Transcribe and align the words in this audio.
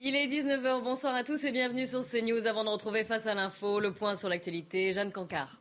Il 0.00 0.14
est 0.14 0.28
19h, 0.28 0.84
bonsoir 0.84 1.12
à 1.12 1.24
tous 1.24 1.42
et 1.42 1.50
bienvenue 1.50 1.84
sur 1.84 2.06
CNews. 2.08 2.46
Avant 2.46 2.62
de 2.62 2.68
retrouver 2.68 3.02
Face 3.02 3.26
à 3.26 3.34
l'info, 3.34 3.80
le 3.80 3.92
point 3.92 4.14
sur 4.14 4.28
l'actualité, 4.28 4.92
Jeanne 4.92 5.10
Cancard. 5.10 5.60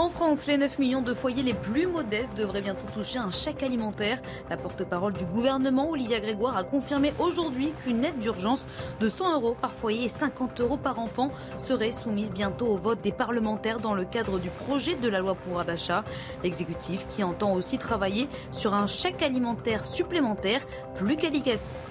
En 0.00 0.08
France, 0.08 0.46
les 0.46 0.56
9 0.56 0.78
millions 0.78 1.02
de 1.02 1.12
foyers 1.12 1.42
les 1.42 1.52
plus 1.52 1.86
modestes 1.86 2.32
devraient 2.34 2.62
bientôt 2.62 2.86
toucher 2.94 3.18
un 3.18 3.30
chèque 3.30 3.62
alimentaire. 3.62 4.18
La 4.48 4.56
porte-parole 4.56 5.12
du 5.12 5.26
gouvernement, 5.26 5.90
Olivia 5.90 6.20
Grégoire, 6.20 6.56
a 6.56 6.64
confirmé 6.64 7.12
aujourd'hui 7.18 7.74
qu'une 7.82 8.02
aide 8.02 8.18
d'urgence 8.18 8.66
de 8.98 9.08
100 9.08 9.34
euros 9.34 9.54
par 9.60 9.72
foyer 9.72 10.06
et 10.06 10.08
50 10.08 10.58
euros 10.62 10.78
par 10.78 10.98
enfant 11.00 11.30
serait 11.58 11.92
soumise 11.92 12.30
bientôt 12.30 12.68
au 12.68 12.78
vote 12.78 13.02
des 13.02 13.12
parlementaires 13.12 13.78
dans 13.78 13.92
le 13.92 14.06
cadre 14.06 14.38
du 14.38 14.48
projet 14.48 14.94
de 14.94 15.06
la 15.06 15.18
loi 15.18 15.34
pouvoir 15.34 15.66
d'achat. 15.66 16.02
L'exécutif 16.42 17.06
qui 17.10 17.22
entend 17.22 17.52
aussi 17.52 17.76
travailler 17.76 18.26
sur 18.52 18.72
un 18.72 18.86
chèque 18.86 19.20
alimentaire 19.20 19.84
supplémentaire 19.84 20.62
plus, 20.94 21.18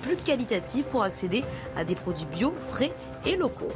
plus 0.02 0.16
qualitatif 0.16 0.86
pour 0.86 1.04
accéder 1.04 1.44
à 1.78 1.84
des 1.84 1.94
produits 1.94 2.26
bio, 2.26 2.56
frais 2.72 2.92
et 3.26 3.36
locaux. 3.36 3.72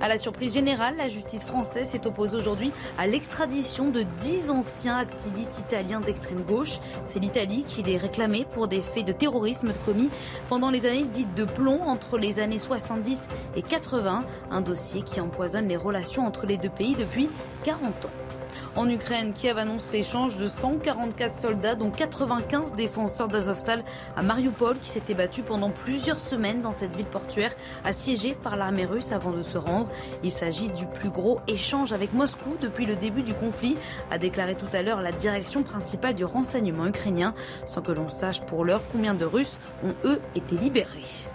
À 0.00 0.08
la 0.08 0.18
surprise 0.18 0.54
générale, 0.54 0.96
la 0.96 1.08
justice 1.08 1.44
française 1.44 1.88
s'est 1.88 2.06
opposée 2.06 2.36
aujourd'hui 2.36 2.72
à 2.98 3.06
l'extradition 3.06 3.90
de 3.90 4.02
10 4.02 4.50
anciens 4.50 4.96
activistes 4.96 5.58
italiens 5.58 6.00
d'extrême 6.00 6.42
gauche. 6.42 6.78
C'est 7.04 7.18
l'Italie 7.18 7.64
qui 7.66 7.82
les 7.82 7.96
réclamait 7.96 8.46
pour 8.50 8.68
des 8.68 8.82
faits 8.82 9.06
de 9.06 9.12
terrorisme 9.12 9.72
commis 9.84 10.10
pendant 10.48 10.70
les 10.70 10.86
années 10.86 11.04
dites 11.04 11.34
de 11.34 11.44
plomb 11.44 11.82
entre 11.82 12.18
les 12.18 12.38
années 12.40 12.58
70 12.58 13.28
et 13.56 13.62
80, 13.62 14.20
un 14.50 14.60
dossier 14.60 15.02
qui 15.02 15.20
empoisonne 15.20 15.68
les 15.68 15.76
relations 15.76 16.26
entre 16.26 16.46
les 16.46 16.56
deux 16.56 16.70
pays 16.70 16.94
depuis 16.96 17.28
40 17.64 18.06
ans. 18.06 18.39
En 18.76 18.88
Ukraine, 18.88 19.32
Kiev 19.32 19.58
annonce 19.58 19.90
l'échange 19.90 20.36
de 20.36 20.46
144 20.46 21.36
soldats, 21.36 21.74
dont 21.74 21.90
95 21.90 22.74
défenseurs 22.74 23.26
d'Azovstal 23.26 23.82
à 24.16 24.22
Mariupol, 24.22 24.78
qui 24.78 24.88
s'étaient 24.88 25.14
battus 25.14 25.44
pendant 25.44 25.70
plusieurs 25.70 26.20
semaines 26.20 26.62
dans 26.62 26.72
cette 26.72 26.94
ville 26.94 27.06
portuaire, 27.06 27.52
assiégée 27.84 28.36
par 28.40 28.56
l'armée 28.56 28.86
russe 28.86 29.10
avant 29.10 29.32
de 29.32 29.42
se 29.42 29.58
rendre. 29.58 29.88
Il 30.22 30.30
s'agit 30.30 30.68
du 30.68 30.86
plus 30.86 31.10
gros 31.10 31.40
échange 31.48 31.92
avec 31.92 32.12
Moscou 32.12 32.56
depuis 32.60 32.86
le 32.86 32.94
début 32.94 33.24
du 33.24 33.34
conflit, 33.34 33.76
a 34.08 34.18
déclaré 34.18 34.54
tout 34.54 34.70
à 34.72 34.82
l'heure 34.82 35.02
la 35.02 35.12
direction 35.12 35.64
principale 35.64 36.14
du 36.14 36.24
renseignement 36.24 36.86
ukrainien, 36.86 37.34
sans 37.66 37.82
que 37.82 37.90
l'on 37.90 38.08
sache 38.08 38.40
pour 38.42 38.64
l'heure 38.64 38.82
combien 38.92 39.14
de 39.14 39.24
Russes 39.24 39.58
ont 39.84 39.94
eux 40.04 40.20
été 40.36 40.56
libérés. 40.56 41.26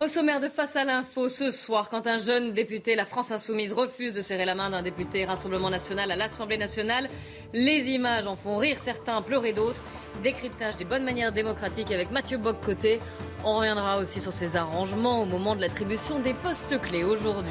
Au 0.00 0.06
sommaire 0.06 0.38
de 0.38 0.48
Face 0.48 0.76
à 0.76 0.84
l'info 0.84 1.28
ce 1.28 1.50
soir, 1.50 1.88
quand 1.90 2.06
un 2.06 2.18
jeune 2.18 2.52
député, 2.52 2.94
la 2.94 3.04
France 3.04 3.32
Insoumise, 3.32 3.72
refuse 3.72 4.12
de 4.12 4.20
serrer 4.20 4.44
la 4.44 4.54
main 4.54 4.70
d'un 4.70 4.80
député 4.80 5.24
Rassemblement 5.24 5.70
National 5.70 6.12
à 6.12 6.14
l'Assemblée 6.14 6.56
nationale, 6.56 7.10
les 7.52 7.88
images 7.88 8.28
en 8.28 8.36
font 8.36 8.58
rire 8.58 8.78
certains, 8.78 9.20
pleurer 9.22 9.52
d'autres. 9.52 9.82
Décryptage 10.22 10.76
des 10.76 10.84
bonnes 10.84 11.02
manières 11.02 11.32
démocratiques 11.32 11.90
avec 11.90 12.12
Mathieu 12.12 12.38
Bock-Côté. 12.38 13.00
On 13.44 13.56
reviendra 13.56 13.98
aussi 13.98 14.20
sur 14.20 14.32
ces 14.32 14.54
arrangements 14.54 15.22
au 15.22 15.26
moment 15.26 15.56
de 15.56 15.62
l'attribution 15.62 16.20
des 16.20 16.34
postes 16.34 16.80
clés 16.80 17.02
aujourd'hui. 17.02 17.50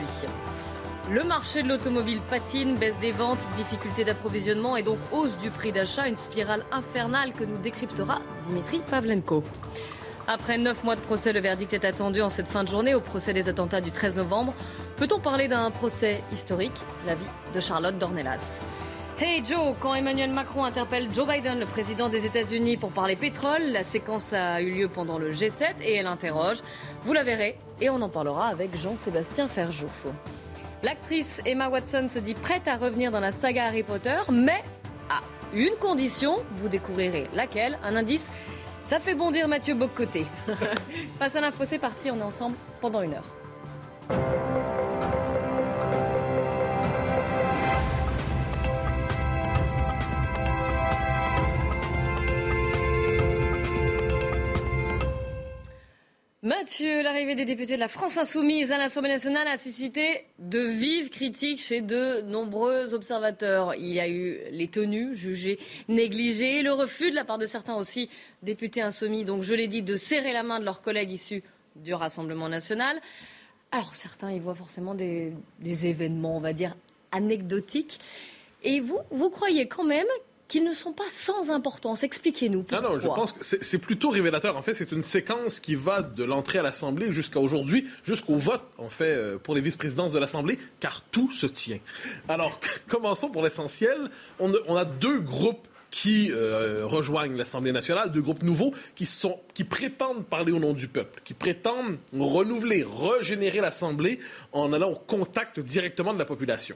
Le 1.12 1.26
marché 1.26 1.64
de 1.64 1.68
l'automobile 1.68 2.22
patine, 2.30 2.76
baisse 2.76 2.98
des 3.02 3.12
ventes, 3.12 3.46
difficulté 3.58 4.06
d'approvisionnement 4.06 4.78
et 4.78 4.84
donc 4.84 5.00
hausse 5.12 5.38
du 5.40 5.50
prix 5.50 5.74
d'achat, 5.74 6.08
une 6.08 6.16
spirale 6.16 6.64
infernale 6.72 7.34
que 7.34 7.44
nous 7.44 7.58
décryptera 7.58 8.22
Dimitri 8.46 8.80
Pavlenko. 8.90 9.44
Après 10.30 10.58
neuf 10.58 10.84
mois 10.84 10.98
de 10.98 11.02
procès, 11.02 11.32
le 11.32 11.40
verdict 11.40 11.72
est 11.72 11.86
attendu 11.86 12.22
en 12.22 12.30
cette 12.30 12.50
fin 12.50 12.66
de 12.66 12.68
journée 12.68 12.94
au 12.94 13.00
procès 13.00 13.32
des 13.32 13.48
attentats 13.48 13.80
du 13.80 13.92
13 13.92 14.18
novembre. 14.18 14.54
Peut-on 14.98 15.22
parler 15.22 15.48
d'un 15.48 15.72
procès 15.72 16.22
historique? 16.34 16.84
La 17.06 17.16
vie 17.16 17.24
de 17.56 17.60
Charlotte 17.62 17.98
Dornelas. 17.98 18.60
Hey 19.20 19.42
Joe, 19.46 19.74
quand 19.80 19.96
Emmanuel 19.96 20.32
Macron 20.32 20.66
interpelle 20.66 21.08
Joe 21.14 21.26
Biden, 21.26 21.60
le 21.60 21.66
président 21.66 22.10
des 22.10 22.26
États-Unis, 22.26 22.76
pour 22.76 22.92
parler 22.92 23.16
pétrole, 23.16 23.72
la 23.72 23.84
séquence 23.84 24.34
a 24.34 24.62
eu 24.62 24.72
lieu 24.72 24.90
pendant 24.90 25.18
le 25.18 25.32
G7 25.32 25.76
et 25.82 25.96
elle 25.96 26.08
interroge. 26.08 26.58
Vous 27.04 27.14
la 27.14 27.24
verrez 27.24 27.58
et 27.80 27.90
on 27.90 28.02
en 28.02 28.10
parlera 28.10 28.48
avec 28.48 28.78
Jean-Sébastien 28.78 29.48
Ferjou. 29.48 29.88
L'actrice 30.84 31.42
Emma 31.46 31.70
Watson 31.70 32.08
se 32.10 32.20
dit 32.20 32.34
prête 32.34 32.68
à 32.68 32.76
revenir 32.76 33.12
dans 33.12 33.22
la 33.22 33.32
saga 33.32 33.68
Harry 33.68 33.84
Potter, 33.84 34.20
mais 34.30 34.62
à 35.10 35.22
une 35.54 35.76
condition, 35.80 36.36
vous 36.52 36.68
découvrirez 36.68 37.30
laquelle, 37.34 37.80
un 37.82 37.96
indice 37.96 38.30
ça 38.88 39.00
fait 39.02 39.16
bondir 39.16 39.48
Mathieu 39.50 39.76
Boccoté. 39.76 40.26
Face 41.20 41.36
à 41.36 41.42
l'info, 41.42 41.66
c'est 41.66 41.78
parti, 41.78 42.10
on 42.10 42.18
est 42.18 42.24
ensemble 42.24 42.56
pendant 42.80 43.02
une 43.02 43.14
heure. 43.16 43.26
Mathieu, 56.44 57.02
l'arrivée 57.02 57.34
des 57.34 57.46
députés 57.46 57.74
de 57.74 57.80
la 57.80 57.88
France 57.88 58.16
insoumise 58.16 58.72
à 58.72 58.78
l'Assemblée 58.78 59.10
nationale 59.10 59.48
a 59.48 59.58
suscité 59.58 60.28
de 60.38 60.60
vives 60.60 61.10
critiques 61.10 61.60
chez 61.60 61.82
de 61.82 62.22
nombreux 62.22 62.94
observateurs. 62.94 63.74
Il 63.74 63.92
y 63.92 64.00
a 64.00 64.08
eu 64.08 64.38
les 64.52 64.68
tenues 64.68 65.16
jugées 65.16 65.58
négligées, 65.88 66.62
le 66.62 66.72
refus 66.74 67.10
de 67.10 67.16
la 67.16 67.26
part 67.26 67.40
de 67.40 67.48
certains 67.48 67.74
aussi 67.74 68.08
députés 68.44 68.84
insoumis, 68.84 69.26
donc 69.26 69.42
je 69.42 69.56
l'ai 69.56 69.68
dit, 69.68 69.82
de 69.82 69.98
serrer 69.98 70.32
la 70.32 70.44
main 70.44 70.60
de 70.60 70.66
leurs 70.66 70.84
collègues 70.84 71.12
issus 71.12 71.42
du 71.76 71.96
Rassemblement 71.96 72.50
national. 72.50 73.02
Alors 73.72 73.96
certains 73.96 74.32
y 74.32 74.40
voient 74.40 74.54
forcément 74.54 74.94
des, 74.94 75.34
événements, 75.64 76.38
on 76.38 76.42
va 76.42 76.54
dire, 76.54 76.76
anecdotiques. 77.12 78.00
Et 78.62 78.80
vous, 78.80 79.00
vous 79.10 79.32
croyez 79.32 79.68
quand 79.68 79.86
même 79.86 80.06
qu'ils 80.48 80.64
ne 80.64 80.74
sont 80.74 80.94
pas 80.94 81.10
sans 81.10 81.50
importance. 81.50 82.04
Expliquez-nous. 82.04 82.66
Non, 82.72 82.82
non, 82.82 83.00
je 83.00 83.08
pense 83.08 83.34
que 83.34 83.40
c'est 83.44 83.78
plutôt 83.78 84.10
révélateur. 84.10 84.56
En 84.58 84.62
fait, 84.62 84.74
c'est 84.74 84.92
une 84.92 85.02
séquence 85.02 85.60
qui 85.60 85.76
va 85.76 86.02
de 86.02 86.24
l'entrée 86.24 86.60
à 86.60 86.64
l'Assemblée 86.64 87.12
jusqu'à 87.12 87.40
aujourd'hui, 87.40 87.88
jusqu'au 88.04 88.36
vote, 88.36 88.64
en 88.78 88.90
fait, 88.90 89.06
euh, 89.06 89.38
pour 89.38 89.56
les 89.56 89.62
vice-présidences 89.62 90.14
de 90.14 90.20
l'Assemblée, 90.20 90.58
car 90.80 91.04
tout 91.12 91.32
se 91.32 91.48
tient. 91.48 91.80
Alors, 92.30 92.60
commençons 92.88 93.30
pour 93.30 93.44
l'essentiel. 93.44 94.10
On, 94.40 94.76
a 94.76 94.86
deux 94.86 95.20
groupes 95.20 95.68
qui 95.90 96.32
euh, 96.32 96.86
rejoignent 96.86 97.36
l'Assemblée 97.36 97.72
nationale, 97.72 98.12
deux 98.12 98.22
groupes 98.22 98.44
nouveaux 98.44 98.74
qui, 98.96 99.06
sont, 99.06 99.40
qui 99.54 99.64
prétendent 99.64 100.26
parler 100.26 100.52
au 100.52 100.60
nom 100.60 100.74
du 100.74 100.88
peuple, 100.88 101.22
qui 101.24 101.34
prétendent 101.34 101.98
renouveler, 102.18 102.86
régénérer 102.86 103.62
l'Assemblée 103.62 104.20
en 104.52 104.74
allant 104.74 104.92
au 104.92 104.96
contact 104.96 105.60
directement 105.60 106.14
de 106.14 106.20
la 106.20 106.26
population. 106.26 106.76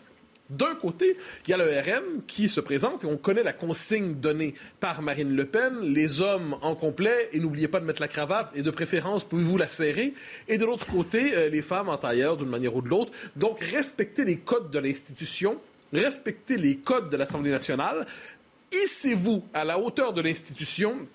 D'un 0.52 0.76
côté, 0.76 1.16
il 1.48 1.52
y 1.52 1.54
a 1.54 1.58
le 1.58 1.64
RM 1.64 2.24
qui 2.28 2.50
se 2.50 2.60
présente 2.60 3.06
et 3.06 3.08
on 3.08 3.16
connaît 3.16 3.42
la 3.42 3.54
consigne 3.54 4.16
donnée 4.16 4.54
par 4.82 5.02
Marine 5.02 5.34
Le 5.34 5.46
Pen, 5.46 5.80
les 5.82 6.20
hommes 6.20 6.58
en 6.62 6.76
complet 6.76 7.30
et 7.32 7.40
n'oubliez 7.40 7.70
pas 7.70 7.80
de 7.80 7.86
mettre 7.86 8.02
la 8.02 8.10
cravate 8.10 8.52
et 8.54 8.62
de 8.62 8.70
préférence 8.70 9.24
pouvez-vous 9.24 9.58
la 9.58 9.70
serrer? 9.70 10.14
Et 10.50 10.58
de 10.58 10.66
l'autre 10.66 10.86
côté, 10.88 11.38
euh, 11.38 11.48
les 11.48 11.62
femmes 11.62 11.88
en 11.88 11.96
tailleur 11.96 12.36
d'une 12.36 12.50
manière 12.50 12.76
ou 12.76 12.82
de 12.82 12.90
l'autre. 12.90 13.14
Donc 13.38 13.62
respectez 13.62 14.26
les 14.26 14.40
codes 14.40 14.70
de 14.72 14.80
l'institution, 14.80 15.58
respectez 15.94 16.58
les 16.58 16.76
codes 16.76 17.08
de 17.08 17.16
l'Assemblée 17.16 17.52
nationale, 17.52 18.06
hissez-vous 18.74 19.46
à 19.54 19.64
la 19.64 19.80
hauteur 19.80 20.12
de 20.12 20.22
l'institution, 20.22 21.08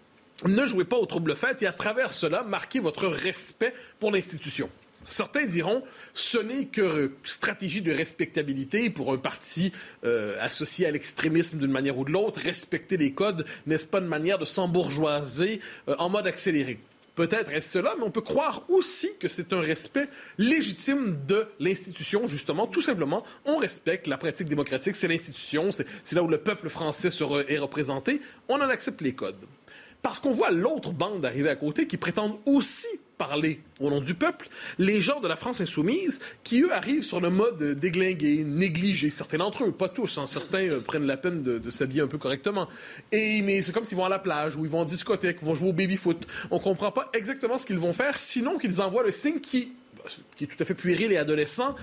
ne 0.47 0.65
jouez 0.65 0.85
pas 0.85 0.97
au 0.97 1.05
trouble 1.05 1.37
fait 1.37 1.63
et 1.63 1.67
à 1.67 1.73
travers 1.75 2.15
cela, 2.15 2.43
marquez 2.43 2.81
votre 2.81 3.07
respect 3.07 3.75
pour 4.01 4.13
l'institution. 4.13 4.71
Certains 5.09 5.45
diront 5.45 5.83
ce 6.15 6.39
n'est 6.39 6.67
que 6.67 7.13
stratégie 7.25 7.83
de 7.83 7.93
respectabilité 7.93 8.91
pour 8.91 9.13
un 9.13 9.19
parti 9.19 9.73
euh, 10.05 10.37
associé 10.41 10.87
à 10.87 10.91
l'extrémisme 10.91 11.59
d'une 11.59 11.71
manière 11.71 11.99
ou 11.99 12.05
de 12.05 12.13
l'autre. 12.13 12.41
Respecter 12.41 12.97
les 12.97 13.13
codes, 13.13 13.47
n'est-ce 13.67 13.87
pas 13.87 13.99
une 13.99 14.07
manière 14.07 14.39
de 14.39 14.45
s'embourgeoiser 14.45 15.61
euh, 15.89 15.95
en 15.99 16.09
mode 16.09 16.27
accéléré? 16.27 16.79
Peut-être 17.15 17.51
est-ce 17.55 17.71
cela, 17.71 17.95
mais 17.97 18.05
on 18.05 18.11
peut 18.11 18.21
croire 18.21 18.65
aussi 18.69 19.09
que 19.19 19.27
c'est 19.27 19.55
un 19.55 19.61
respect 19.61 20.09
légitime 20.37 21.19
de 21.27 21.47
l'institution, 21.59 22.27
justement. 22.27 22.67
Tout 22.67 22.83
simplement, 22.83 23.25
on 23.47 23.57
respecte 23.57 24.07
la 24.07 24.19
pratique 24.19 24.49
démocratique, 24.49 24.95
c'est 24.95 25.09
l'institution, 25.09 25.71
c'est 25.73 26.15
là 26.15 26.23
où 26.23 26.29
le 26.29 26.37
peuple 26.37 26.69
français 26.69 27.09
est 27.49 27.59
représenté. 27.59 28.21
On 28.49 28.57
en 28.57 28.69
accepte 28.69 29.01
les 29.01 29.15
codes. 29.15 29.47
Parce 30.03 30.19
qu'on 30.19 30.33
voit 30.33 30.51
l'autre 30.51 30.93
bande 30.93 31.25
arriver 31.25 31.49
à 31.49 31.57
côté 31.57 31.87
qui 31.87 31.97
prétendent 31.97 32.39
aussi 32.45 32.87
parler 33.19 33.61
au 33.81 33.91
nom 33.91 34.01
du 34.01 34.15
peuple, 34.15 34.49
les 34.79 35.01
gens 35.01 35.21
de 35.21 35.29
la 35.29 35.37
France 35.37 35.61
insoumise 35.61 36.21
qui, 36.45 36.63
eux, 36.63 36.73
arrivent 36.73 37.03
sur 37.03 37.21
le 37.21 37.31
mode 37.31 37.79
déglingué, 37.79 38.45
négligé. 38.45 39.11
Certains 39.11 39.39
d'entre 39.39 39.65
eux, 39.65 39.73
pas 39.73 39.89
tous, 39.89 40.19
hein, 40.19 40.27
certains 40.27 40.69
euh, 40.69 40.81
prennent 40.81 41.07
la 41.07 41.17
peine 41.17 41.43
de, 41.43 41.71
s'habiller 41.71 42.03
un 42.03 42.07
peu 42.07 42.19
correctement. 42.19 42.69
Et, 43.13 43.43
mais 43.43 43.63
c'est 43.63 43.73
comme 43.73 43.85
s'ils 43.85 43.99
vont 43.99 44.05
à 44.05 44.09
la 44.09 44.19
plage, 44.19 44.57
ou 44.57 44.65
ils 44.65 44.71
vont 44.71 44.81
en 44.81 44.85
discothèque, 44.85 45.43
ou 45.43 45.47
vont 45.47 45.55
jouer 45.55 45.71
au 45.71 45.73
baby-foot. 45.73 46.27
On 46.51 46.59
comprend 46.59 46.93
pas 46.93 47.11
exactement 47.13 47.59
ce 47.59 47.67
qu'ils 47.67 47.79
vont 47.79 47.93
faire, 47.93 48.19
sinon 48.19 48.59
qu'ils 48.59 48.81
envoient 48.81 49.05
le 49.05 49.13
signe 49.13 49.41
qui 49.41 49.73
qui 50.37 50.45
est 50.45 50.47
tout 50.47 50.63
à 50.63 50.65
fait 50.65 50.75
puéril 50.75 51.11
et 51.11 51.17
adolescent, 51.17 51.75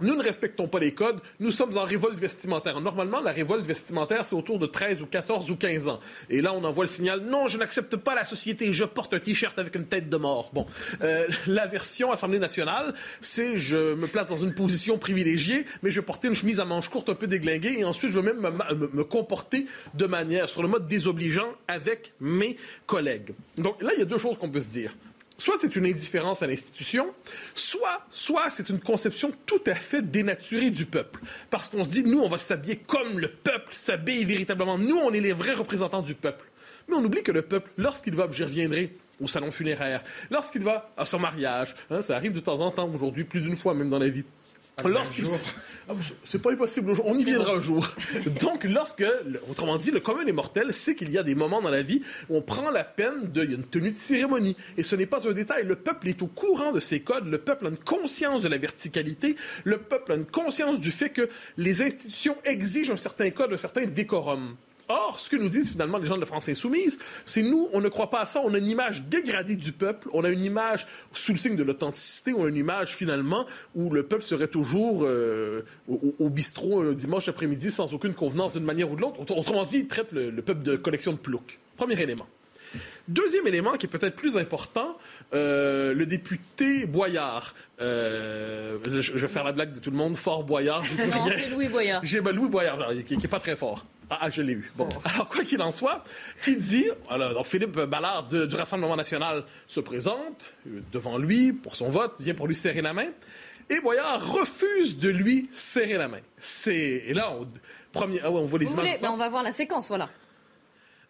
nous 0.00 0.14
ne 0.14 0.22
respectons 0.22 0.68
pas 0.68 0.78
les 0.78 0.92
codes, 0.92 1.20
nous 1.40 1.50
sommes 1.50 1.76
en 1.76 1.84
révolte 1.84 2.18
vestimentaire. 2.18 2.80
Normalement, 2.80 3.20
la 3.20 3.32
révolte 3.32 3.64
vestimentaire, 3.64 4.26
c'est 4.26 4.34
autour 4.34 4.58
de 4.58 4.66
13 4.66 5.02
ou 5.02 5.06
14 5.06 5.50
ou 5.50 5.56
15 5.56 5.88
ans. 5.88 6.00
Et 6.28 6.40
là, 6.42 6.52
on 6.54 6.64
envoie 6.64 6.84
le 6.84 6.90
signal, 6.90 7.20
non, 7.20 7.48
je 7.48 7.58
n'accepte 7.58 7.96
pas 7.96 8.14
la 8.14 8.24
société, 8.24 8.72
je 8.72 8.84
porte 8.84 9.14
un 9.14 9.20
t-shirt 9.20 9.58
avec 9.58 9.74
une 9.74 9.86
tête 9.86 10.08
de 10.08 10.16
mort. 10.16 10.50
Bon, 10.52 10.66
euh, 11.02 11.26
la 11.46 11.66
version 11.66 12.12
Assemblée 12.12 12.38
nationale, 12.38 12.94
c'est 13.20 13.56
je 13.56 13.94
me 13.94 14.06
place 14.06 14.28
dans 14.28 14.36
une 14.36 14.54
position 14.54 14.98
privilégiée, 14.98 15.64
mais 15.82 15.90
je 15.90 16.00
vais 16.00 16.06
porter 16.06 16.28
une 16.28 16.34
chemise 16.34 16.60
à 16.60 16.64
manches 16.64 16.88
courtes 16.88 17.08
un 17.08 17.14
peu 17.14 17.26
déglinguée 17.26 17.76
et 17.78 17.84
ensuite 17.84 18.10
je 18.10 18.20
vais 18.20 18.32
même 18.32 18.40
me, 18.40 18.88
me 18.88 19.04
comporter 19.04 19.66
de 19.94 20.06
manière, 20.06 20.48
sur 20.48 20.62
le 20.62 20.68
mode 20.68 20.88
désobligeant 20.88 21.54
avec 21.68 22.12
mes 22.20 22.56
collègues. 22.86 23.34
Donc 23.56 23.82
là, 23.82 23.90
il 23.94 24.00
y 24.00 24.02
a 24.02 24.06
deux 24.06 24.18
choses 24.18 24.36
qu'on 24.38 24.50
peut 24.50 24.60
se 24.60 24.70
dire 24.70 24.94
soit 25.38 25.56
c'est 25.58 25.76
une 25.76 25.86
indifférence 25.86 26.42
à 26.42 26.46
l'institution, 26.46 27.14
soit, 27.54 28.06
soit 28.10 28.50
c'est 28.50 28.68
une 28.68 28.80
conception 28.80 29.32
tout 29.46 29.60
à 29.66 29.74
fait 29.74 30.02
dénaturée 30.02 30.70
du 30.70 30.86
peuple. 30.86 31.20
Parce 31.50 31.68
qu'on 31.68 31.84
se 31.84 31.90
dit, 31.90 32.04
nous, 32.04 32.20
on 32.20 32.28
va 32.28 32.38
s'habiller 32.38 32.76
comme 32.76 33.18
le 33.18 33.28
peuple 33.28 33.72
s'habille 33.72 34.24
véritablement. 34.24 34.78
Nous, 34.78 34.96
on 34.96 35.12
est 35.12 35.20
les 35.20 35.32
vrais 35.32 35.54
représentants 35.54 36.02
du 36.02 36.14
peuple. 36.14 36.46
Mais 36.88 36.94
on 36.94 37.04
oublie 37.04 37.22
que 37.22 37.32
le 37.32 37.42
peuple, 37.42 37.70
lorsqu'il 37.76 38.14
va, 38.14 38.28
j'y 38.30 38.44
reviendrai, 38.44 38.96
au 39.20 39.26
salon 39.26 39.50
funéraire, 39.50 40.02
lorsqu'il 40.30 40.62
va 40.62 40.92
à 40.96 41.04
son 41.04 41.18
mariage, 41.18 41.74
hein, 41.90 42.02
ça 42.02 42.16
arrive 42.16 42.32
de 42.32 42.40
temps 42.40 42.60
en 42.60 42.70
temps 42.70 42.90
aujourd'hui, 42.92 43.24
plus 43.24 43.40
d'une 43.40 43.56
fois 43.56 43.74
même 43.74 43.90
dans 43.90 43.98
la 43.98 44.08
vie, 44.08 44.24
Lorsqu'il... 44.84 45.24
Ah, 45.88 45.92
c'est 46.24 46.42
pas 46.42 46.50
impossible, 46.50 46.94
on 47.04 47.16
y 47.16 47.22
viendra 47.22 47.52
un 47.52 47.60
jour. 47.60 47.88
Donc, 48.40 48.64
lorsque, 48.64 49.04
autrement 49.48 49.76
dit, 49.76 49.92
le 49.92 50.00
commun 50.00 50.24
des 50.24 50.32
mortels 50.32 50.72
sait 50.72 50.96
qu'il 50.96 51.12
y 51.12 51.16
a 51.16 51.22
des 51.22 51.36
moments 51.36 51.62
dans 51.62 51.70
la 51.70 51.82
vie 51.82 52.02
où 52.28 52.36
on 52.36 52.42
prend 52.42 52.72
la 52.72 52.82
peine 52.82 53.30
de, 53.30 53.44
il 53.44 53.50
y 53.52 53.54
a 53.54 53.56
une 53.56 53.64
tenue 53.64 53.92
de 53.92 53.96
cérémonie. 53.96 54.56
Et 54.76 54.82
ce 54.82 54.96
n'est 54.96 55.06
pas 55.06 55.28
un 55.28 55.32
détail. 55.32 55.64
Le 55.64 55.76
peuple 55.76 56.08
est 56.08 56.22
au 56.22 56.26
courant 56.26 56.72
de 56.72 56.80
ces 56.80 57.02
codes. 57.02 57.28
Le 57.28 57.38
peuple 57.38 57.66
a 57.66 57.70
une 57.70 57.76
conscience 57.76 58.42
de 58.42 58.48
la 58.48 58.58
verticalité. 58.58 59.36
Le 59.62 59.78
peuple 59.78 60.10
a 60.10 60.14
une 60.16 60.26
conscience 60.26 60.80
du 60.80 60.90
fait 60.90 61.10
que 61.10 61.28
les 61.56 61.82
institutions 61.82 62.36
exigent 62.44 62.92
un 62.92 62.96
certain 62.96 63.30
code, 63.30 63.52
un 63.52 63.56
certain 63.56 63.86
décorum. 63.86 64.56
Or, 64.88 65.18
ce 65.18 65.28
que 65.28 65.36
nous 65.36 65.48
disent 65.48 65.70
finalement 65.70 65.98
les 65.98 66.06
gens 66.06 66.14
de 66.14 66.20
la 66.20 66.26
France 66.26 66.48
insoumise, 66.48 66.98
c'est 67.24 67.42
nous, 67.42 67.68
on 67.72 67.80
ne 67.80 67.88
croit 67.88 68.10
pas 68.10 68.20
à 68.20 68.26
ça. 68.26 68.40
On 68.44 68.54
a 68.54 68.58
une 68.58 68.66
image 68.66 69.02
dégradée 69.02 69.56
du 69.56 69.72
peuple. 69.72 70.08
On 70.12 70.22
a 70.24 70.28
une 70.28 70.44
image 70.44 70.86
sous 71.12 71.32
le 71.32 71.38
signe 71.38 71.56
de 71.56 71.64
l'authenticité. 71.64 72.32
On 72.32 72.44
a 72.44 72.48
une 72.48 72.56
image 72.56 72.94
finalement 72.94 73.46
où 73.74 73.90
le 73.90 74.04
peuple 74.04 74.22
serait 74.22 74.48
toujours 74.48 75.00
euh, 75.02 75.62
au, 75.88 76.28
bistrot 76.28 76.82
un 76.82 76.92
dimanche 76.92 77.28
après-midi 77.28 77.70
sans 77.70 77.92
aucune 77.94 78.14
convenance 78.14 78.52
d'une 78.52 78.64
manière 78.64 78.90
ou 78.90 78.96
de 78.96 79.00
l'autre. 79.00 79.20
Autrement 79.36 79.64
dit, 79.64 79.78
il 79.78 79.86
traite 79.88 80.12
le, 80.12 80.30
peuple 80.42 80.62
de 80.62 80.76
collection 80.76 81.12
de 81.12 81.18
ploucs. 81.18 81.58
Premier 81.76 82.00
élément. 82.00 82.26
Deuxième 83.08 83.46
élément 83.46 83.74
qui 83.74 83.86
est 83.86 83.88
peut-être 83.88 84.16
plus 84.16 84.36
important, 84.36 84.98
euh, 85.32 85.94
le 85.94 86.06
député 86.06 86.86
Boyard. 86.86 87.54
Euh, 87.80 88.78
je, 88.84 89.12
vais 89.12 89.28
faire 89.28 89.44
la 89.44 89.52
blague 89.52 89.72
de 89.72 89.78
tout 89.78 89.90
le 89.90 89.96
monde, 89.96 90.16
fort 90.16 90.42
Boyard. 90.42 90.82
non, 90.98 91.28
c'est 91.36 91.48
Louis 91.48 91.68
Boyard. 91.68 92.00
J'ai 92.04 92.20
Louis 92.20 92.48
Boyard, 92.48 92.78
qui, 93.06 93.16
n'est 93.16 93.28
pas 93.28 93.38
très 93.38 93.54
fort. 93.54 93.86
Ah, 94.10 94.18
ah, 94.22 94.30
je 94.30 94.42
l'ai 94.42 94.54
eu. 94.54 94.70
Bon. 94.76 94.88
Alors, 95.04 95.28
quoi 95.28 95.44
qu'il 95.44 95.60
en 95.62 95.70
soit, 95.70 96.02
qui 96.42 96.56
dit, 96.56 96.88
alors, 97.08 97.46
Philippe 97.46 97.78
Ballard 97.78 98.28
du 98.28 98.54
Rassemblement 98.54 98.96
national 98.96 99.44
se 99.66 99.80
présente 99.80 100.52
euh, 100.66 100.80
devant 100.92 101.18
lui 101.18 101.52
pour 101.52 101.76
son 101.76 101.88
vote, 101.88 102.20
vient 102.20 102.34
pour 102.34 102.48
lui 102.48 102.56
serrer 102.56 102.82
la 102.82 102.92
main. 102.92 103.08
Et 103.68 103.80
Boyard 103.80 104.32
refuse 104.32 104.98
de 104.98 105.08
lui 105.08 105.48
serrer 105.52 105.98
la 105.98 106.06
main. 106.06 106.20
C'est 106.38 107.02
et 107.06 107.14
là 107.14 107.32
on 107.32 107.48
premier 107.92 108.20
ah 108.22 108.30
ouais, 108.30 108.40
on 108.40 108.44
voit 108.44 108.58
les 108.58 108.70
images. 108.70 109.00
Ben, 109.00 109.10
on 109.10 109.16
va 109.16 109.28
voir 109.28 109.42
la 109.42 109.52
séquence, 109.52 109.88
voilà. 109.88 110.08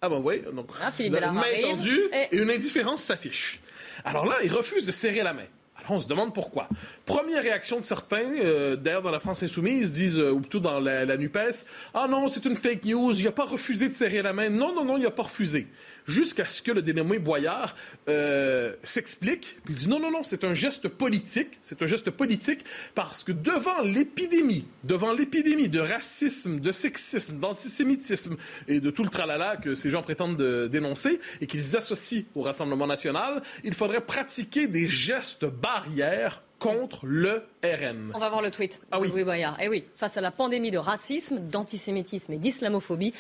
Ah 0.01 0.09
ben 0.09 0.21
oui, 0.23 0.43
donc 0.53 0.69
ah, 0.81 0.93
Philippe 0.93 1.21
main 1.21 1.43
tendue 1.63 2.03
et... 2.13 2.37
une 2.37 2.51
indifférence 2.51 3.03
s'affiche. 3.03 3.61
Alors 4.05 4.27
là, 4.27 4.37
il 4.45 4.53
refuse 4.53 4.85
de 4.85 4.93
serrer 4.93 5.23
la 5.23 5.33
main. 5.33 5.47
On 5.89 6.01
se 6.01 6.09
demande 6.09 6.35
pourquoi. 6.35 6.69
Première 7.05 7.43
réaction 7.43 7.79
de 7.79 7.85
certains, 7.85 8.29
euh, 8.43 8.75
d'ailleurs 8.75 9.03
dans 9.03 9.11
la 9.11 9.21
France 9.21 9.43
insoumise, 9.43 9.93
disent, 9.93 10.19
euh, 10.19 10.33
ou 10.33 10.41
plutôt 10.41 10.59
dans 10.59 10.81
la, 10.81 11.05
la 11.05 11.17
NUPES, 11.17 11.65
ah 11.95 12.09
non, 12.09 12.27
c'est 12.29 12.45
une 12.45 12.57
fake 12.57 12.85
news, 12.85 13.17
il 13.17 13.25
n'a 13.25 13.31
pas 13.31 13.45
refusé 13.45 13.89
de 13.89 13.95
serrer 13.95 14.21
la 14.23 14.33
main. 14.33 14.51
Non, 14.51 14.75
non, 14.75 14.85
non, 14.85 14.97
il 14.97 15.05
n'a 15.05 15.11
pas 15.11 15.23
refusé 15.23 15.69
jusqu'à 16.07 16.47
ce 16.47 16.63
que 16.63 16.73
le 16.73 16.83
dénommé 16.83 17.19
Boyard 17.19 17.75
euh, 18.09 18.75
s'explique. 18.83 19.59
il 19.69 19.75
dit 19.75 19.89
non, 19.89 19.99
non, 19.99 20.11
non, 20.11 20.25
c'est 20.25 20.45
un 20.45 20.55
geste 20.55 20.89
politique. 20.89 21.59
C'est 21.63 21.83
un 21.83 21.87
geste 21.87 22.11
politique 22.11 22.65
parce 22.95 23.25
que 23.25 23.33
devant 23.33 23.83
l'épidémie, 23.83 24.67
devant 24.85 25.13
l'épidémie 25.13 25.69
de 25.69 25.81
racisme, 25.81 26.61
de 26.61 26.73
sexisme, 26.73 27.39
d'antisémitisme 27.39 28.37
et 28.69 28.81
de 28.81 28.91
tout 28.91 29.03
le 29.03 29.11
tralala 29.11 29.57
que 29.57 29.75
ces 29.75 29.91
gens 29.91 30.03
prétendent 30.03 30.69
dénoncer 30.69 31.21
et 31.41 31.47
qu'ils 31.47 31.77
associent 31.77 32.25
au 32.35 32.43
Rassemblement 32.43 32.87
national, 32.87 33.43
il 33.65 33.75
faudrait 33.75 34.01
pratiquer 34.01 34.69
des 34.69 34.87
gestes 34.87 35.45
barrières 35.45 36.43
contre 36.59 37.07
le 37.07 37.43
RN. 37.63 38.13
On 38.15 38.19
va 38.19 38.31
voir 38.31 38.43
le 38.43 38.51
tweet. 38.51 38.81
Ah 38.91 39.01
oui. 39.01 39.11
oui, 39.13 39.25
Boyard. 39.25 39.59
Eh 39.61 39.69
oui, 39.69 39.85
face 39.95 40.17
à 40.17 40.21
la 40.21 40.31
pandémie 40.31 40.71
de 40.71 40.79
racisme, 40.79 41.41
d'antisémitisme 41.41 42.33
et 42.33 42.39
d'islamophobie, 42.39 43.13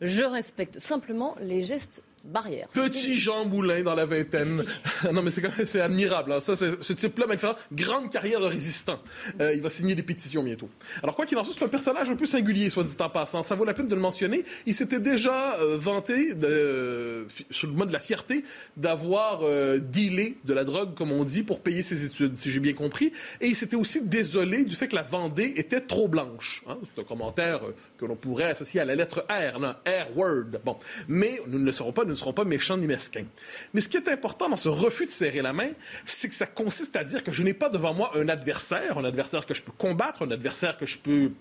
je 0.00 0.24
respecte 0.24 0.78
simplement 0.78 1.36
les 1.40 1.62
gestes 1.62 2.02
barrière. 2.24 2.68
Petit 2.68 3.18
Jean 3.18 3.44
Moulin 3.46 3.82
dans 3.82 3.94
la 3.94 4.04
vingtaine. 4.04 4.62
non, 5.12 5.22
mais 5.22 5.30
c'est 5.30 5.80
admirable. 5.80 6.32
Hein. 6.32 6.40
Ça, 6.40 6.54
ce 6.56 6.92
type-là, 6.92 7.26
maintenant, 7.26 7.54
grande 7.72 8.10
carrière 8.10 8.40
de 8.40 8.46
résistant. 8.46 9.00
Euh, 9.40 9.52
il 9.54 9.62
va 9.62 9.70
signer 9.70 9.94
des 9.94 10.02
pétitions 10.02 10.42
bientôt. 10.42 10.68
Alors, 11.02 11.16
quoi 11.16 11.26
qu'il 11.26 11.38
en 11.38 11.44
soit, 11.44 11.54
c'est 11.56 11.64
un 11.64 11.68
personnage 11.68 12.10
un 12.10 12.16
peu 12.16 12.26
singulier, 12.26 12.70
soit 12.70 12.84
dit 12.84 12.94
en 13.00 13.08
passant. 13.08 13.42
Ça 13.42 13.54
vaut 13.54 13.64
la 13.64 13.74
peine 13.74 13.86
de 13.86 13.94
le 13.94 14.00
mentionner. 14.00 14.44
Il 14.66 14.74
s'était 14.74 15.00
déjà 15.00 15.58
euh, 15.60 15.76
vanté, 15.78 16.34
de, 16.34 17.26
sur 17.50 17.68
le 17.68 17.74
mode 17.74 17.88
de 17.88 17.92
la 17.92 17.98
fierté, 17.98 18.44
d'avoir 18.76 19.40
euh, 19.42 19.78
dealé 19.78 20.36
de 20.44 20.54
la 20.54 20.64
drogue, 20.64 20.94
comme 20.94 21.12
on 21.12 21.24
dit, 21.24 21.42
pour 21.42 21.60
payer 21.60 21.82
ses 21.82 22.04
études, 22.04 22.36
si 22.36 22.50
j'ai 22.50 22.60
bien 22.60 22.74
compris. 22.74 23.12
Et 23.40 23.46
il 23.46 23.56
s'était 23.56 23.76
aussi 23.76 24.02
désolé 24.02 24.64
du 24.64 24.74
fait 24.76 24.88
que 24.88 24.96
la 24.96 25.02
Vendée 25.02 25.54
était 25.56 25.80
trop 25.80 26.08
blanche. 26.08 26.62
Hein. 26.68 26.78
C'est 26.94 27.00
un 27.00 27.04
commentaire 27.04 27.60
que 27.98 28.06
l'on 28.06 28.16
pourrait 28.16 28.50
associer 28.50 28.80
à 28.80 28.84
la 28.84 28.94
lettre 28.94 29.26
R, 29.28 29.58
non, 29.58 29.74
R-word. 29.86 30.60
Bon. 30.64 30.76
Mais 31.08 31.40
nous 31.46 31.58
ne 31.58 31.64
le 31.64 31.72
serons 31.72 31.92
pas 31.92 32.04
ne 32.10 32.14
seront 32.16 32.32
pas 32.32 32.44
méchants 32.44 32.76
ni 32.76 32.86
mesquins. 32.86 33.26
Mais 33.74 33.80
ce 33.80 33.88
qui 33.88 33.96
est 33.96 34.08
important 34.08 34.48
dans 34.48 34.56
ce 34.56 34.68
refus 34.68 35.04
de 35.04 35.10
serrer 35.10 35.42
la 35.42 35.52
main, 35.52 35.70
c'est 36.04 36.28
que 36.28 36.34
ça 36.34 36.46
consiste 36.46 36.96
à 36.96 37.04
dire 37.04 37.24
que 37.24 37.32
je 37.32 37.42
n'ai 37.42 37.54
pas 37.54 37.68
devant 37.68 37.94
moi 37.94 38.12
un 38.14 38.28
adversaire, 38.28 38.98
un 38.98 39.04
adversaire 39.04 39.46
que 39.46 39.54
je 39.54 39.62
peux 39.62 39.72
combattre, 39.72 40.22
un 40.22 40.30
adversaire 40.30 40.76
que 40.76 40.86
je 40.86 40.98
peux 40.98 41.32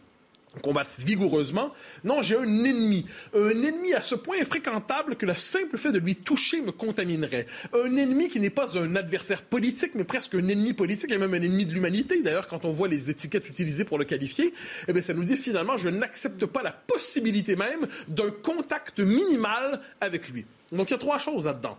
combattre 0.61 0.91
vigoureusement. 0.99 1.71
Non, 2.03 2.21
j'ai 2.21 2.35
un 2.35 2.43
ennemi. 2.43 3.05
Un 3.35 3.49
ennemi 3.49 3.93
à 3.93 4.01
ce 4.01 4.15
point 4.15 4.37
infréquentable 4.41 5.15
que 5.15 5.25
le 5.25 5.35
simple 5.35 5.77
fait 5.77 5.91
de 5.91 5.99
lui 5.99 6.15
toucher 6.15 6.61
me 6.61 6.71
contaminerait. 6.71 7.45
Un 7.73 7.95
ennemi 7.95 8.29
qui 8.29 8.39
n'est 8.39 8.49
pas 8.49 8.77
un 8.77 8.95
adversaire 8.95 9.41
politique, 9.41 9.95
mais 9.95 10.03
presque 10.03 10.35
un 10.35 10.47
ennemi 10.47 10.73
politique 10.73 11.11
et 11.11 11.17
même 11.17 11.33
un 11.33 11.41
ennemi 11.41 11.65
de 11.65 11.73
l'humanité. 11.73 12.21
D'ailleurs, 12.21 12.47
quand 12.47 12.65
on 12.65 12.71
voit 12.71 12.87
les 12.87 13.09
étiquettes 13.09 13.47
utilisées 13.47 13.85
pour 13.85 13.97
le 13.97 14.05
qualifier, 14.05 14.53
eh 14.87 14.93
bien, 14.93 15.01
ça 15.01 15.13
nous 15.13 15.23
dit 15.23 15.37
finalement, 15.37 15.77
je 15.77 15.89
n'accepte 15.89 16.45
pas 16.45 16.63
la 16.63 16.71
possibilité 16.71 17.55
même 17.55 17.87
d'un 18.07 18.31
contact 18.31 18.99
minimal 18.99 19.81
avec 20.01 20.29
lui. 20.29 20.45
Donc, 20.71 20.89
il 20.89 20.93
y 20.93 20.95
a 20.95 20.99
trois 20.99 21.19
choses 21.19 21.45
là-dedans. 21.45 21.77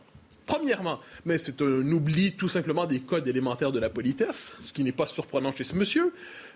Premièrement, 0.51 0.99
mais 1.27 1.39
c'est 1.39 1.63
un 1.63 1.93
oubli 1.93 2.33
tout 2.33 2.49
simplement 2.49 2.85
des 2.85 2.99
codes 2.99 3.29
élémentaires 3.29 3.71
de 3.71 3.79
la 3.79 3.89
politesse, 3.89 4.57
ce 4.65 4.73
qui 4.73 4.83
n'est 4.83 4.91
pas 4.91 5.07
surprenant 5.07 5.55
chez 5.55 5.63
ce 5.63 5.77
monsieur. 5.77 6.13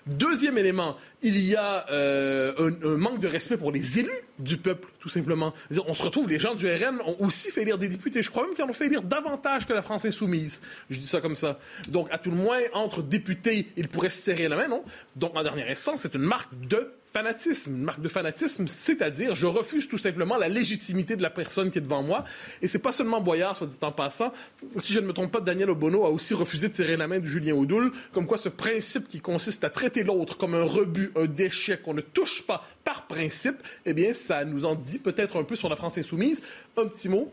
Deuxième 0.08 0.58
élément, 0.58 0.96
il 1.22 1.38
y 1.38 1.54
a 1.54 1.86
euh, 1.92 2.72
un, 2.82 2.96
manque 2.96 3.20
de 3.20 3.28
respect 3.28 3.56
pour 3.56 3.70
les 3.70 4.00
élus 4.00 4.10
du 4.40 4.56
peuple, 4.56 4.88
tout 4.98 5.08
simplement. 5.08 5.54
On 5.86 5.94
se 5.94 6.02
retrouve, 6.02 6.28
les 6.28 6.40
gens 6.40 6.56
du 6.56 6.66
RN 6.66 7.00
ont 7.06 7.14
aussi 7.20 7.52
fait 7.52 7.62
élire 7.62 7.78
des 7.78 7.88
députés. 7.88 8.20
Je 8.20 8.30
crois 8.30 8.44
même 8.44 8.54
qu'ils 8.54 8.64
en 8.64 8.68
ont 8.68 8.72
fait 8.72 8.86
élire 8.86 9.02
davantage 9.02 9.64
que 9.64 9.72
la 9.72 9.82
France 9.82 10.04
insoumise. 10.04 10.60
Je 10.90 10.98
dis 10.98 11.06
ça 11.06 11.20
comme 11.20 11.36
ça. 11.36 11.60
Donc, 11.86 12.08
à 12.10 12.18
tout 12.18 12.32
le 12.32 12.36
moins, 12.36 12.58
entre 12.72 13.00
députés, 13.00 13.68
ils 13.76 13.86
pourraient 13.86 14.10
se 14.10 14.20
serrer 14.20 14.48
la 14.48 14.56
main, 14.56 14.66
non? 14.66 14.82
Donc, 15.14 15.36
en 15.36 15.42
dernière 15.44 15.70
instance, 15.70 16.00
c'est 16.02 16.14
une 16.14 16.22
marque 16.22 16.50
de 16.66 16.90
fanatisme, 17.14 17.76
une 17.76 17.84
marque 17.84 18.00
de 18.00 18.08
fanatisme, 18.08 18.66
c'est-à-dire 18.66 19.36
je 19.36 19.46
refuse 19.46 19.86
tout 19.86 19.98
simplement 19.98 20.36
la 20.36 20.48
légitimité 20.48 21.14
de 21.14 21.22
la 21.22 21.30
personne 21.30 21.70
qui 21.70 21.78
est 21.78 21.80
devant 21.80 22.02
moi. 22.02 22.24
Et 22.60 22.66
c'est 22.66 22.80
pas 22.80 22.90
seulement 22.90 23.20
Boyard, 23.20 23.54
soit 23.54 23.68
dit 23.68 23.76
en 23.82 23.92
passant. 23.92 24.32
Si 24.78 24.92
je 24.92 24.98
ne 24.98 25.06
me 25.06 25.12
trompe 25.12 25.30
pas, 25.30 25.40
Daniel 25.40 25.70
Obono 25.70 26.04
a 26.04 26.10
aussi 26.10 26.34
refusé 26.34 26.68
de 26.68 26.74
serrer 26.74 26.96
la 26.96 27.06
main 27.06 27.20
de 27.20 27.26
Julien 27.26 27.54
Audoul, 27.54 27.92
comme 28.12 28.26
quoi 28.26 28.36
ce 28.36 28.48
principe 28.48 29.06
qui 29.06 29.20
consiste 29.20 29.62
à 29.62 29.70
traiter 29.70 30.02
l'autre 30.02 30.36
comme 30.36 30.56
un 30.56 30.64
rebut, 30.64 31.12
un 31.14 31.26
déchet 31.26 31.78
qu'on 31.78 31.94
ne 31.94 32.00
touche 32.00 32.42
pas 32.42 32.66
par 32.82 33.06
principe, 33.06 33.62
eh 33.86 33.94
bien, 33.94 34.12
ça 34.12 34.44
nous 34.44 34.64
en 34.64 34.74
dit 34.74 34.98
peut-être 34.98 35.36
un 35.38 35.44
peu 35.44 35.54
sur 35.54 35.68
la 35.68 35.76
France 35.76 35.96
insoumise. 35.96 36.42
Un 36.76 36.86
petit 36.88 37.08
mot 37.08 37.32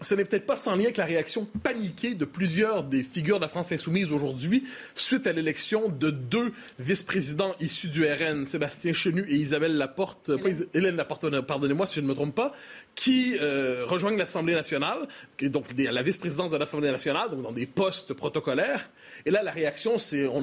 ce 0.00 0.14
n'est 0.14 0.24
peut-être 0.24 0.46
pas 0.46 0.56
sans 0.56 0.74
lien 0.74 0.84
avec 0.84 0.96
la 0.96 1.04
réaction 1.04 1.46
paniquée 1.62 2.14
de 2.14 2.24
plusieurs 2.24 2.82
des 2.82 3.04
figures 3.04 3.36
de 3.36 3.42
la 3.42 3.48
France 3.48 3.70
insoumise 3.70 4.10
aujourd'hui 4.10 4.64
suite 4.96 5.26
à 5.26 5.32
l'élection 5.32 5.88
de 5.88 6.10
deux 6.10 6.52
vice-présidents 6.80 7.54
issus 7.60 7.88
du 7.88 8.04
RN, 8.04 8.44
Sébastien 8.44 8.92
Chenu 8.92 9.24
et 9.28 9.36
Isabelle 9.36 9.76
Laporte, 9.76 10.32
Hélène, 10.74 10.96
Laporte, 10.96 11.40
pardonnez-moi 11.40 11.86
si 11.86 11.96
je 11.96 12.00
ne 12.00 12.06
me 12.06 12.14
trompe 12.14 12.34
pas, 12.34 12.52
qui 12.94 13.36
euh, 13.40 13.84
rejoignent 13.86 14.18
l'Assemblée 14.18 14.54
nationale, 14.54 15.06
qui 15.36 15.46
est 15.46 15.48
donc 15.48 15.66
la 15.76 16.02
vice-présidence 16.02 16.50
de 16.50 16.56
l'Assemblée 16.56 16.90
nationale, 16.90 17.30
donc 17.30 17.42
dans 17.42 17.52
des 17.52 17.66
postes 17.66 18.14
protocolaires. 18.14 18.90
Et 19.26 19.30
là, 19.30 19.42
la 19.42 19.52
réaction, 19.52 19.98
c'est, 19.98 20.26
on 20.26 20.42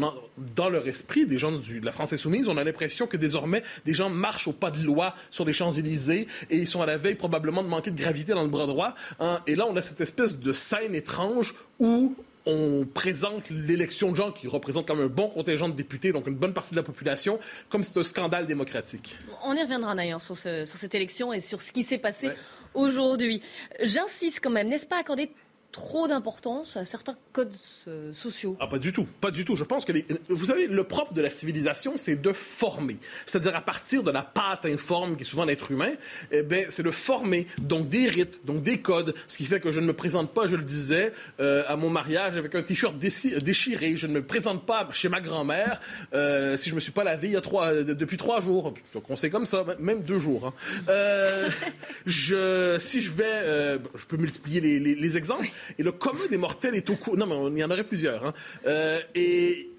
dans 0.55 0.69
leur 0.69 0.87
esprit, 0.87 1.25
des 1.25 1.37
gens 1.37 1.51
de 1.51 1.85
la 1.85 1.91
France 1.91 2.13
insoumise, 2.13 2.47
on 2.47 2.57
a 2.57 2.63
l'impression 2.63 3.05
que 3.05 3.17
désormais, 3.17 3.63
des 3.85 3.93
gens 3.93 4.09
marchent 4.09 4.47
au 4.47 4.53
pas 4.53 4.71
de 4.71 4.81
loi 4.81 5.13
sur 5.29 5.45
les 5.45 5.53
Champs-Élysées 5.53 6.27
et 6.49 6.57
ils 6.57 6.67
sont 6.67 6.81
à 6.81 6.85
la 6.85 6.97
veille 6.97 7.15
probablement 7.15 7.63
de 7.63 7.67
manquer 7.67 7.91
de 7.91 7.97
gravité 7.97 8.33
dans 8.33 8.43
le 8.43 8.49
bras 8.49 8.65
droit. 8.65 8.95
Hein. 9.19 9.40
Et 9.47 9.55
là, 9.55 9.65
on 9.67 9.75
a 9.75 9.81
cette 9.81 10.01
espèce 10.01 10.39
de 10.39 10.53
scène 10.53 10.95
étrange 10.95 11.55
où 11.79 12.15
on 12.45 12.85
présente 12.91 13.49
l'élection 13.49 14.11
de 14.11 14.15
gens 14.15 14.31
qui 14.31 14.47
représentent 14.47 14.87
comme 14.87 15.01
un 15.01 15.07
bon 15.07 15.27
contingent 15.29 15.69
de 15.69 15.75
députés, 15.75 16.11
donc 16.11 16.27
une 16.27 16.35
bonne 16.35 16.53
partie 16.53 16.71
de 16.71 16.75
la 16.75 16.83
population, 16.83 17.39
comme 17.69 17.83
c'est 17.83 17.97
un 17.97 18.03
scandale 18.03 18.47
démocratique. 18.47 19.15
On 19.43 19.55
y 19.55 19.61
reviendra 19.61 19.95
d'ailleurs 19.95 20.21
sur, 20.21 20.35
cette 20.35 20.95
élection 20.95 21.33
et 21.33 21.39
sur 21.39 21.61
ce 21.61 21.71
qui 21.71 21.83
s'est 21.83 21.99
passé 21.99 22.31
aujourd'hui. 22.73 23.41
J'insiste 23.81 24.39
quand 24.41 24.49
même, 24.49 24.69
n'est-ce 24.69 24.87
pas 24.87 24.99
accorder 24.99 25.29
trop 25.71 26.07
d'importance 26.07 26.77
à 26.77 26.85
certains 26.85 27.15
codes 27.31 27.53
euh, 27.87 28.13
sociaux 28.13 28.57
Ah, 28.59 28.67
pas 28.67 28.77
du 28.77 28.91
tout. 28.93 29.07
Pas 29.21 29.31
du 29.31 29.45
tout. 29.45 29.55
Je 29.55 29.63
pense 29.63 29.85
que, 29.85 29.93
vous 30.29 30.45
savez, 30.45 30.67
le 30.67 30.83
propre 30.83 31.13
de 31.13 31.21
la 31.21 31.29
civilisation, 31.29 31.93
c'est 31.97 32.21
de 32.21 32.33
former. 32.33 32.97
C'est-à-dire 33.25 33.55
à 33.55 33.61
partir 33.61 34.03
de 34.03 34.11
la 34.11 34.21
pâte 34.21 34.65
informe 34.65 35.15
qui 35.15 35.23
est 35.23 35.25
souvent 35.25 35.45
l'être 35.45 35.71
humain, 35.71 35.91
eh 36.31 36.43
ben, 36.43 36.65
c'est 36.69 36.83
de 36.83 36.91
former. 36.91 37.47
Donc 37.59 37.89
des 37.89 38.07
rites, 38.07 38.45
donc 38.45 38.63
des 38.63 38.79
codes. 38.79 39.13
Ce 39.27 39.37
qui 39.37 39.45
fait 39.45 39.59
que 39.59 39.71
je 39.71 39.79
ne 39.79 39.85
me 39.85 39.93
présente 39.93 40.33
pas, 40.33 40.45
je 40.45 40.55
le 40.55 40.63
disais, 40.63 41.13
euh, 41.39 41.63
à 41.67 41.75
mon 41.75 41.89
mariage 41.89 42.37
avec 42.37 42.53
un 42.55 42.63
t-shirt 42.63 42.97
déchiré. 42.97 43.95
Je 43.95 44.07
ne 44.07 44.13
me 44.13 44.23
présente 44.23 44.65
pas 44.65 44.87
chez 44.91 45.09
ma 45.09 45.21
grand-mère 45.21 45.79
euh, 46.13 46.57
si 46.57 46.69
je 46.69 46.75
me 46.75 46.79
suis 46.79 46.91
pas 46.91 47.03
lavé 47.03 47.29
il 47.29 47.33
y 47.33 47.37
a 47.37 47.41
trois, 47.41 47.73
depuis 47.83 48.17
trois 48.17 48.41
jours. 48.41 48.73
Donc 48.93 49.09
on 49.09 49.15
sait 49.15 49.29
comme 49.29 49.45
ça, 49.45 49.65
même 49.79 50.03
deux 50.03 50.19
jours. 50.19 50.47
Hein. 50.47 50.53
je, 52.05 52.77
si 52.79 53.01
je 53.01 53.11
vais, 53.11 53.79
je 53.95 54.05
peux 54.05 54.17
multiplier 54.17 54.59
les, 54.59 54.79
les 54.79 55.17
exemples. 55.17 55.47
Et 55.77 55.83
le 55.83 55.91
commun 55.91 56.25
des 56.29 56.37
mortels 56.37 56.75
est 56.75 56.89
au 56.89 56.95
courant. 56.95 57.17
Non, 57.17 57.49
mais 57.49 57.59
il 57.59 57.59
y 57.59 57.63
en 57.63 57.71
aurait 57.71 57.83
plusieurs. 57.83 58.25
Hein. 58.25 58.33
Euh, 58.65 58.99
et 59.15 59.71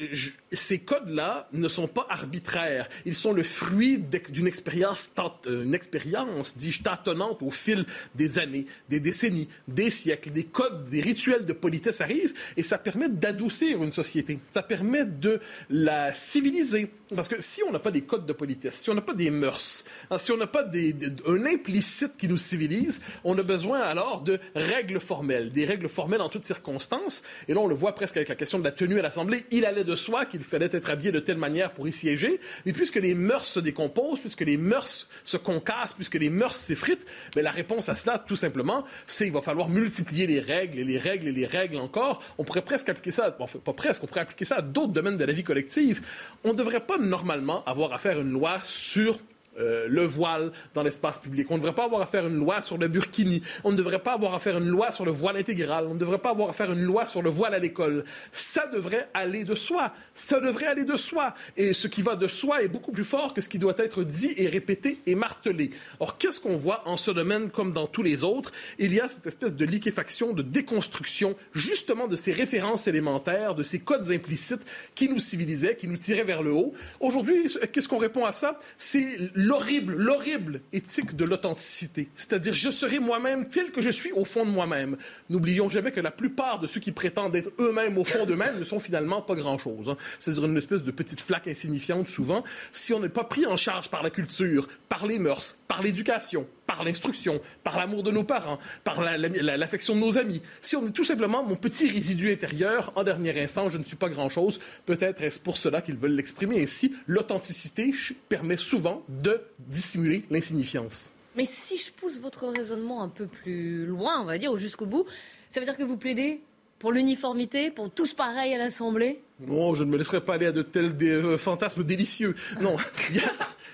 ces 0.52 0.78
codes-là 0.80 1.48
ne 1.52 1.68
sont 1.68 1.88
pas 1.88 2.06
arbitraires. 2.10 2.88
Ils 3.06 3.14
sont 3.14 3.32
le 3.32 3.42
fruit 3.42 3.98
d'une 4.30 4.46
expérience, 4.46 5.10
euh, 5.46 5.72
expérience, 5.72 6.56
dis-je, 6.56 6.82
tâtonnante 6.82 7.42
au 7.42 7.50
fil 7.50 7.84
des 8.14 8.38
années, 8.38 8.66
des 8.88 9.00
décennies, 9.00 9.48
des 9.68 9.90
siècles. 9.90 10.30
Des 10.32 10.44
codes, 10.44 10.88
des 10.90 11.00
rituels 11.00 11.46
de 11.46 11.52
politesse 11.52 12.00
arrivent 12.00 12.34
et 12.56 12.62
ça 12.62 12.78
permet 12.78 13.08
d'adoucir 13.08 13.82
une 13.82 13.92
société. 13.92 14.38
Ça 14.50 14.62
permet 14.62 15.04
de 15.04 15.40
la 15.70 16.12
civiliser. 16.12 16.90
Parce 17.14 17.28
que 17.28 17.40
si 17.40 17.62
on 17.62 17.72
n'a 17.72 17.78
pas 17.78 17.90
des 17.90 18.02
codes 18.02 18.26
de 18.26 18.32
politesse, 18.32 18.80
si 18.80 18.90
on 18.90 18.94
n'a 18.94 19.02
pas 19.02 19.14
des 19.14 19.30
mœurs, 19.30 19.84
hein, 20.10 20.18
si 20.18 20.32
on 20.32 20.36
n'a 20.36 20.46
pas 20.46 20.62
des, 20.62 20.94
un 21.26 21.46
implicite 21.46 22.16
qui 22.16 22.28
nous 22.28 22.38
civilise, 22.38 23.00
on 23.24 23.36
a 23.38 23.42
besoin 23.42 23.80
alors 23.80 24.20
de 24.22 24.38
règles 24.54 25.00
formelles, 25.00 25.52
des 25.52 25.64
règles 25.64 25.88
formelles 25.88 26.20
en 26.20 26.28
toutes 26.28 26.44
circonstances. 26.44 27.22
Et 27.48 27.54
là, 27.54 27.60
on 27.60 27.66
le 27.66 27.74
voit 27.74 27.94
presque 27.94 28.16
avec 28.16 28.28
la 28.28 28.34
question 28.34 28.58
de 28.58 28.64
la 28.64 28.72
tenue 28.72 28.98
à 28.98 29.02
l'Assemblée. 29.02 29.44
Il 29.50 29.64
allait 29.64 29.84
de 29.84 29.96
soi 29.96 30.24
qu'il 30.24 30.40
fallait 30.40 30.70
être 30.72 30.90
habillé 30.90 31.12
de 31.12 31.20
telle 31.20 31.38
manière 31.38 31.72
pour 31.72 31.86
y 31.88 31.92
siéger. 31.92 32.40
Mais 32.66 32.72
puisque 32.72 32.96
les 32.96 33.14
mœurs 33.14 33.44
se 33.44 33.60
décomposent, 33.60 34.20
puisque 34.20 34.42
les 34.42 34.56
mœurs 34.56 35.08
se 35.24 35.36
concassent, 35.36 35.94
puisque 35.94 36.14
les 36.14 36.30
mœurs 36.30 36.54
s'effritent, 36.54 37.04
mais 37.34 37.42
ben, 37.42 37.44
la 37.44 37.50
réponse 37.50 37.88
à 37.88 37.96
cela, 37.96 38.18
tout 38.18 38.36
simplement, 38.36 38.84
c'est 39.06 39.24
qu'il 39.24 39.32
va 39.32 39.42
falloir 39.42 39.68
multiplier 39.68 40.26
les 40.26 40.40
règles 40.40 40.78
et 40.78 40.84
les 40.84 40.98
règles 40.98 41.28
et 41.28 41.32
les 41.32 41.46
règles 41.46 41.76
encore. 41.76 42.22
On 42.38 42.44
pourrait 42.44 42.62
presque 42.62 42.88
appliquer 42.88 43.10
ça, 43.10 43.36
enfin, 43.38 43.58
pas 43.58 43.72
presque, 43.72 44.02
on 44.02 44.06
pourrait 44.06 44.20
appliquer 44.20 44.44
ça 44.44 44.56
à 44.56 44.62
d'autres 44.62 44.92
domaines 44.92 45.16
de 45.16 45.24
la 45.24 45.32
vie 45.32 45.44
collective. 45.44 46.00
On 46.44 46.52
ne 46.52 46.58
devrait 46.58 46.80
pas 46.80 46.98
normalement 47.02 47.62
avoir 47.64 47.92
à 47.92 47.98
faire 47.98 48.20
une 48.20 48.32
loi 48.32 48.58
sur 48.62 49.18
euh, 49.58 49.86
le 49.88 50.06
voile 50.06 50.50
dans 50.74 50.82
l'espace 50.82 51.18
public. 51.18 51.50
On 51.50 51.54
ne 51.54 51.58
devrait 51.58 51.74
pas 51.74 51.84
avoir 51.84 52.00
à 52.00 52.06
faire 52.06 52.26
une 52.26 52.36
loi 52.36 52.62
sur 52.62 52.78
le 52.78 52.88
burkini. 52.88 53.42
On 53.64 53.72
ne 53.72 53.76
devrait 53.76 53.98
pas 53.98 54.14
avoir 54.14 54.34
à 54.34 54.38
faire 54.38 54.56
une 54.56 54.68
loi 54.68 54.92
sur 54.92 55.04
le 55.04 55.10
voile 55.10 55.36
intégral. 55.36 55.86
On 55.86 55.94
ne 55.94 55.98
devrait 55.98 56.18
pas 56.18 56.30
avoir 56.30 56.48
à 56.48 56.52
faire 56.52 56.72
une 56.72 56.82
loi 56.82 57.04
sur 57.04 57.22
le 57.22 57.30
voile 57.30 57.54
à 57.54 57.58
l'école. 57.58 58.04
Ça 58.32 58.66
devrait 58.68 59.08
aller 59.12 59.44
de 59.44 59.54
soi. 59.54 59.92
Ça 60.14 60.40
devrait 60.40 60.66
aller 60.66 60.84
de 60.84 60.96
soi. 60.96 61.34
Et 61.56 61.74
ce 61.74 61.86
qui 61.86 62.02
va 62.02 62.16
de 62.16 62.28
soi 62.28 62.62
est 62.62 62.68
beaucoup 62.68 62.92
plus 62.92 63.04
fort 63.04 63.34
que 63.34 63.40
ce 63.40 63.48
qui 63.48 63.58
doit 63.58 63.74
être 63.78 64.04
dit 64.04 64.32
et 64.36 64.46
répété 64.46 65.00
et 65.06 65.14
martelé. 65.14 65.70
Or, 66.00 66.16
qu'est-ce 66.16 66.40
qu'on 66.40 66.56
voit 66.56 66.82
en 66.88 66.96
ce 66.96 67.10
domaine 67.10 67.50
comme 67.50 67.72
dans 67.72 67.86
tous 67.86 68.02
les 68.02 68.24
autres? 68.24 68.52
Il 68.78 68.94
y 68.94 69.00
a 69.00 69.08
cette 69.08 69.26
espèce 69.26 69.54
de 69.54 69.64
liquéfaction, 69.64 70.32
de 70.32 70.42
déconstruction, 70.42 71.36
justement 71.52 72.08
de 72.08 72.16
ces 72.16 72.32
références 72.32 72.86
élémentaires, 72.86 73.54
de 73.54 73.62
ces 73.62 73.80
codes 73.80 74.10
implicites 74.10 74.62
qui 74.94 75.08
nous 75.08 75.18
civilisaient, 75.18 75.76
qui 75.76 75.88
nous 75.88 75.96
tiraient 75.96 76.24
vers 76.24 76.42
le 76.42 76.52
haut. 76.52 76.72
Aujourd'hui, 77.00 77.54
qu'est-ce 77.72 77.88
qu'on 77.88 77.98
répond 77.98 78.24
à 78.24 78.32
ça? 78.32 78.58
C'est 78.78 79.18
l'horrible, 79.42 79.94
l'horrible 79.96 80.60
éthique 80.72 81.16
de 81.16 81.24
l'authenticité. 81.24 82.08
C'est-à-dire, 82.14 82.54
je 82.54 82.70
serai 82.70 82.98
moi-même 82.98 83.48
tel 83.48 83.70
que 83.70 83.80
je 83.80 83.90
suis 83.90 84.12
au 84.12 84.24
fond 84.24 84.44
de 84.44 84.50
moi-même. 84.50 84.96
N'oublions 85.30 85.68
jamais 85.68 85.90
que 85.90 86.00
la 86.00 86.10
plupart 86.10 86.60
de 86.60 86.66
ceux 86.66 86.80
qui 86.80 86.92
prétendent 86.92 87.34
être 87.34 87.50
eux-mêmes 87.58 87.98
au 87.98 88.04
fond 88.04 88.24
d'eux-mêmes 88.24 88.58
ne 88.58 88.64
sont 88.64 88.80
finalement 88.80 89.22
pas 89.22 89.34
grand-chose. 89.34 89.88
Hein. 89.88 89.96
C'est-à-dire 90.18 90.44
une 90.44 90.56
espèce 90.56 90.82
de 90.82 90.90
petite 90.90 91.20
flaque 91.20 91.48
insignifiante 91.48 92.08
souvent. 92.08 92.44
Si 92.72 92.92
on 92.92 93.00
n'est 93.00 93.08
pas 93.08 93.24
pris 93.24 93.46
en 93.46 93.56
charge 93.56 93.88
par 93.88 94.02
la 94.02 94.10
culture, 94.10 94.68
par 94.88 95.06
les 95.06 95.18
mœurs, 95.18 95.56
par 95.72 95.80
l'éducation, 95.80 96.46
par 96.66 96.84
l'instruction, 96.84 97.40
par 97.64 97.78
l'amour 97.78 98.02
de 98.02 98.10
nos 98.10 98.24
parents, 98.24 98.58
par 98.84 99.00
l'affection 99.00 99.94
de 99.94 100.00
nos 100.00 100.18
amis. 100.18 100.42
Si 100.60 100.76
on 100.76 100.86
est 100.86 100.90
tout 100.90 101.02
simplement 101.02 101.42
mon 101.42 101.56
petit 101.56 101.88
résidu 101.88 102.30
intérieur, 102.30 102.92
en 102.94 103.04
dernier 103.04 103.42
instant, 103.42 103.70
je 103.70 103.78
ne 103.78 103.84
suis 103.84 103.96
pas 103.96 104.10
grand-chose, 104.10 104.60
peut-être 104.84 105.22
est-ce 105.22 105.40
pour 105.40 105.56
cela 105.56 105.80
qu'ils 105.80 105.96
veulent 105.96 106.12
l'exprimer 106.14 106.62
ainsi. 106.62 106.92
L'authenticité 107.06 107.94
permet 108.28 108.58
souvent 108.58 109.02
de 109.08 109.40
dissimuler 109.60 110.24
l'insignifiance. 110.28 111.10
Mais 111.36 111.46
si 111.46 111.78
je 111.78 111.90
pousse 111.90 112.20
votre 112.20 112.48
raisonnement 112.48 113.02
un 113.02 113.08
peu 113.08 113.24
plus 113.24 113.86
loin, 113.86 114.20
on 114.20 114.24
va 114.24 114.36
dire, 114.36 114.52
ou 114.52 114.58
jusqu'au 114.58 114.84
bout, 114.84 115.06
ça 115.48 115.58
veut 115.58 115.64
dire 115.64 115.78
que 115.78 115.84
vous 115.84 115.96
plaidez 115.96 116.42
pour 116.80 116.92
l'uniformité, 116.92 117.70
pour 117.70 117.88
tous 117.88 118.12
pareils 118.12 118.52
à 118.52 118.58
l'Assemblée? 118.58 119.22
Non, 119.40 119.72
je 119.72 119.84
ne 119.84 119.90
me 119.90 119.96
laisserai 119.96 120.20
pas 120.20 120.34
aller 120.34 120.46
à 120.46 120.52
de 120.52 120.60
tels 120.60 120.94
euh, 121.00 121.38
fantasmes 121.38 121.82
délicieux. 121.82 122.34
Non, 122.60 122.76
il 123.08 123.16
y 123.16 123.20
a 123.20 123.32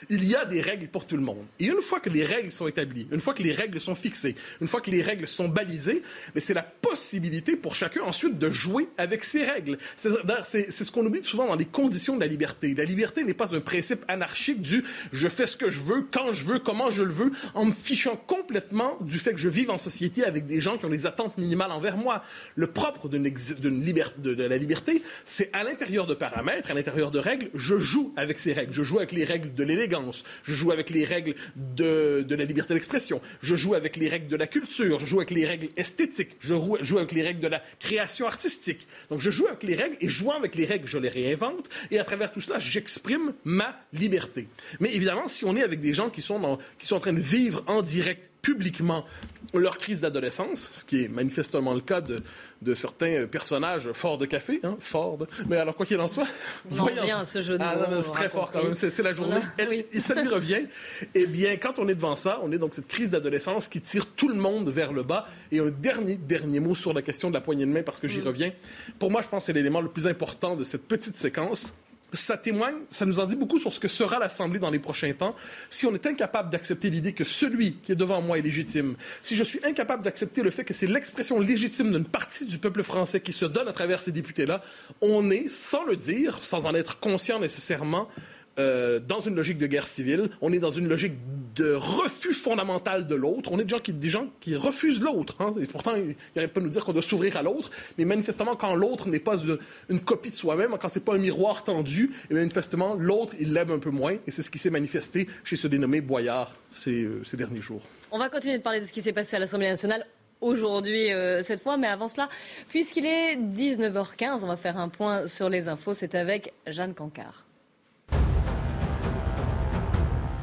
il 0.08 0.24
y 0.24 0.34
a 0.34 0.44
des 0.44 0.60
règles 0.60 0.88
pour 0.88 1.06
tout 1.06 1.16
le 1.16 1.22
monde. 1.22 1.44
Et 1.58 1.66
une 1.66 1.82
fois 1.82 2.00
que 2.00 2.10
les 2.10 2.24
règles 2.24 2.52
sont 2.52 2.68
établies, 2.68 3.06
une 3.12 3.20
fois 3.20 3.34
que 3.34 3.42
les 3.42 3.52
règles 3.52 3.80
sont 3.80 3.94
fixées, 3.94 4.34
une 4.60 4.68
fois 4.68 4.80
que 4.80 4.90
les 4.90 5.02
règles 5.02 5.26
sont 5.26 5.48
balisées, 5.48 6.02
c'est 6.36 6.54
la 6.54 6.62
possibilité 6.62 7.56
pour 7.56 7.74
chacun 7.74 8.02
ensuite 8.02 8.38
de 8.38 8.50
jouer 8.50 8.88
avec 8.96 9.24
ces 9.24 9.44
règles. 9.44 9.78
C'est 9.96 10.70
ce 10.70 10.90
qu'on 10.90 11.04
oublie 11.06 11.24
souvent 11.24 11.46
dans 11.46 11.56
les 11.56 11.64
conditions 11.64 12.16
de 12.16 12.20
la 12.20 12.26
liberté. 12.26 12.74
La 12.74 12.84
liberté 12.84 13.24
n'est 13.24 13.34
pas 13.34 13.54
un 13.54 13.60
principe 13.60 14.04
anarchique 14.08 14.62
du 14.62 14.84
je 15.12 15.28
fais 15.28 15.46
ce 15.46 15.56
que 15.56 15.68
je 15.68 15.80
veux, 15.80 16.06
quand 16.10 16.32
je 16.32 16.44
veux, 16.44 16.58
comment 16.58 16.90
je 16.90 17.02
le 17.02 17.12
veux, 17.12 17.30
en 17.54 17.64
me 17.64 17.72
fichant 17.72 18.16
complètement 18.16 18.98
du 19.00 19.18
fait 19.18 19.32
que 19.32 19.40
je 19.40 19.48
vive 19.48 19.70
en 19.70 19.78
société 19.78 20.24
avec 20.24 20.46
des 20.46 20.60
gens 20.60 20.78
qui 20.78 20.84
ont 20.84 20.90
des 20.90 21.06
attentes 21.06 21.38
minimales 21.38 21.72
envers 21.72 21.96
moi. 21.96 22.22
Le 22.56 22.66
propre 22.66 23.08
d'une 23.08 23.24
de, 23.24 24.34
de 24.34 24.42
la 24.44 24.56
liberté, 24.56 25.02
c'est 25.26 25.50
à 25.52 25.64
l'intérieur 25.64 26.06
de 26.06 26.14
paramètres, 26.14 26.70
à 26.70 26.74
l'intérieur 26.74 27.10
de 27.10 27.18
règles, 27.18 27.50
je 27.54 27.78
joue 27.78 28.12
avec 28.16 28.38
ces 28.38 28.52
règles. 28.52 28.72
Je 28.72 28.82
joue 28.82 28.98
avec 28.98 29.12
les 29.12 29.24
règles 29.24 29.54
de 29.54 29.64
l'élégance 29.64 29.87
je 30.44 30.54
joue 30.54 30.70
avec 30.70 30.90
les 30.90 31.04
règles 31.04 31.34
de, 31.56 32.24
la 32.28 32.44
liberté 32.44 32.74
d'expression, 32.74 33.20
je 33.42 33.56
joue 33.56 33.74
avec 33.74 33.96
les 33.96 34.08
règles 34.08 34.28
de 34.28 34.36
la 34.36 34.46
culture, 34.46 34.98
je 34.98 35.06
joue 35.06 35.18
avec 35.18 35.30
les 35.30 35.46
règles 35.46 35.68
esthétiques, 35.76 36.36
je 36.40 36.54
joue 36.82 36.98
avec 36.98 37.12
les 37.12 37.22
règles 37.22 37.40
de 37.40 37.48
la 37.48 37.62
création 37.78 38.26
artistique. 38.26 38.86
Donc 39.10 39.20
je 39.20 39.30
joue 39.30 39.46
avec 39.46 39.62
les 39.62 39.74
règles 39.74 39.96
et 40.00 40.08
jouant 40.08 40.34
avec 40.34 40.54
les 40.54 40.64
règles, 40.64 40.88
je 40.88 40.98
les 40.98 41.08
réinvente 41.08 41.68
et 41.90 41.98
à 41.98 42.04
travers 42.04 42.32
tout 42.32 42.40
cela, 42.40 42.58
j'exprime 42.58 43.34
ma 43.44 43.80
liberté. 43.92 44.48
Mais 44.80 44.94
évidemment, 44.94 45.28
si 45.28 45.44
on 45.44 45.56
est 45.56 45.62
avec 45.62 45.80
des 45.80 45.94
gens 45.94 46.10
qui 46.10 46.22
sont, 46.22 46.58
qui 46.78 46.86
sont 46.86 46.96
en 46.96 47.00
train 47.00 47.12
de 47.12 47.20
vivre 47.20 47.62
en 47.66 47.82
direct 47.82 48.22
publiquement 48.42 49.04
leur 49.54 49.78
crise 49.78 50.02
d'adolescence, 50.02 50.68
ce 50.72 50.84
qui 50.84 51.04
est 51.04 51.08
manifestement 51.08 51.74
le 51.74 51.80
cas 51.80 52.00
de, 52.00 52.16
de 52.62 52.74
certains 52.74 53.26
personnages 53.26 53.90
forts 53.92 54.18
de 54.18 54.26
café, 54.26 54.60
hein, 54.62 54.76
Ford. 54.80 55.18
Mais 55.48 55.56
alors, 55.56 55.74
quoi 55.74 55.86
qu'il 55.86 56.00
en 56.00 56.08
soit, 56.08 56.26
voyons. 56.68 57.02
Bien, 57.02 57.24
ce 57.24 57.40
jeu 57.40 57.56
de 57.56 57.62
ah, 57.62 57.76
c'est 58.02 58.12
très 58.12 58.28
fort 58.28 58.50
quand 58.50 58.62
même, 58.62 58.74
c'est 58.74 59.02
la 59.02 59.14
journée. 59.14 59.40
Et 59.92 60.00
ça 60.00 60.20
lui 60.20 60.28
revient. 60.28 60.66
Eh 61.14 61.26
bien, 61.26 61.56
quand 61.56 61.78
on 61.78 61.88
est 61.88 61.94
devant 61.94 62.16
ça, 62.16 62.40
on 62.42 62.52
est 62.52 62.58
donc 62.58 62.74
cette 62.74 62.88
crise 62.88 63.10
d'adolescence 63.10 63.68
qui 63.68 63.80
tire 63.80 64.06
tout 64.06 64.28
le 64.28 64.34
monde 64.34 64.68
vers 64.68 64.92
le 64.92 65.02
bas. 65.02 65.26
Et 65.52 65.60
un 65.60 65.68
dernier, 65.68 66.16
dernier 66.16 66.60
mot 66.60 66.74
sur 66.74 66.92
la 66.92 67.02
question 67.02 67.28
de 67.28 67.34
la 67.34 67.40
poignée 67.40 67.66
de 67.66 67.70
main, 67.70 67.82
parce 67.82 67.98
que 67.98 68.08
j'y 68.08 68.20
mm. 68.20 68.26
reviens. 68.26 68.52
Pour 68.98 69.10
moi, 69.10 69.22
je 69.22 69.28
pense 69.28 69.42
que 69.42 69.46
c'est 69.46 69.52
l'élément 69.52 69.80
le 69.80 69.88
plus 69.88 70.06
important 70.06 70.56
de 70.56 70.64
cette 70.64 70.86
petite 70.86 71.16
séquence 71.16 71.74
ça 72.12 72.36
témoigne, 72.36 72.76
ça 72.90 73.04
nous 73.04 73.20
en 73.20 73.26
dit 73.26 73.36
beaucoup 73.36 73.58
sur 73.58 73.72
ce 73.72 73.80
que 73.80 73.88
sera 73.88 74.18
l'Assemblée 74.18 74.58
dans 74.58 74.70
les 74.70 74.78
prochains 74.78 75.12
temps. 75.12 75.36
Si 75.70 75.86
on 75.86 75.94
est 75.94 76.06
incapable 76.06 76.50
d'accepter 76.50 76.90
l'idée 76.90 77.12
que 77.12 77.24
celui 77.24 77.74
qui 77.74 77.92
est 77.92 77.96
devant 77.96 78.22
moi 78.22 78.38
est 78.38 78.42
légitime, 78.42 78.96
si 79.22 79.36
je 79.36 79.42
suis 79.42 79.60
incapable 79.64 80.02
d'accepter 80.02 80.42
le 80.42 80.50
fait 80.50 80.64
que 80.64 80.74
c'est 80.74 80.86
l'expression 80.86 81.40
légitime 81.40 81.92
d'une 81.92 82.04
partie 82.04 82.46
du 82.46 82.58
peuple 82.58 82.82
français 82.82 83.20
qui 83.20 83.32
se 83.32 83.44
donne 83.44 83.68
à 83.68 83.72
travers 83.72 84.00
ces 84.00 84.12
députés-là, 84.12 84.62
on 85.00 85.30
est, 85.30 85.48
sans 85.48 85.84
le 85.84 85.96
dire, 85.96 86.38
sans 86.42 86.66
en 86.66 86.74
être 86.74 86.98
conscient 86.98 87.40
nécessairement, 87.40 88.08
euh, 88.58 89.00
dans 89.00 89.20
une 89.20 89.34
logique 89.34 89.58
de 89.58 89.66
guerre 89.66 89.88
civile, 89.88 90.30
on 90.40 90.52
est 90.52 90.58
dans 90.58 90.70
une 90.70 90.88
logique 90.88 91.14
de 91.58 91.72
refus 91.72 92.32
fondamental 92.32 93.06
de 93.06 93.14
l'autre. 93.14 93.50
On 93.52 93.58
est 93.58 93.64
des 93.64 93.70
gens 93.70 93.78
qui, 93.78 93.92
des 93.92 94.08
gens 94.08 94.28
qui 94.40 94.56
refusent 94.56 95.00
l'autre. 95.00 95.36
Hein. 95.40 95.54
Et 95.60 95.66
pourtant, 95.66 95.94
il 95.96 96.14
n'arrête 96.36 96.52
pas 96.52 96.60
nous 96.60 96.68
dire 96.68 96.84
qu'on 96.84 96.92
doit 96.92 97.02
s'ouvrir 97.02 97.36
à 97.36 97.42
l'autre. 97.42 97.70
Mais 97.98 98.04
manifestement, 98.04 98.54
quand 98.54 98.74
l'autre 98.74 99.08
n'est 99.08 99.18
pas 99.18 99.36
une, 99.88 100.00
copie 100.00 100.30
de 100.30 100.34
soi-même, 100.34 100.76
quand 100.80 100.88
c'est 100.88 101.04
pas 101.04 101.14
un 101.14 101.18
miroir 101.18 101.64
tendu, 101.64 102.10
manifestement, 102.30 102.94
l'autre, 102.94 103.34
il 103.40 103.52
l'aime 103.52 103.72
un 103.72 103.80
peu 103.80 103.90
moins. 103.90 104.16
Et 104.26 104.30
c'est 104.30 104.42
ce 104.42 104.50
qui 104.50 104.58
s'est 104.58 104.70
manifesté 104.70 105.28
chez 105.44 105.56
ce 105.56 105.66
dénommé 105.66 106.00
Boyard 106.00 106.52
ces, 106.70 107.04
euh, 107.04 107.22
derniers 107.34 107.60
jours. 107.60 107.82
On 108.10 108.18
va 108.18 108.28
continuer 108.28 108.58
de 108.58 108.62
parler 108.62 108.80
de 108.80 108.84
ce 108.84 108.92
qui 108.92 109.02
s'est 109.02 109.12
passé 109.12 109.36
à 109.36 109.38
l'Assemblée 109.38 109.68
nationale 109.68 110.06
aujourd'hui 110.40 111.12
euh, 111.12 111.42
cette 111.42 111.62
fois. 111.62 111.76
Mais 111.76 111.88
avant 111.88 112.06
cela, 112.06 112.28
puisqu'il 112.68 113.04
est 113.04 113.36
19h15, 113.36 114.44
on 114.44 114.46
va 114.46 114.56
faire 114.56 114.78
un 114.78 114.88
point 114.88 115.26
sur 115.26 115.48
les 115.48 115.66
infos. 115.66 115.94
C'est 115.94 116.14
avec 116.14 116.52
Jeanne 116.66 116.94
Cancard. 116.94 117.47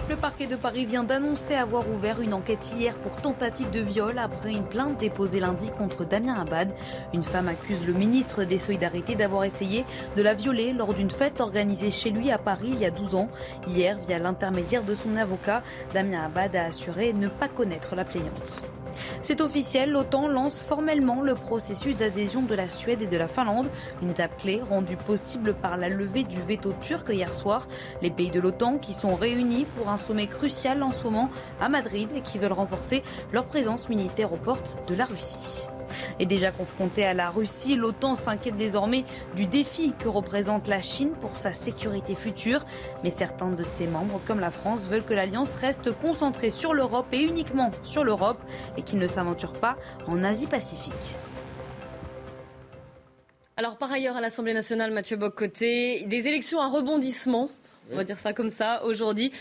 Le 0.08 0.16
parquet 0.16 0.46
de 0.46 0.56
Paris 0.56 0.86
vient 0.86 1.04
d'annoncer 1.04 1.56
avoir 1.56 1.90
ouvert 1.90 2.22
une 2.22 2.36
enquête 2.36 2.72
hier 2.78 2.96
pour 2.98 3.16
tentative 3.16 3.72
de 3.72 3.80
viol 3.80 4.20
après 4.20 4.52
une 4.52 4.64
plainte 4.64 5.00
déposée 5.00 5.40
lundi 5.40 5.72
contre 5.72 6.06
Damien 6.06 6.36
Abad. 6.36 6.70
Une 7.12 7.24
femme 7.24 7.48
accuse 7.48 7.88
le 7.88 7.94
ministre 7.94 8.44
des 8.44 8.60
Solidarités 8.60 9.16
d'avoir 9.16 9.46
essayé 9.46 9.84
de 10.16 10.22
la 10.22 10.36
violer 10.36 10.74
lors 10.74 10.94
d'une 10.94 11.10
fête 11.10 11.42
organisée 11.42 11.90
chez 11.90 12.12
lui 12.12 12.30
à 12.30 12.38
Paris 12.38 12.70
il 12.74 12.80
y 12.80 12.86
a 12.86 12.92
12 12.92 13.16
ans. 13.16 13.30
Hier, 13.68 13.98
via 13.98 14.20
l'intermédiaire 14.20 14.84
de 14.84 14.94
son 14.94 15.16
avocat, 15.16 15.64
Damien 15.92 16.26
Abad 16.26 16.56
a 16.56 16.66
assuré 16.66 17.12
ne 17.12 17.28
pas 17.28 17.48
connaître 17.48 17.96
la 17.96 18.06
plaignante. 18.06 18.75
C'est 19.22 19.42
officiel, 19.42 19.92
l'OTAN 19.92 20.28
lance 20.28 20.62
formellement 20.62 21.22
le 21.22 21.34
processus 21.34 21.96
d'adhésion 21.96 22.42
de 22.42 22.56
la 22.56 22.70
Suède 22.70 23.02
et 23.02 23.08
de 23.08 23.18
la 23.18 23.28
Finlande, 23.28 23.68
une 24.02 24.12
étape 24.12 24.38
clé 24.38 24.62
rendue 24.62 24.98
possible 24.98 25.54
par 25.54 25.78
la 25.78 25.90
levée 25.90 26.24
du 26.24 26.42
veto 26.42 26.74
turc 26.82 27.10
hier 27.10 27.34
soir. 27.34 27.68
Les 28.02 28.12
pays 28.12 28.32
de 28.32 28.40
l'OTAN 28.40 28.78
qui 28.78 28.94
sont 28.94 29.16
réunis 29.16 29.66
pour 29.78 29.90
un 29.90 29.98
sommet 29.98 30.28
crucial 30.28 30.84
en 30.84 30.92
ce 30.92 31.04
moment 31.04 31.30
à 31.60 31.70
Madrid 31.70 32.10
et 32.16 32.22
qui 32.22 32.38
veulent 32.38 32.52
renforcer 32.52 33.04
leur 33.32 33.46
présence 33.46 33.90
militaire 33.90 34.34
aux 34.34 34.38
portes 34.38 34.78
de 34.88 34.96
la 34.96 35.06
Russie. 35.06 35.68
Et 36.20 36.26
déjà 36.26 36.52
confrontée 36.52 37.06
à 37.06 37.14
la 37.14 37.30
Russie, 37.30 37.76
l'OTAN 37.76 38.16
s'inquiète 38.16 38.58
désormais 38.58 39.06
du 39.36 39.46
défi 39.46 39.94
que 39.98 40.08
représente 40.08 40.68
la 40.68 40.82
Chine 40.82 41.12
pour 41.22 41.36
sa 41.36 41.54
sécurité 41.54 42.16
future. 42.16 42.66
Mais 43.04 43.10
certains 43.10 43.52
de 43.52 43.64
ses 43.64 43.88
membres, 43.88 44.22
comme 44.26 44.40
la 44.40 44.52
France, 44.52 44.82
veulent 44.84 45.06
que 45.06 45.14
l'Alliance 45.14 45.56
reste 45.56 45.92
concentrée 45.92 46.50
sur 46.50 46.74
l'Europe 46.74 47.08
et 47.12 47.20
uniquement 47.20 47.72
sur 47.84 48.04
l'Europe 48.04 48.40
et 48.78 48.82
qu'il 48.82 49.00
ne 49.00 49.08
s'aventure 49.08 49.54
pas 49.54 49.76
en 50.08 50.24
Asie-Pacifique. 50.24 51.18
Alors 53.58 53.78
par 53.78 53.92
ailleurs, 53.92 54.18
à 54.18 54.22
l'Assemblée 54.22 54.54
nationale, 54.54 54.92
Mathieu 54.92 55.16
Boccoté, 55.16 56.06
des 56.08 56.28
élections 56.28 56.60
à 56.60 56.68
rebondissement, 56.68 57.50
on 57.92 57.96
va 57.96 58.04
dire 58.04 58.20
ça 58.20 58.34
comme 58.34 58.50
ça, 58.50 58.84
aujourd'hui, 58.84 59.32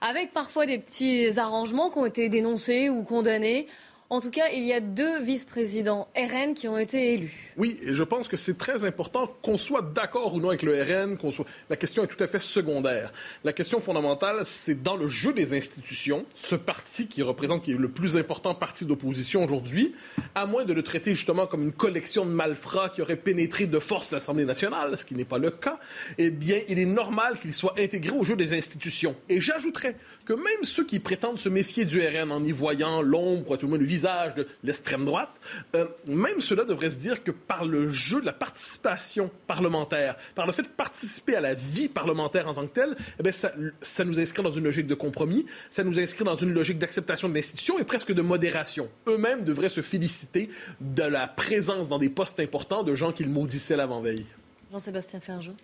avec 0.00 0.32
parfois 0.32 0.64
des 0.64 0.78
petits 0.78 1.38
arrangements 1.38 1.90
qui 1.90 1.98
ont 1.98 2.06
été 2.06 2.28
dénoncés 2.28 2.88
ou 2.88 3.02
condamnés. 3.02 3.66
En 4.10 4.22
tout 4.22 4.30
cas, 4.30 4.48
il 4.54 4.64
y 4.64 4.72
a 4.72 4.80
deux 4.80 5.20
vice-présidents 5.20 6.08
RN 6.16 6.54
qui 6.54 6.66
ont 6.66 6.78
été 6.78 7.12
élus. 7.12 7.52
Oui, 7.58 7.78
et 7.82 7.92
je 7.92 8.02
pense 8.02 8.26
que 8.26 8.38
c'est 8.38 8.56
très 8.56 8.86
important 8.86 9.26
qu'on 9.42 9.58
soit 9.58 9.82
d'accord 9.82 10.34
ou 10.34 10.40
non 10.40 10.48
avec 10.48 10.62
le 10.62 10.82
RN. 10.82 11.18
Soit... 11.30 11.44
La 11.68 11.76
question 11.76 12.04
est 12.04 12.06
tout 12.06 12.24
à 12.24 12.26
fait 12.26 12.38
secondaire. 12.38 13.12
La 13.44 13.52
question 13.52 13.80
fondamentale, 13.80 14.44
c'est 14.46 14.82
dans 14.82 14.96
le 14.96 15.08
jeu 15.08 15.34
des 15.34 15.54
institutions, 15.54 16.24
ce 16.34 16.54
parti 16.54 17.06
qui 17.06 17.20
représente, 17.20 17.64
qui 17.64 17.72
est 17.72 17.76
le 17.76 17.90
plus 17.90 18.16
important 18.16 18.54
parti 18.54 18.86
d'opposition 18.86 19.44
aujourd'hui, 19.44 19.94
à 20.34 20.46
moins 20.46 20.64
de 20.64 20.72
le 20.72 20.82
traiter 20.82 21.14
justement 21.14 21.46
comme 21.46 21.64
une 21.64 21.72
collection 21.72 22.24
de 22.24 22.30
malfrats 22.30 22.88
qui 22.88 23.02
aurait 23.02 23.16
pénétré 23.16 23.66
de 23.66 23.78
force 23.78 24.10
l'Assemblée 24.10 24.46
nationale, 24.46 24.96
ce 24.96 25.04
qui 25.04 25.16
n'est 25.16 25.26
pas 25.26 25.38
le 25.38 25.50
cas, 25.50 25.78
eh 26.16 26.30
bien, 26.30 26.60
il 26.70 26.78
est 26.78 26.86
normal 26.86 27.38
qu'il 27.38 27.52
soit 27.52 27.74
intégré 27.78 28.16
au 28.16 28.24
jeu 28.24 28.36
des 28.36 28.56
institutions. 28.56 29.14
Et 29.28 29.38
j'ajouterais 29.38 29.96
que 30.28 30.34
même 30.34 30.64
ceux 30.64 30.84
qui 30.84 30.98
prétendent 30.98 31.38
se 31.38 31.48
méfier 31.48 31.86
du 31.86 32.06
RN 32.06 32.30
en 32.32 32.44
y 32.44 32.52
voyant 32.52 33.00
l'ombre, 33.00 33.56
tout 33.56 33.64
le 33.64 33.72
monde 33.72 33.80
le 33.80 33.86
visage 33.86 34.34
de 34.34 34.46
l'extrême 34.62 35.06
droite, 35.06 35.30
euh, 35.74 35.86
même 36.06 36.42
cela 36.42 36.66
devrait 36.66 36.90
se 36.90 36.96
dire 36.96 37.24
que 37.24 37.30
par 37.30 37.64
le 37.64 37.88
jeu 37.88 38.20
de 38.20 38.26
la 38.26 38.34
participation 38.34 39.30
parlementaire, 39.46 40.16
par 40.34 40.46
le 40.46 40.52
fait 40.52 40.64
de 40.64 40.68
participer 40.68 41.34
à 41.34 41.40
la 41.40 41.54
vie 41.54 41.88
parlementaire 41.88 42.46
en 42.46 42.52
tant 42.52 42.66
que 42.66 42.74
telle, 42.74 42.94
eh 43.18 43.22
bien, 43.22 43.32
ça, 43.32 43.54
ça 43.80 44.04
nous 44.04 44.20
inscrit 44.20 44.42
dans 44.42 44.50
une 44.50 44.64
logique 44.64 44.86
de 44.86 44.94
compromis, 44.94 45.46
ça 45.70 45.82
nous 45.82 45.98
inscrit 45.98 46.24
dans 46.24 46.36
une 46.36 46.52
logique 46.52 46.78
d'acceptation 46.78 47.30
de 47.30 47.34
l'institution 47.34 47.78
et 47.78 47.84
presque 47.84 48.12
de 48.12 48.20
modération. 48.20 48.90
Eux-mêmes 49.06 49.44
devraient 49.44 49.70
se 49.70 49.80
féliciter 49.80 50.50
de 50.82 51.04
la 51.04 51.26
présence 51.26 51.88
dans 51.88 51.98
des 51.98 52.10
postes 52.10 52.38
importants 52.38 52.82
de 52.82 52.94
gens 52.94 53.12
qu'ils 53.12 53.30
maudissaient 53.30 53.76
l'avant-veille. 53.76 54.26
Jean-Sébastien 54.70 55.20
Ferjou. 55.20 55.54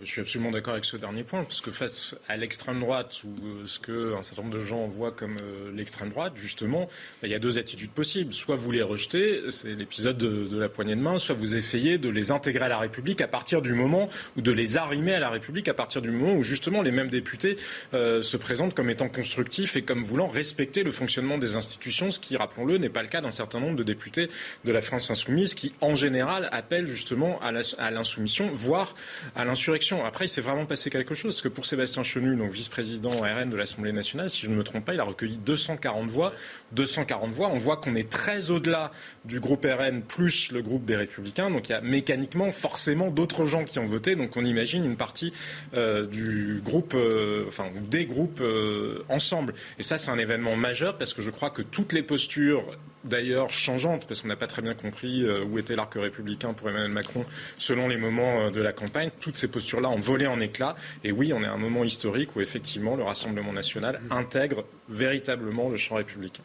Je 0.00 0.06
suis 0.06 0.20
absolument 0.20 0.50
d'accord 0.50 0.72
avec 0.72 0.84
ce 0.84 0.96
dernier 0.96 1.22
point, 1.22 1.44
parce 1.44 1.60
que 1.60 1.70
face 1.70 2.16
à 2.26 2.36
l'extrême 2.36 2.80
droite, 2.80 3.22
ou 3.24 3.46
euh, 3.46 3.66
ce 3.66 3.78
qu'un 3.78 4.22
certain 4.22 4.42
nombre 4.42 4.54
de 4.54 4.60
gens 4.60 4.88
voient 4.88 5.12
comme 5.12 5.38
euh, 5.40 5.70
l'extrême 5.72 6.08
droite, 6.08 6.32
justement, 6.34 6.86
bah, 7.20 7.28
il 7.28 7.30
y 7.30 7.34
a 7.34 7.38
deux 7.38 7.58
attitudes 7.58 7.90
possibles. 7.90 8.32
Soit 8.32 8.56
vous 8.56 8.70
les 8.72 8.82
rejetez, 8.82 9.42
c'est 9.50 9.74
l'épisode 9.74 10.16
de, 10.16 10.58
la 10.58 10.68
poignée 10.68 10.96
de 10.96 11.00
main, 11.00 11.18
soit 11.18 11.36
vous 11.36 11.54
essayez 11.54 11.98
de 11.98 12.08
les 12.08 12.32
intégrer 12.32 12.64
à 12.64 12.68
la 12.68 12.78
République 12.78 13.20
à 13.20 13.28
partir 13.28 13.62
du 13.62 13.74
moment, 13.74 14.08
ou 14.36 14.40
de 14.40 14.50
les 14.50 14.76
arrimer 14.76 15.14
à 15.14 15.20
la 15.20 15.30
République 15.30 15.68
à 15.68 15.74
partir 15.74 16.02
du 16.02 16.10
moment 16.10 16.34
où, 16.34 16.42
justement, 16.42 16.82
les 16.82 16.90
mêmes 16.90 17.10
députés 17.10 17.56
euh, 17.94 18.22
se 18.22 18.36
présentent 18.36 18.74
comme 18.74 18.90
étant 18.90 19.08
constructifs 19.08 19.76
et 19.76 19.82
comme 19.82 20.02
voulant 20.02 20.26
respecter 20.26 20.82
le 20.82 20.90
fonctionnement 20.90 21.38
des 21.38 21.54
institutions, 21.54 22.10
ce 22.10 22.18
qui, 22.18 22.36
rappelons-le, 22.36 22.78
n'est 22.78 22.88
pas 22.88 23.02
le 23.02 23.08
cas 23.08 23.20
d'un 23.20 23.30
certain 23.30 23.60
nombre 23.60 23.76
de 23.76 23.84
députés 23.84 24.28
de 24.64 24.72
la 24.72 24.80
France 24.80 25.10
insoumise 25.10 25.54
qui, 25.54 25.74
en 25.80 25.94
général, 25.94 26.48
appellent 26.50 26.86
justement 26.86 27.38
à 27.40 27.90
l'insoumission, 27.90 28.50
voire 28.52 28.94
à 29.36 29.44
l'insurrection. 29.44 29.91
Après, 30.04 30.26
il 30.26 30.28
s'est 30.28 30.40
vraiment 30.40 30.66
passé 30.66 30.90
quelque 30.90 31.14
chose. 31.14 31.34
Parce 31.34 31.42
que 31.42 31.48
pour 31.48 31.66
Sébastien 31.66 32.02
Chenu, 32.02 32.36
donc 32.36 32.50
vice-président 32.50 33.10
RN 33.10 33.50
de 33.50 33.56
l'Assemblée 33.56 33.92
nationale, 33.92 34.30
si 34.30 34.42
je 34.42 34.50
ne 34.50 34.56
me 34.56 34.62
trompe 34.62 34.84
pas, 34.84 34.94
il 34.94 35.00
a 35.00 35.04
recueilli 35.04 35.36
240 35.36 36.08
voix. 36.08 36.32
240 36.72 37.30
voix, 37.32 37.50
on 37.52 37.58
voit 37.58 37.76
qu'on 37.76 37.94
est 37.94 38.08
très 38.08 38.50
au-delà 38.50 38.90
du 39.24 39.40
groupe 39.40 39.66
RN 39.66 40.02
plus 40.02 40.52
le 40.52 40.62
groupe 40.62 40.84
des 40.84 40.96
Républicains. 40.96 41.50
Donc 41.50 41.68
il 41.68 41.72
y 41.72 41.74
a 41.74 41.80
mécaniquement 41.80 42.50
forcément 42.50 43.10
d'autres 43.10 43.44
gens 43.44 43.64
qui 43.64 43.78
ont 43.78 43.84
voté. 43.84 44.16
Donc 44.16 44.36
on 44.36 44.44
imagine 44.44 44.84
une 44.84 44.96
partie 44.96 45.32
euh, 45.74 46.06
du 46.06 46.60
groupe, 46.64 46.94
euh, 46.94 47.44
enfin 47.48 47.66
des 47.90 48.06
groupes 48.06 48.40
euh, 48.40 49.04
ensemble. 49.08 49.54
Et 49.78 49.82
ça, 49.82 49.98
c'est 49.98 50.10
un 50.10 50.18
événement 50.18 50.56
majeur 50.56 50.98
parce 50.98 51.14
que 51.14 51.22
je 51.22 51.30
crois 51.30 51.50
que 51.50 51.62
toutes 51.62 51.92
les 51.92 52.02
postures 52.02 52.64
d'ailleurs 53.04 53.50
changeantes, 53.50 54.06
parce 54.06 54.22
qu'on 54.22 54.28
n'a 54.28 54.36
pas 54.36 54.46
très 54.46 54.62
bien 54.62 54.74
compris 54.74 55.26
où 55.50 55.58
était 55.58 55.74
l'arc 55.74 55.92
républicain 55.94 56.52
pour 56.52 56.68
Emmanuel 56.68 56.92
Macron 56.92 57.24
selon 57.58 57.88
les 57.88 57.96
moments 57.96 58.52
de 58.52 58.60
la 58.60 58.72
campagne. 58.72 59.10
Toutes 59.20 59.36
ces 59.36 59.48
postures-là 59.72 59.88
ont 59.90 59.98
volé 59.98 60.26
en 60.26 60.40
éclats. 60.40 60.76
Et 61.04 61.12
oui, 61.12 61.32
on 61.32 61.42
est 61.42 61.46
à 61.46 61.52
un 61.52 61.58
moment 61.58 61.84
historique 61.84 62.36
où 62.36 62.40
effectivement 62.40 62.96
le 62.96 63.02
Rassemblement 63.02 63.52
national 63.52 64.00
intègre 64.10 64.64
véritablement 64.88 65.68
le 65.68 65.76
champ 65.76 65.96
républicain. 65.96 66.42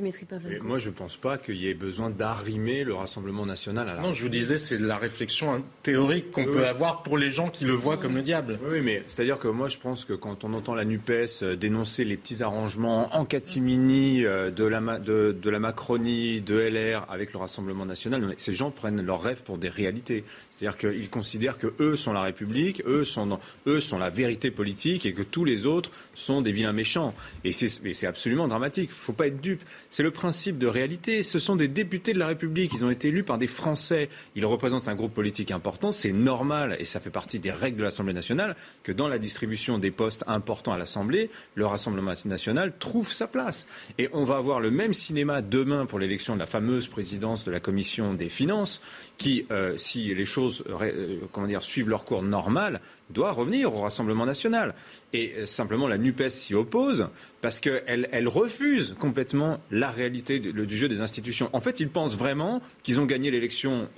Dimitri 0.00 0.26
moi, 0.62 0.78
je 0.78 0.88
ne 0.88 0.94
pense 0.94 1.18
pas 1.18 1.36
qu'il 1.36 1.56
y 1.56 1.68
ait 1.68 1.74
besoin 1.74 2.08
d'arrimer 2.08 2.84
le 2.84 2.94
Rassemblement 2.94 3.44
national 3.44 3.86
à 3.86 3.94
la 3.94 4.00
Non, 4.00 4.14
je 4.14 4.22
vous 4.22 4.30
disais, 4.30 4.56
c'est 4.56 4.78
la 4.78 4.96
réflexion 4.96 5.62
théorique 5.82 6.30
qu'on 6.30 6.44
peut 6.44 6.66
avoir 6.66 7.02
pour 7.02 7.18
les 7.18 7.30
gens 7.30 7.50
qui 7.50 7.66
le 7.66 7.72
voient 7.72 7.98
comme 7.98 8.16
le 8.16 8.22
diable. 8.22 8.58
Oui, 8.70 8.80
mais 8.80 9.02
c'est-à-dire 9.08 9.38
que 9.38 9.48
moi, 9.48 9.68
je 9.68 9.76
pense 9.76 10.06
que 10.06 10.14
quand 10.14 10.44
on 10.44 10.54
entend 10.54 10.74
la 10.74 10.86
NUPES 10.86 11.42
euh, 11.42 11.56
dénoncer 11.56 12.04
les 12.04 12.16
petits 12.16 12.42
arrangements 12.42 13.14
en 13.14 13.26
catimini 13.26 14.24
euh, 14.24 14.50
de 14.50 14.64
la, 14.64 14.80
de, 14.98 15.36
de 15.38 15.50
la 15.50 15.58
Macronie, 15.58 16.40
de 16.40 16.58
LR 16.58 17.06
avec 17.10 17.32
le 17.32 17.38
Rassemblement 17.38 17.84
national, 17.84 18.34
ces 18.38 18.54
gens 18.54 18.70
prennent 18.70 19.02
leurs 19.02 19.22
rêves 19.22 19.42
pour 19.42 19.58
des 19.58 19.68
réalités. 19.68 20.24
C'est-à-dire 20.50 20.78
qu'ils 20.78 21.10
considèrent 21.10 21.58
que 21.58 21.74
eux 21.80 21.96
sont 21.96 22.12
la 22.12 22.22
République, 22.22 22.82
eux 22.86 23.04
sont, 23.04 23.38
eux 23.66 23.80
sont 23.80 23.98
la 23.98 24.10
vérité 24.10 24.50
politique 24.50 25.04
et 25.06 25.12
que 25.12 25.22
tous 25.22 25.44
les 25.44 25.66
autres 25.66 25.90
sont 26.14 26.40
des 26.40 26.52
vilains 26.52 26.72
méchants. 26.72 27.14
Et 27.44 27.52
c'est 27.52 28.06
absolument 28.06 28.48
dramatique. 28.48 28.90
Il 28.90 28.94
ne 28.94 29.04
faut 29.04 29.12
pas 29.12 29.26
être 29.26 29.40
dupe. 29.40 29.62
C'est 29.90 30.02
le 30.02 30.10
principe 30.12 30.58
de 30.58 30.66
réalité. 30.66 31.22
Ce 31.22 31.38
sont 31.38 31.56
des 31.56 31.68
députés 31.68 32.12
de 32.12 32.18
la 32.18 32.28
République. 32.28 32.72
Ils 32.74 32.84
ont 32.84 32.90
été 32.90 33.08
élus 33.08 33.24
par 33.24 33.38
des 33.38 33.48
Français. 33.48 34.08
Ils 34.36 34.46
représentent 34.46 34.88
un 34.88 34.94
groupe 34.94 35.12
politique 35.12 35.50
important. 35.50 35.90
C'est 35.90 36.12
normal, 36.12 36.76
et 36.78 36.84
ça 36.84 37.00
fait 37.00 37.10
partie 37.10 37.40
des 37.40 37.50
règles 37.50 37.78
de 37.78 37.82
l'Assemblée 37.82 38.12
nationale, 38.12 38.56
que 38.82 38.92
dans 38.92 39.08
la 39.08 39.18
distribution 39.18 39.78
des 39.78 39.90
postes 39.90 40.24
importants 40.26 40.72
à 40.72 40.78
l'Assemblée, 40.78 41.30
le 41.54 41.66
Rassemblement 41.66 42.12
national 42.24 42.72
trouve 42.78 43.12
sa 43.12 43.26
place. 43.26 43.66
Et 43.98 44.08
on 44.12 44.24
va 44.24 44.36
avoir 44.36 44.60
le 44.60 44.70
même 44.70 44.94
cinéma 44.94 45.42
demain 45.42 45.86
pour 45.86 45.98
l'élection 45.98 46.34
de 46.34 46.38
la 46.40 46.46
fameuse 46.46 46.86
présidence 46.86 47.44
de 47.44 47.50
la 47.50 47.60
Commission 47.60 48.14
des 48.14 48.28
finances, 48.28 48.82
qui, 49.18 49.46
euh, 49.50 49.76
si 49.76 50.14
les 50.14 50.24
choses 50.24 50.64
euh, 50.68 51.60
suivent 51.60 51.88
leur 51.88 52.04
cours 52.04 52.22
normal, 52.22 52.80
doit 53.10 53.32
revenir 53.32 53.74
au 53.74 53.80
Rassemblement 53.80 54.26
national. 54.26 54.74
Et 55.12 55.32
euh, 55.36 55.46
simplement, 55.46 55.88
la 55.88 55.98
NUPES 55.98 56.30
s'y 56.30 56.54
oppose 56.54 57.08
parce 57.40 57.60
qu'elle 57.60 58.08
elle 58.12 58.28
refuse 58.28 58.94
complètement 58.98 59.60
la 59.70 59.90
réalité 59.90 60.38
du, 60.38 60.76
jeu 60.76 60.88
des 60.88 61.00
institutions. 61.00 61.50
En 61.52 61.60
fait, 61.60 61.80
ils 61.80 61.88
pensent 61.88 62.16
vraiment 62.16 62.60
qu'ils 62.82 63.00
ont 63.00 63.06
gagné 63.06 63.30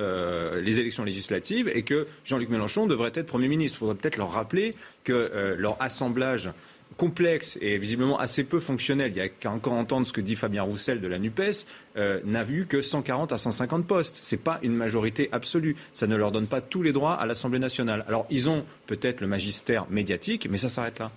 euh, 0.01 0.61
les 0.61 0.81
élections 0.81 1.05
législatives 1.05 1.71
et 1.75 1.83
que 1.83 2.07
Jean-Luc 2.25 2.49
Mélenchon 2.49 2.87
devrait 2.87 3.13
être 3.15 3.27
Premier 3.27 3.49
ministre. 3.49 3.77
Il 3.77 3.81
faudrait 3.81 3.97
peut-être 3.97 4.17
leur 4.17 4.33
rappeler 4.33 4.75
que 5.05 5.57
leur 5.59 5.81
assemblage 5.83 6.51
complexe 6.97 7.59
et 7.61 7.79
visiblement 7.79 8.19
assez 8.19 8.45
peu 8.45 8.61
fonctionnel, 8.61 9.13
il 9.13 9.17
y 9.17 9.21
a 9.21 9.29
qu'à 9.29 9.51
encore 9.51 9.75
entendre 9.75 10.07
ce 10.07 10.13
que 10.13 10.21
dit 10.21 10.37
Fabien 10.37 10.63
Roussel 10.63 11.01
de 11.01 11.09
la 11.09 11.19
NUPES, 11.19 11.67
euh, 11.97 12.21
n'a 12.25 12.45
vu 12.45 12.67
que 12.67 12.83
140 12.83 13.33
à 13.33 13.39
150 13.39 13.87
postes. 13.87 14.17
Ce 14.17 14.35
n'est 14.35 14.43
pas 14.43 14.59
une 14.63 14.75
majorité 14.75 15.29
absolue. 15.33 15.77
Ça 15.93 16.07
ne 16.07 16.17
leur 16.17 16.33
donne 16.33 16.47
pas 16.47 16.61
tous 16.61 16.83
les 16.83 16.93
droits 16.93 17.15
à 17.15 17.27
l'Assemblée 17.27 17.59
nationale. 17.59 18.05
Alors, 18.09 18.27
ils 18.31 18.49
ont 18.49 18.65
peut-être 18.87 19.21
le 19.21 19.27
magistère 19.27 19.87
médiatique, 19.91 20.49
mais 20.51 20.59
ça 20.59 20.69
s'arrête 20.69 20.99
là. 20.99 21.11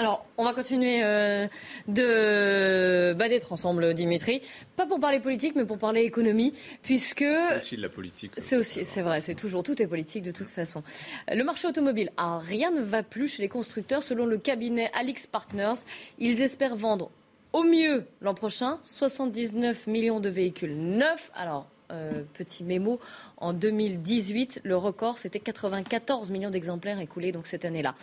Alors, 0.00 0.24
on 0.38 0.44
va 0.44 0.54
continuer 0.54 1.02
euh, 1.04 1.46
de 1.86 3.12
bah, 3.12 3.28
d'être 3.28 3.52
ensemble, 3.52 3.92
Dimitri. 3.92 4.40
Pas 4.74 4.86
pour 4.86 4.98
parler 4.98 5.20
politique, 5.20 5.52
mais 5.56 5.66
pour 5.66 5.76
parler 5.76 6.00
économie, 6.00 6.54
puisque 6.80 7.18
c'est 7.18 7.60
aussi 7.60 7.76
de 7.76 7.82
la 7.82 7.90
politique. 7.90 8.32
C'est 8.38 8.56
aussi, 8.56 8.86
c'est 8.86 9.02
vrai, 9.02 9.20
c'est 9.20 9.34
toujours 9.34 9.62
tout 9.62 9.82
est 9.82 9.86
politique 9.86 10.22
de 10.22 10.30
toute 10.30 10.48
façon. 10.48 10.82
Le 11.30 11.44
marché 11.44 11.68
automobile, 11.68 12.12
ah, 12.16 12.38
rien 12.42 12.70
ne 12.70 12.80
va 12.80 13.02
plus 13.02 13.28
chez 13.28 13.42
les 13.42 13.50
constructeurs, 13.50 14.02
selon 14.02 14.24
le 14.24 14.38
cabinet 14.38 14.90
Alix 14.94 15.26
Partners. 15.26 15.84
Ils 16.18 16.40
espèrent 16.40 16.76
vendre 16.76 17.10
au 17.52 17.62
mieux 17.62 18.06
l'an 18.22 18.32
prochain 18.32 18.78
79 18.82 19.86
millions 19.86 20.20
de 20.20 20.30
véhicules 20.30 20.76
neufs. 20.76 21.30
Alors. 21.34 21.68
Euh, 21.92 22.22
petit 22.34 22.62
mémo, 22.62 23.00
en 23.36 23.52
2018, 23.52 24.60
le 24.62 24.76
record, 24.76 25.18
c'était 25.18 25.40
94 25.40 26.30
millions 26.30 26.50
d'exemplaires 26.50 27.00
écoulés 27.00 27.32
donc 27.32 27.48
cette 27.48 27.64
année-là. 27.64 27.96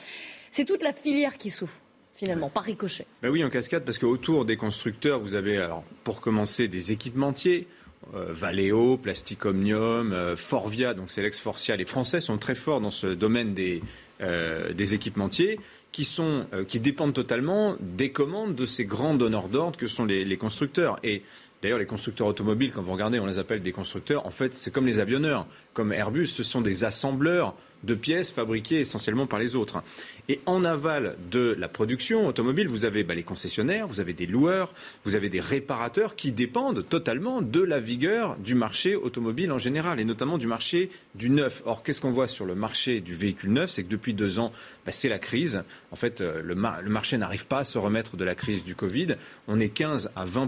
C'est 0.51 0.65
toute 0.65 0.83
la 0.83 0.91
filière 0.91 1.37
qui 1.37 1.49
souffre 1.49 1.79
finalement, 2.17 2.49
par 2.49 2.63
ricochet. 2.63 3.05
Ben 3.21 3.29
oui, 3.29 3.43
en 3.45 3.49
cascade, 3.49 3.85
parce 3.85 3.99
qu'autour 3.99 4.43
des 4.43 4.57
constructeurs, 4.57 5.19
vous 5.19 5.35
avez, 5.35 5.65
pour 6.03 6.19
commencer, 6.19 6.67
des 6.67 6.91
équipementiers. 6.91 7.67
Euh, 8.15 8.27
Valeo, 8.29 8.97
Plastic 8.97 9.45
Omnium, 9.45 10.13
euh, 10.13 10.35
Forvia, 10.35 10.93
donc 10.93 11.11
c'est 11.11 11.21
l'ex-Forcia. 11.21 11.75
Les 11.75 11.85
Français 11.85 12.21
sont 12.21 12.37
très 12.37 12.55
forts 12.55 12.79
dans 12.79 12.91
ce 12.91 13.07
domaine 13.07 13.53
des, 13.53 13.81
euh, 14.21 14.73
équipementiers 14.73 15.59
qui 15.91 16.79
dépendent 16.79 17.13
totalement 17.13 17.75
des 17.79 18.11
commandes 18.11 18.53
de 18.53 18.65
ces 18.65 18.85
grands 18.85 19.15
donneurs 19.15 19.49
d'ordre 19.49 19.77
que 19.77 19.87
sont 19.87 20.05
les, 20.05 20.25
les 20.25 20.37
constructeurs. 20.37 20.97
Et 21.03 21.23
D'ailleurs, 21.61 21.79
les 21.79 21.87
constructeurs 21.87 22.27
automobiles, 22.27 22.71
quand 22.71 22.83
vous 22.83 22.91
regardez, 22.91 23.19
on 23.19 23.25
les 23.25 23.39
appelle 23.39 23.63
des 23.63 23.71
constructeurs. 23.71 24.27
En 24.27 24.31
fait, 24.31 24.53
c'est 24.53 24.69
comme 24.71 24.85
les 24.85 24.99
avionneurs, 24.99 25.47
comme 25.73 25.91
Airbus, 25.91 26.27
ce 26.27 26.43
sont 26.43 26.61
des 26.61 26.83
assembleurs 26.83 27.55
de 27.83 27.95
pièces 27.95 28.31
fabriquées 28.31 28.79
essentiellement 28.79 29.27
par 29.27 29.39
les 29.39 29.55
autres. 29.55 29.83
Et 30.29 30.41
en 30.45 30.65
aval 30.65 31.15
de 31.31 31.55
la 31.57 31.67
production 31.67 32.27
automobile, 32.27 32.67
vous 32.67 32.85
avez 32.85 33.03
bah, 33.03 33.15
les 33.15 33.23
concessionnaires, 33.23 33.87
vous 33.87 34.01
avez 34.01 34.13
des 34.13 34.25
loueurs, 34.25 34.73
vous 35.05 35.15
avez 35.15 35.29
des 35.29 35.39
réparateurs 35.39 36.15
qui 36.15 36.31
dépendent 36.31 36.87
totalement 36.87 37.41
de 37.41 37.61
la 37.61 37.79
vigueur 37.79 38.37
du 38.37 38.55
marché 38.55 38.95
automobile 38.95 39.51
en 39.51 39.57
général, 39.57 39.99
et 39.99 40.05
notamment 40.05 40.37
du 40.37 40.47
marché 40.47 40.89
du 41.15 41.29
neuf. 41.29 41.61
Or, 41.65 41.83
qu'est-ce 41.83 42.01
qu'on 42.01 42.11
voit 42.11 42.27
sur 42.27 42.45
le 42.45 42.55
marché 42.55 42.99
du 42.99 43.15
véhicule 43.15 43.51
neuf? 43.51 43.71
C'est 43.71 43.83
que 43.83 43.89
depuis 43.89 44.13
deux 44.13 44.39
ans, 44.39 44.51
bah, 44.85 44.91
c'est 44.91 45.09
la 45.09 45.19
crise. 45.19 45.61
En 45.91 45.95
fait, 45.95 46.21
euh, 46.21 46.41
le, 46.43 46.55
marché 46.55 47.17
n'arrive 47.17 47.47
pas 47.47 47.59
à 47.59 47.63
se 47.63 47.77
remettre 47.77 48.17
de 48.17 48.25
la 48.25 48.35
crise 48.35 48.63
du 48.63 48.75
Covid. 48.75 49.15
On 49.47 49.59
est 49.59 49.69
15 49.69 50.11
à 50.15 50.25
20 50.25 50.47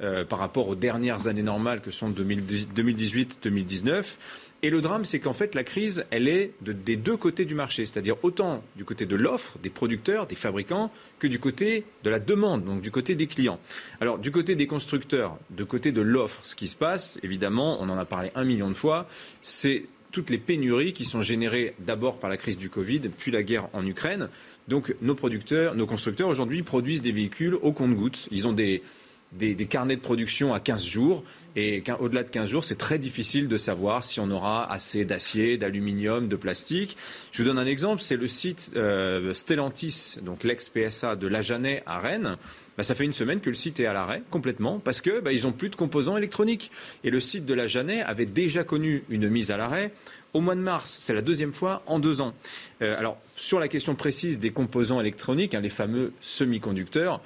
euh, 0.00 0.24
par 0.24 0.38
rapport 0.38 0.68
aux 0.68 0.76
dernières 0.76 1.26
années 1.26 1.42
normales 1.42 1.80
que 1.80 1.90
sont 1.90 2.10
2018-2019. 2.10 4.14
Et 4.62 4.70
le 4.70 4.80
drame, 4.80 5.04
c'est 5.04 5.20
qu'en 5.20 5.32
fait, 5.32 5.54
la 5.54 5.62
crise, 5.62 6.04
elle 6.10 6.26
est 6.26 6.52
des 6.60 6.96
deux 6.96 7.16
côtés 7.16 7.44
du 7.44 7.54
marché, 7.54 7.86
c'est-à-dire 7.86 8.16
autant 8.24 8.64
du 8.74 8.84
côté 8.84 9.06
de 9.06 9.14
l'offre, 9.14 9.56
des 9.62 9.70
producteurs, 9.70 10.26
des 10.26 10.34
fabricants, 10.34 10.90
que 11.20 11.28
du 11.28 11.38
côté 11.38 11.84
de 12.02 12.10
la 12.10 12.18
demande, 12.18 12.64
donc 12.64 12.80
du 12.80 12.90
côté 12.90 13.14
des 13.14 13.28
clients. 13.28 13.60
Alors, 14.00 14.18
du 14.18 14.32
côté 14.32 14.56
des 14.56 14.66
constructeurs, 14.66 15.38
du 15.50 15.64
côté 15.64 15.92
de 15.92 16.00
l'offre, 16.00 16.40
ce 16.44 16.56
qui 16.56 16.66
se 16.66 16.74
passe, 16.74 17.20
évidemment, 17.22 17.80
on 17.80 17.88
en 17.88 17.96
a 17.96 18.04
parlé 18.04 18.32
un 18.34 18.44
million 18.44 18.68
de 18.68 18.74
fois, 18.74 19.06
c'est 19.42 19.84
toutes 20.10 20.30
les 20.30 20.38
pénuries 20.38 20.92
qui 20.92 21.04
sont 21.04 21.22
générées 21.22 21.74
d'abord 21.78 22.18
par 22.18 22.28
la 22.28 22.36
crise 22.36 22.58
du 22.58 22.68
Covid, 22.68 23.00
puis 23.16 23.30
la 23.30 23.44
guerre 23.44 23.68
en 23.74 23.86
Ukraine. 23.86 24.28
Donc, 24.66 24.96
nos 25.02 25.14
producteurs, 25.14 25.76
nos 25.76 25.86
constructeurs, 25.86 26.28
aujourd'hui, 26.28 26.64
produisent 26.64 27.02
des 27.02 27.12
véhicules 27.12 27.54
au 27.54 27.70
compte-gouttes. 27.70 28.26
Ils 28.32 28.48
ont 28.48 28.52
des 28.52 28.82
des, 29.32 29.54
carnets 29.66 29.96
de 29.96 30.00
production 30.00 30.54
à 30.54 30.60
15 30.60 30.84
jours. 30.84 31.24
Et 31.56 31.82
au-delà 31.98 32.22
de 32.22 32.30
15 32.30 32.48
jours, 32.48 32.64
c'est 32.64 32.78
très 32.78 32.98
difficile 32.98 33.48
de 33.48 33.56
savoir 33.56 34.04
si 34.04 34.20
on 34.20 34.30
aura 34.30 34.70
assez 34.70 35.04
d'acier, 35.04 35.58
d'aluminium, 35.58 36.28
de 36.28 36.36
plastique. 36.36 36.96
Je 37.32 37.42
vous 37.42 37.48
donne 37.48 37.58
un 37.58 37.66
exemple, 37.66 38.00
c'est 38.00 38.16
le 38.16 38.28
site 38.28 38.70
euh, 38.76 39.32
Stellantis, 39.32 40.18
donc 40.22 40.44
l'ex-PSA 40.44 41.16
de 41.16 41.26
La 41.26 41.42
Janet 41.42 41.82
à 41.86 41.98
Rennes. 41.98 42.36
Bah, 42.76 42.84
ça 42.84 42.94
fait 42.94 43.04
une 43.04 43.12
semaine 43.12 43.40
que 43.40 43.50
le 43.50 43.56
site 43.56 43.80
est 43.80 43.86
à 43.86 43.92
l'arrêt 43.92 44.22
complètement 44.30 44.78
parce 44.78 45.00
que 45.00 45.18
bah, 45.18 45.32
ils 45.32 45.42
n'ont 45.42 45.52
plus 45.52 45.68
de 45.68 45.74
composants 45.74 46.16
électroniques. 46.16 46.70
Et 47.02 47.10
le 47.10 47.18
site 47.18 47.44
de 47.44 47.54
La 47.54 47.66
Janet 47.66 48.04
avait 48.06 48.26
déjà 48.26 48.62
connu 48.62 49.02
une 49.10 49.28
mise 49.28 49.50
à 49.50 49.56
l'arrêt 49.56 49.90
au 50.34 50.40
mois 50.40 50.54
de 50.54 50.60
mars. 50.60 50.98
C'est 51.00 51.14
la 51.14 51.22
deuxième 51.22 51.52
fois 51.52 51.82
en 51.86 51.98
deux 51.98 52.20
ans. 52.20 52.34
Euh, 52.82 52.96
alors, 52.96 53.18
sur 53.36 53.58
la 53.58 53.66
question 53.66 53.96
précise 53.96 54.38
des 54.38 54.50
composants 54.50 55.00
électroniques, 55.00 55.54
hein, 55.54 55.60
les 55.60 55.70
fameux 55.70 56.12
semi-conducteurs, 56.20 57.20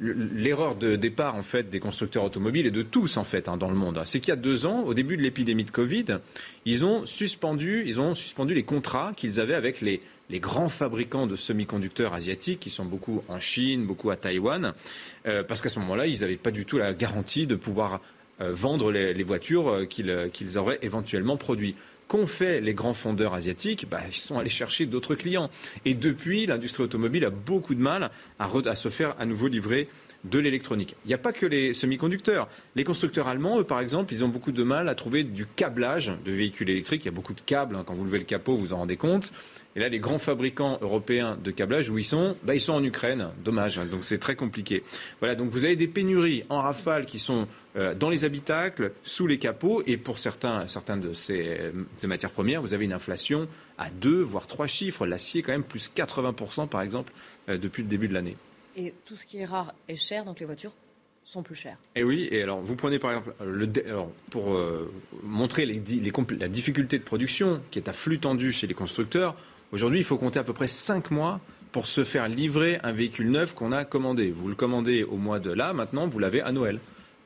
l'erreur 0.00 0.76
de 0.76 0.96
départ 0.96 1.34
en 1.34 1.42
fait 1.42 1.68
des 1.68 1.78
constructeurs 1.78 2.24
automobiles 2.24 2.66
et 2.66 2.70
de 2.70 2.82
tous 2.82 3.18
en 3.18 3.24
fait 3.24 3.48
hein, 3.48 3.56
dans 3.56 3.68
le 3.68 3.76
monde, 3.76 4.00
c'est 4.04 4.20
qu'il 4.20 4.30
y 4.30 4.32
a 4.32 4.36
deux 4.36 4.66
ans, 4.66 4.82
au 4.84 4.94
début 4.94 5.16
de 5.16 5.22
l'épidémie 5.22 5.64
de 5.64 5.70
Covid, 5.70 6.18
ils 6.64 6.86
ont 6.86 7.04
suspendu, 7.04 7.84
ils 7.86 8.00
ont 8.00 8.14
suspendu 8.14 8.54
les 8.54 8.62
contrats 8.62 9.12
qu'ils 9.14 9.40
avaient 9.40 9.54
avec 9.54 9.80
les, 9.80 10.00
grands 10.34 10.68
fabricants 10.68 11.26
de 11.26 11.36
semi-conducteurs 11.36 12.14
asiatiques 12.14 12.60
qui 12.60 12.70
sont 12.70 12.84
beaucoup 12.84 13.22
en 13.28 13.40
Chine, 13.40 13.84
beaucoup 13.84 14.10
à 14.10 14.16
Taïwan, 14.16 14.74
euh, 15.26 15.42
parce 15.42 15.60
qu'à 15.60 15.68
ce 15.68 15.80
moment-là, 15.80 16.06
ils 16.06 16.20
n'avaient 16.20 16.36
pas 16.36 16.52
du 16.52 16.64
tout 16.64 16.78
la 16.78 16.94
garantie 16.94 17.46
de 17.46 17.56
pouvoir 17.56 18.00
euh, 18.40 18.52
vendre 18.54 18.92
les, 18.92 19.22
voitures 19.24 19.68
euh, 19.68 19.84
qu'ils 19.86 20.56
auraient 20.56 20.78
éventuellement 20.82 21.36
produites 21.36 21.76
qu'ont 22.10 22.26
fait 22.26 22.60
les 22.60 22.74
grands 22.74 22.92
fondeurs 22.92 23.34
asiatiques 23.34 23.86
bah, 23.88 24.00
Ils 24.08 24.16
sont 24.16 24.36
allés 24.36 24.48
chercher 24.48 24.84
d'autres 24.84 25.14
clients. 25.14 25.48
Et 25.84 25.94
depuis, 25.94 26.44
l'industrie 26.44 26.82
automobile 26.82 27.24
a 27.24 27.30
beaucoup 27.30 27.76
de 27.76 27.80
mal 27.80 28.10
à, 28.40 28.74
se 28.74 28.88
faire 28.88 29.14
à 29.20 29.26
nouveau 29.26 29.46
livrer 29.46 29.88
de 30.24 30.38
l'électronique. 30.38 30.96
Il 31.04 31.08
n'y 31.08 31.14
a 31.14 31.18
pas 31.18 31.32
que 31.32 31.46
les 31.46 31.72
semi-conducteurs. 31.72 32.48
Les 32.76 32.84
constructeurs 32.84 33.28
allemands, 33.28 33.60
eux, 33.60 33.64
par 33.64 33.80
exemple, 33.80 34.12
ils 34.12 34.24
ont 34.24 34.28
beaucoup 34.28 34.52
de 34.52 34.62
mal 34.62 34.88
à 34.88 34.94
trouver 34.94 35.24
du 35.24 35.46
câblage 35.46 36.12
de 36.24 36.30
véhicules 36.30 36.68
électriques. 36.68 37.04
Il 37.04 37.06
y 37.06 37.10
a 37.10 37.14
beaucoup 37.14 37.34
de 37.34 37.40
câbles. 37.40 37.76
Hein. 37.76 37.84
Quand 37.86 37.94
vous 37.94 38.04
levez 38.04 38.18
le 38.18 38.24
capot, 38.24 38.54
vous 38.54 38.72
en 38.72 38.78
rendez 38.78 38.96
compte. 38.96 39.32
Et 39.76 39.80
là, 39.80 39.88
les 39.88 39.98
grands 39.98 40.18
fabricants 40.18 40.78
européens 40.82 41.38
de 41.42 41.50
câblage, 41.50 41.88
où 41.90 41.98
ils 41.98 42.04
sont 42.04 42.36
bah, 42.42 42.54
Ils 42.54 42.60
sont 42.60 42.74
en 42.74 42.84
Ukraine. 42.84 43.28
Dommage. 43.44 43.78
Hein. 43.78 43.86
Donc 43.90 44.04
c'est 44.04 44.18
très 44.18 44.36
compliqué. 44.36 44.82
Voilà. 45.20 45.34
Donc 45.34 45.50
vous 45.50 45.64
avez 45.64 45.76
des 45.76 45.88
pénuries 45.88 46.44
en 46.48 46.58
rafale 46.58 47.06
qui 47.06 47.18
sont 47.18 47.46
euh, 47.76 47.94
dans 47.94 48.10
les 48.10 48.24
habitacles, 48.24 48.92
sous 49.02 49.26
les 49.26 49.38
capots. 49.38 49.82
Et 49.86 49.96
pour 49.96 50.18
certains, 50.18 50.66
certaines 50.66 51.00
de 51.00 51.12
ces, 51.12 51.72
ces, 51.96 52.06
matières 52.06 52.32
premières, 52.32 52.60
vous 52.60 52.74
avez 52.74 52.84
une 52.84 52.92
inflation 52.92 53.48
à 53.78 53.90
deux, 53.90 54.20
voire 54.20 54.46
trois 54.46 54.66
chiffres. 54.66 55.06
L'acier, 55.06 55.42
quand 55.42 55.52
même, 55.52 55.62
plus 55.62 55.90
80%, 55.94 56.68
par 56.68 56.82
exemple, 56.82 57.12
euh, 57.48 57.56
depuis 57.56 57.82
le 57.82 57.88
début 57.88 58.08
de 58.08 58.14
l'année. 58.14 58.36
Et 58.80 58.94
tout 59.04 59.14
ce 59.14 59.26
qui 59.26 59.38
est 59.38 59.44
rare 59.44 59.74
est 59.88 59.96
cher, 59.96 60.24
donc 60.24 60.40
les 60.40 60.46
voitures 60.46 60.72
sont 61.22 61.42
plus 61.42 61.54
chères. 61.54 61.76
Et 61.94 62.02
oui, 62.02 62.28
et 62.30 62.42
alors 62.42 62.60
vous 62.60 62.76
prenez 62.76 62.98
par 62.98 63.10
exemple, 63.10 63.34
le, 63.44 63.68
alors, 63.86 64.10
pour 64.30 64.54
euh, 64.54 64.90
montrer 65.22 65.66
la 65.66 66.48
difficulté 66.48 66.98
de 66.98 67.04
production 67.04 67.60
qui 67.70 67.78
est 67.78 67.88
à 67.88 67.92
flux 67.92 68.18
tendu 68.18 68.52
chez 68.52 68.66
les 68.66 68.72
constructeurs, 68.74 69.36
aujourd'hui 69.70 69.98
il 69.98 70.04
faut 70.04 70.16
compter 70.16 70.38
à 70.38 70.44
peu 70.44 70.54
près 70.54 70.66
5 70.66 71.10
mois 71.10 71.40
pour 71.72 71.86
se 71.86 72.04
faire 72.04 72.26
livrer 72.26 72.80
un 72.82 72.92
véhicule 72.92 73.30
neuf 73.30 73.54
qu'on 73.54 73.70
a 73.70 73.84
commandé. 73.84 74.30
Vous 74.30 74.48
le 74.48 74.54
commandez 74.54 75.04
au 75.04 75.18
mois 75.18 75.40
de 75.40 75.52
là, 75.52 75.74
maintenant 75.74 76.06
vous 76.06 76.18
l'avez 76.18 76.40
à 76.40 76.50
Noël. 76.50 76.80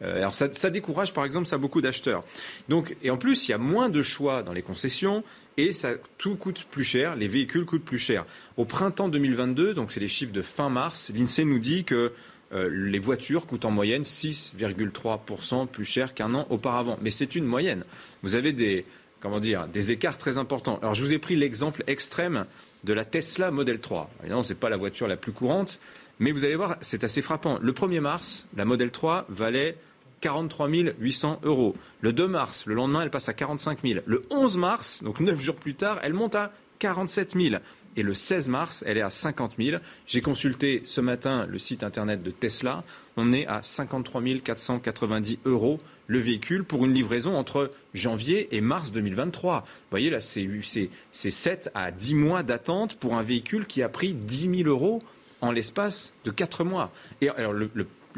Euh, 0.04 0.18
alors 0.18 0.34
ça, 0.34 0.70
décourage 0.70 1.12
par 1.12 1.24
exemple 1.24 1.46
ça 1.46 1.58
beaucoup 1.58 1.80
d'acheteurs. 1.80 2.24
Donc 2.68 2.96
et 3.02 3.10
en 3.10 3.16
plus 3.16 3.48
il 3.48 3.52
y 3.52 3.54
a 3.54 3.58
moins 3.58 3.88
de 3.88 4.02
choix 4.02 4.42
dans 4.42 4.52
les 4.52 4.62
concessions 4.62 5.24
et 5.56 5.72
ça 5.72 5.92
tout 6.18 6.36
coûte 6.36 6.66
plus 6.70 6.84
cher, 6.84 7.16
les 7.16 7.28
véhicules 7.28 7.64
coûtent 7.64 7.84
plus 7.84 7.98
cher. 7.98 8.24
Au 8.56 8.64
printemps 8.64 9.08
2022, 9.08 9.74
donc 9.74 9.92
c'est 9.92 10.00
les 10.00 10.08
chiffres 10.08 10.32
de 10.32 10.42
fin 10.42 10.68
mars, 10.68 11.10
l'Insee 11.14 11.44
nous 11.44 11.58
dit 11.58 11.84
que 11.84 12.12
euh, 12.52 12.68
les 12.70 12.98
voitures 12.98 13.46
coûtent 13.46 13.64
en 13.64 13.70
moyenne 13.70 14.02
6,3% 14.02 15.66
plus 15.66 15.84
cher 15.84 16.14
qu'un 16.14 16.34
an 16.34 16.46
auparavant. 16.50 16.98
Mais 17.02 17.10
c'est 17.10 17.34
une 17.34 17.44
moyenne. 17.44 17.84
Vous 18.22 18.36
avez 18.36 18.52
des 18.52 18.84
comment 19.20 19.40
dire 19.40 19.66
des 19.68 19.90
écarts 19.90 20.18
très 20.18 20.38
importants. 20.38 20.78
Alors 20.82 20.94
je 20.94 21.02
vous 21.02 21.12
ai 21.12 21.18
pris 21.18 21.36
l'exemple 21.36 21.82
extrême 21.86 22.44
de 22.84 22.92
la 22.92 23.04
Tesla 23.04 23.50
Model 23.50 23.80
3. 23.80 24.10
Évidemment, 24.20 24.42
ce 24.42 24.52
n'est 24.52 24.58
pas 24.58 24.68
la 24.68 24.76
voiture 24.76 25.08
la 25.08 25.16
plus 25.16 25.32
courante, 25.32 25.80
mais 26.18 26.30
vous 26.30 26.44
allez 26.44 26.56
voir, 26.56 26.76
c'est 26.80 27.04
assez 27.04 27.22
frappant. 27.22 27.58
Le 27.60 27.72
1er 27.72 28.00
mars, 28.00 28.46
la 28.56 28.64
Model 28.64 28.90
3 28.90 29.26
valait 29.30 29.76
43 30.24 30.68
800 30.98 31.40
euros. 31.42 31.76
Le 32.00 32.14
2 32.14 32.26
mars, 32.26 32.64
le 32.64 32.74
lendemain, 32.74 33.02
elle 33.02 33.10
passe 33.10 33.28
à 33.28 33.34
45 33.34 33.80
000. 33.84 34.00
Le 34.06 34.22
11 34.30 34.56
mars, 34.56 35.02
donc 35.04 35.20
9 35.20 35.38
jours 35.38 35.54
plus 35.54 35.74
tard, 35.74 35.98
elle 36.02 36.14
monte 36.14 36.34
à 36.34 36.50
47 36.78 37.32
000. 37.36 37.56
Et 37.96 38.02
le 38.02 38.14
16 38.14 38.48
mars, 38.48 38.82
elle 38.86 38.96
est 38.96 39.02
à 39.02 39.10
50 39.10 39.56
000. 39.58 39.82
J'ai 40.06 40.22
consulté 40.22 40.80
ce 40.86 41.02
matin 41.02 41.46
le 41.46 41.58
site 41.58 41.84
internet 41.84 42.22
de 42.22 42.30
Tesla. 42.30 42.84
On 43.18 43.34
est 43.34 43.46
à 43.46 43.60
53 43.60 44.22
490 44.42 45.40
euros 45.44 45.78
le 46.06 46.18
véhicule 46.18 46.64
pour 46.64 46.86
une 46.86 46.94
livraison 46.94 47.36
entre 47.36 47.70
janvier 47.92 48.48
et 48.56 48.62
mars 48.62 48.92
2023. 48.92 49.60
Vous 49.60 49.66
voyez 49.90 50.08
là, 50.08 50.22
c'est 50.22 50.48
7 51.12 51.70
à 51.74 51.90
10 51.90 52.14
mois 52.14 52.42
d'attente 52.42 52.96
pour 52.96 53.14
un 53.14 53.22
véhicule 53.22 53.66
qui 53.66 53.82
a 53.82 53.90
pris 53.90 54.14
10 54.14 54.62
000 54.62 54.70
euros 54.70 55.02
en 55.42 55.52
l'espace 55.52 56.14
de 56.24 56.30
4 56.30 56.64
mois. 56.64 56.90
Et 57.20 57.28
alors, 57.28 57.52
le, 57.52 57.68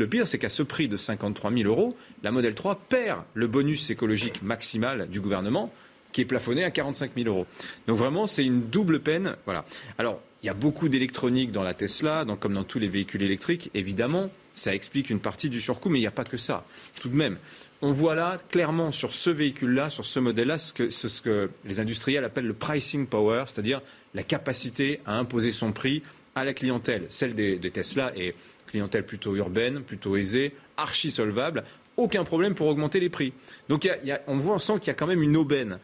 pire, 0.04 0.28
c'est 0.28 0.38
qu'à 0.38 0.48
ce 0.48 0.62
prix 0.62 0.88
de 0.88 0.96
53 0.96 1.50
000 1.52 1.68
euros, 1.68 1.96
la 2.22 2.30
Model 2.30 2.54
3 2.54 2.80
perd 2.88 3.22
le 3.35 3.46
bonus 3.46 3.88
écologique 3.88 4.42
maximal 4.42 5.09
du 5.09 5.20
gouvernement, 5.20 5.72
qui 6.12 6.20
est 6.20 6.26
plafonné 6.26 6.64
à 6.64 6.70
45 6.70 7.12
000 7.16 7.28
euros. 7.28 7.46
Donc 7.87 7.96
vraiment, 7.96 8.26
c'est 8.26 8.44
une 8.44 8.68
double 8.68 9.00
peine. 9.00 9.37
Voilà. 9.44 9.64
Alors, 9.98 10.20
il 10.42 10.46
y 10.46 10.50
a 10.50 10.54
beaucoup 10.54 10.88
d'électronique 10.88 11.52
dans 11.52 11.62
la 11.62 11.74
Tesla, 11.74 12.24
comme 12.38 12.54
dans 12.54 12.64
tous 12.64 12.78
les 12.78 12.88
véhicules 12.88 13.22
électriques, 13.22 13.70
évidemment, 13.74 14.30
ça 14.54 14.74
explique 14.74 15.11
une 15.11 15.20
partie 15.20 15.50
du 15.50 15.61
surcoût, 15.61 15.88
mais 15.88 15.98
il 15.98 16.02
n'y 16.02 16.06
a 16.06 16.12
pas 16.12 16.24
que 16.24 16.37
ça. 16.37 16.64
Tout 17.00 17.09
de 17.09 17.16
même, 17.16 17.37
on 17.82 17.92
voit 17.92 18.14
là 18.14 18.38
clairement 18.50 18.90
sur 18.90 19.12
ce 19.12 19.30
véhicule-là, 19.30 19.90
sur 19.90 20.06
ce 20.06 20.18
modèle-là, 20.18 20.59
ce 20.59 20.72
que, 20.72 20.90
ce 20.90 21.20
que 21.20 21.50
les 21.64 21.80
industriels 21.80 22.24
appellent 22.24 22.46
le 22.46 22.54
pricing 22.54 23.06
power, 23.06 23.44
c'est-à-dire 23.46 23.82
la 24.14 24.22
capacité 24.22 25.00
à 25.06 25.18
imposer 25.18 25.50
son 25.50 25.72
prix 25.72 26.02
à 26.35 26.44
la 26.44 26.54
clientèle. 26.54 27.06
Celle 27.09 27.35
des, 27.35 27.59
Tesla 27.70 28.12
est 28.16 28.35
clientèle 28.76 29.06
plutôt 29.06 29.34
urbaine, 29.36 29.80
plutôt 29.82 30.16
aisée, 30.16 30.52
archi 30.76 31.10
solvable, 31.10 31.64
aucun 31.96 32.24
problème 32.24 32.54
pour 32.54 32.66
augmenter 32.66 33.00
les 33.00 33.08
prix. 33.08 33.32
Donc 33.70 33.88
on 34.26 34.36
voit, 34.36 34.56
on 34.56 34.58
sent 34.58 34.74
qu'il 34.80 34.88
y 34.88 34.90
a 34.90 34.94
quand 34.94 35.06
même 35.06 35.22
une 35.22 35.36
aubaine. 35.36 35.78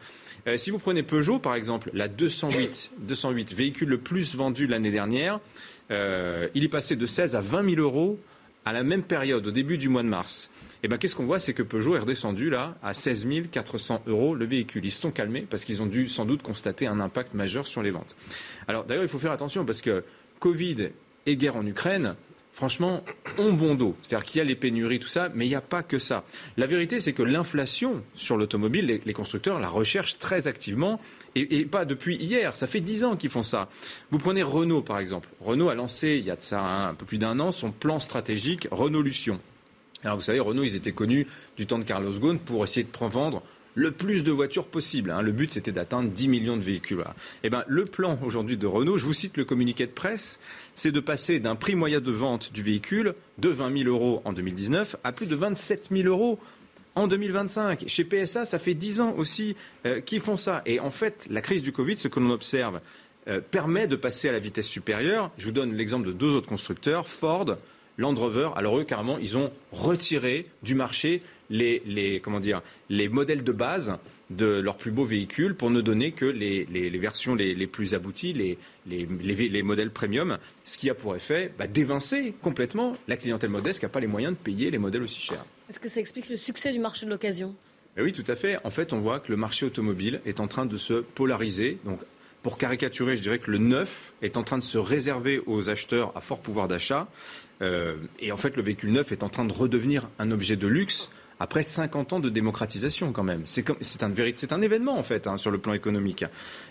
Euh, 0.45 0.57
si 0.57 0.69
vous 0.69 0.77
prenez 0.77 1.01
Peugeot, 1.01 1.39
par 1.39 1.55
exemple, 1.55 1.89
la 1.93 2.07
208, 2.07 2.91
208 2.99 3.53
véhicule 3.55 3.89
le 3.89 3.97
plus 3.97 4.35
vendu 4.35 4.67
l'année 4.67 4.91
dernière, 4.91 5.39
euh, 5.89 6.47
il 6.53 6.63
est 6.63 6.69
passé 6.69 6.95
de 6.95 7.05
16 7.07 7.35
à 7.35 7.41
20 7.41 7.75
000 7.75 7.81
euros 7.81 8.19
à 8.63 8.73
la 8.73 8.83
même 8.83 9.01
période, 9.01 9.47
au 9.47 9.51
début 9.51 9.77
du 9.77 9.89
mois 9.89 10.03
de 10.03 10.07
mars. 10.07 10.49
Et 10.83 10.85
eh 10.85 10.87
bien, 10.89 10.97
qu'est-ce 10.97 11.15
qu'on 11.15 11.25
voit? 11.25 11.39
C'est 11.39 11.53
que 11.53 11.63
Peugeot 11.63 11.95
est 11.95 11.99
redescendu 11.99 12.49
là 12.49 12.75
à 12.83 12.93
16 12.93 13.25
400 13.51 14.03
euros 14.05 14.35
le 14.35 14.45
véhicule. 14.45 14.85
Ils 14.85 14.91
se 14.91 15.01
sont 15.01 15.11
calmés 15.11 15.47
parce 15.49 15.65
qu'ils 15.65 15.81
ont 15.81 15.85
dû 15.85 16.07
sans 16.07 16.25
doute 16.25 16.43
constater 16.43 16.85
un 16.87 16.99
impact 16.99 17.33
majeur 17.33 17.67
sur 17.67 17.81
les 17.81 17.91
ventes. 17.91 18.15
Alors 18.67 18.83
d'ailleurs, 18.83 19.03
il 19.03 19.09
faut 19.09 19.17
faire 19.17 19.31
attention 19.31 19.65
parce 19.65 19.81
que 19.81 20.03
Covid 20.39 20.89
et 21.25 21.37
guerre 21.37 21.55
en 21.55 21.65
Ukraine, 21.65 22.15
franchement, 22.53 23.03
ont 23.37 23.51
bon 23.51 23.75
dos. 23.75 23.95
C'est-à-dire 24.01 24.25
qu'il 24.25 24.37
y 24.37 24.41
a 24.41 24.43
les 24.45 24.55
pénuries, 24.55 24.99
tout 24.99 25.07
ça, 25.07 25.29
mais 25.33 25.45
il 25.45 25.49
n'y 25.49 25.55
a 25.55 25.61
pas 25.61 25.83
que 25.83 25.97
ça. 25.97 26.23
La 26.55 26.67
vérité, 26.67 27.01
c'est 27.01 27.13
que 27.13 27.23
l'inflation 27.23 28.03
sur 28.13 28.37
l'automobile, 28.37 29.01
les, 29.03 29.13
constructeurs 29.13 29.59
la 29.59 29.67
recherchent 29.67 30.19
très 30.19 30.47
activement, 30.47 31.01
et, 31.35 31.65
pas 31.65 31.85
depuis 31.85 32.15
hier. 32.15 32.55
Ça 32.55 32.67
fait 32.67 32.79
dix 32.79 33.03
ans 33.03 33.15
qu'ils 33.15 33.31
font 33.31 33.43
ça. 33.43 33.69
Vous 34.11 34.19
prenez 34.19 34.43
Renault, 34.43 34.83
par 34.83 34.99
exemple. 34.99 35.29
Renault 35.41 35.69
a 35.69 35.75
lancé, 35.75 36.17
il 36.19 36.25
y 36.25 36.31
a 36.31 36.35
de 36.35 36.55
un, 36.55 36.93
peu 36.93 37.05
plus 37.05 37.17
d'un 37.17 37.39
an, 37.39 37.51
son 37.51 37.71
plan 37.71 37.99
stratégique 37.99 38.67
Renault-Lution. 38.71 39.39
Alors 40.03 40.17
vous 40.17 40.23
savez, 40.23 40.39
Renault, 40.39 40.63
ils 40.63 40.75
étaient 40.75 40.91
connus 40.91 41.27
du 41.57 41.65
temps 41.65 41.79
de 41.79 41.85
Carlos 41.85 42.11
Ghosn 42.11 42.37
pour 42.37 42.63
essayer 42.63 42.83
de 42.85 43.07
vendre 43.07 43.41
le 43.75 43.91
plus 43.91 44.23
de 44.23 44.31
voitures 44.31 44.67
possible. 44.67 45.11
Hein. 45.11 45.21
Le 45.21 45.31
but, 45.31 45.51
c'était 45.51 45.71
d'atteindre 45.71 46.09
10 46.09 46.27
millions 46.27 46.57
de 46.57 46.61
véhicules. 46.61 47.03
Eh 47.43 47.49
ben, 47.49 47.63
le 47.67 47.85
plan 47.85 48.19
aujourd'hui 48.23 48.57
de 48.57 48.67
Renault, 48.67 48.97
je 48.97 49.05
vous 49.05 49.13
cite 49.13 49.37
le 49.37 49.45
communiqué 49.45 49.85
de 49.85 49.91
presse, 49.91 50.39
c'est 50.75 50.91
de 50.91 50.99
passer 50.99 51.39
d'un 51.39 51.55
prix 51.55 51.75
moyen 51.75 51.99
de 51.99 52.11
vente 52.11 52.53
du 52.53 52.63
véhicule 52.63 53.15
de 53.37 53.49
20 53.49 53.77
000 53.83 53.89
euros 53.89 54.21
en 54.25 54.33
2019 54.33 54.97
à 55.03 55.11
plus 55.11 55.25
de 55.25 55.35
27 55.35 55.89
000 55.91 56.07
euros 56.07 56.39
en 56.95 57.07
2025. 57.07 57.85
Chez 57.87 58.03
PSA, 58.03 58.45
ça 58.45 58.59
fait 58.59 58.73
10 58.73 59.01
ans 59.01 59.15
aussi 59.17 59.55
euh, 59.85 60.01
qu'ils 60.01 60.21
font 60.21 60.37
ça. 60.37 60.61
Et 60.65 60.79
en 60.79 60.91
fait, 60.91 61.27
la 61.29 61.41
crise 61.41 61.63
du 61.63 61.71
Covid, 61.71 61.97
ce 61.97 62.07
que 62.07 62.19
l'on 62.19 62.29
observe, 62.29 62.79
euh, 63.27 63.39
permet 63.39 63.87
de 63.87 63.95
passer 63.95 64.29
à 64.29 64.31
la 64.31 64.39
vitesse 64.39 64.67
supérieure. 64.67 65.31
Je 65.37 65.45
vous 65.45 65.51
donne 65.51 65.73
l'exemple 65.73 66.05
de 66.05 66.11
deux 66.11 66.35
autres 66.35 66.47
constructeurs, 66.47 67.07
Ford, 67.07 67.57
Land 67.97 68.15
Rover, 68.15 68.49
alors 68.55 68.79
eux, 68.79 68.83
carrément, 68.83 69.17
ils 69.19 69.37
ont 69.37 69.51
retiré 69.71 70.47
du 70.63 70.73
marché 70.75 71.21
les, 71.53 72.19
comment 72.23 72.39
dire, 72.39 72.61
les 72.89 73.07
modèles 73.07 73.43
de 73.43 73.51
base 73.51 73.97
de 74.29 74.45
leurs 74.45 74.77
plus 74.77 74.91
beaux 74.91 75.05
véhicules 75.05 75.55
pour 75.55 75.69
ne 75.69 75.81
donner 75.81 76.11
que 76.11 76.25
les, 76.25 76.65
versions 76.97 77.35
les, 77.35 77.67
plus 77.67 77.93
abouties, 77.93 78.57
les, 78.85 79.63
modèles 79.63 79.91
premium, 79.91 80.37
ce 80.63 80.77
qui 80.77 80.89
a 80.89 80.95
pour 80.95 81.15
effet 81.15 81.51
bah, 81.57 81.67
d'évincer 81.67 82.33
complètement 82.41 82.97
la 83.07 83.17
clientèle 83.17 83.49
modeste 83.49 83.79
qui 83.79 83.85
n'a 83.85 83.89
pas 83.89 83.99
les 83.99 84.07
moyens 84.07 84.33
de 84.33 84.39
payer 84.39 84.71
les 84.71 84.79
modèles 84.79 85.03
aussi 85.03 85.21
chers. 85.21 85.45
Est-ce 85.69 85.79
que 85.79 85.89
ça 85.89 85.99
explique 85.99 86.29
le 86.29 86.37
succès 86.37 86.71
du 86.71 86.79
marché 86.79 87.05
de 87.05 87.11
l'occasion? 87.11 87.55
Eh 87.95 88.01
oui, 88.01 88.11
tout 88.11 88.23
à 88.27 88.35
fait. 88.35 88.57
En 88.63 88.71
fait, 88.71 88.91
on 88.91 88.99
voit 88.99 89.19
que 89.19 89.31
le 89.31 89.37
marché 89.37 89.65
automobile 89.65 90.21
est 90.25 90.39
en 90.39 90.47
train 90.47 90.65
de 90.65 90.77
se 90.77 90.95
polariser. 90.95 91.77
Donc, 91.85 91.99
pour 92.41 92.57
caricaturer, 92.57 93.15
je 93.15 93.21
dirais 93.21 93.39
que 93.39 93.51
le 93.51 93.59
neuf 93.59 94.13
est 94.21 94.35
en 94.35 94.43
train 94.43 94.57
de 94.57 94.63
se 94.63 94.77
réserver 94.79 95.41
aux 95.45 95.69
acheteurs 95.69 96.11
à 96.15 96.21
fort 96.21 96.41
pouvoir 96.41 96.67
d'achat. 96.67 97.07
Euh, 97.61 97.95
et 98.19 98.31
en 98.31 98.37
fait, 98.37 98.57
le 98.57 98.63
véhicule 98.63 98.91
neuf 98.91 99.11
est 99.11 99.23
en 99.23 99.29
train 99.29 99.45
de 99.45 99.53
redevenir 99.53 100.09
un 100.17 100.31
objet 100.31 100.55
de 100.55 100.67
luxe 100.67 101.11
après 101.39 101.63
50 101.63 102.13
ans 102.13 102.19
de 102.19 102.29
démocratisation 102.29 103.11
quand 103.11 103.23
même. 103.23 103.43
C'est 103.45 104.03
un, 104.03 104.61
événement 104.61 104.97
en 104.97 105.03
fait 105.03 105.27
hein, 105.27 105.37
sur 105.37 105.51
le 105.51 105.57
plan 105.57 105.73
économique. 105.73 106.25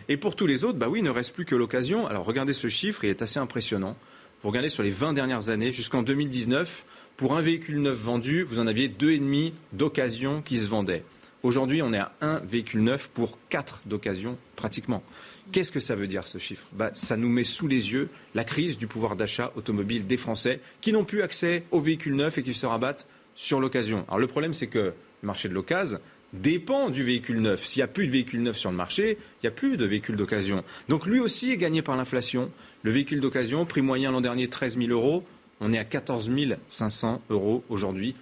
Et 0.08 0.16
pour 0.16 0.36
tous 0.36 0.46
les 0.46 0.64
autres, 0.64 0.78
bah 0.78 0.88
oui, 0.88 1.00
il 1.00 1.04
ne 1.04 1.10
reste 1.10 1.34
plus 1.34 1.44
que 1.44 1.54
l'occasion. 1.54 2.06
Alors 2.06 2.24
regardez 2.24 2.52
ce 2.52 2.68
chiffre, 2.68 3.04
il 3.04 3.10
est 3.10 3.22
assez 3.22 3.38
impressionnant. 3.38 3.96
Vous 4.42 4.48
regardez 4.48 4.70
sur 4.70 4.82
les 4.82 4.90
20 4.90 5.12
dernières 5.12 5.50
années, 5.50 5.70
jusqu'en 5.70 6.02
2019, 6.02 6.84
pour 7.16 7.36
un 7.36 7.40
véhicule 7.40 7.80
neuf 7.80 7.96
vendu, 7.96 8.42
vous 8.42 8.58
en 8.58 8.66
aviez 8.66 8.88
deux 8.88 9.12
et 9.12 9.18
demi 9.18 9.54
d'occasion 9.72 10.42
qui 10.42 10.56
se 10.58 10.68
vendaient. 10.68 11.04
Aujourd'hui, 11.42 11.82
on 11.82 11.92
est 11.92 11.98
à 11.98 12.12
un 12.20 12.38
véhicule 12.38 12.82
neuf 12.82 13.08
pour 13.08 13.38
quatre 13.48 13.82
d'occasion 13.84 14.38
pratiquement. 14.54 15.02
Qu'est-ce 15.50 15.72
que 15.72 15.80
ça 15.80 15.96
veut 15.96 16.06
dire 16.06 16.26
ce 16.28 16.38
chiffre? 16.38 16.66
Bah, 16.72 16.90
Ça 16.94 17.16
nous 17.16 17.28
met 17.28 17.44
sous 17.44 17.66
les 17.66 17.92
yeux 17.92 18.08
la 18.34 18.44
crise 18.44 18.76
du 18.76 18.86
pouvoir 18.86 19.16
d'achat 19.16 19.52
automobile 19.56 20.06
des 20.06 20.16
Français 20.16 20.60
qui 20.80 20.92
n'ont 20.92 21.04
plus 21.04 21.22
accès 21.22 21.64
aux 21.72 21.80
véhicules 21.80 22.14
neufs 22.14 22.38
et 22.38 22.42
qui 22.42 22.54
se 22.54 22.64
rabattent 22.64 23.08
sur 23.42 23.60
l'occasion. 23.60 24.04
Alors 24.06 24.20
le 24.20 24.28
problème, 24.28 24.54
c'est 24.54 24.68
que 24.68 24.78
le 24.78 25.26
marché 25.26 25.48
de 25.48 25.54
l'occasion 25.54 25.98
dépend 26.32 26.90
du 26.90 27.02
véhicule 27.02 27.40
neuf. 27.40 27.66
S'il 27.66 27.80
n'y 27.80 27.84
a 27.84 27.88
plus 27.88 28.06
de 28.06 28.12
véhicule 28.12 28.42
neuf 28.42 28.56
sur 28.56 28.70
le 28.70 28.76
marché, 28.76 29.18
il 29.18 29.46
n'y 29.46 29.48
a 29.48 29.50
plus 29.50 29.76
de 29.76 29.84
véhicule 29.84 30.16
d'occasion. 30.16 30.62
Donc 30.88 31.06
lui 31.06 31.18
aussi 31.18 31.50
est 31.50 31.56
gagné 31.56 31.82
par 31.82 31.96
l'inflation. 31.96 32.46
Le 32.82 32.92
véhicule 32.92 33.20
d'occasion, 33.20 33.66
prix 33.66 33.82
moyen 33.82 34.12
l'an 34.12 34.20
dernier 34.20 34.48
13 34.48 34.78
000 34.78 34.90
euros, 34.90 35.24
on 35.60 35.72
est 35.72 35.78
à 35.78 35.84
14 35.84 36.30
500 36.68 37.20
euros 37.30 37.64
aujourd'hui. 37.68 38.14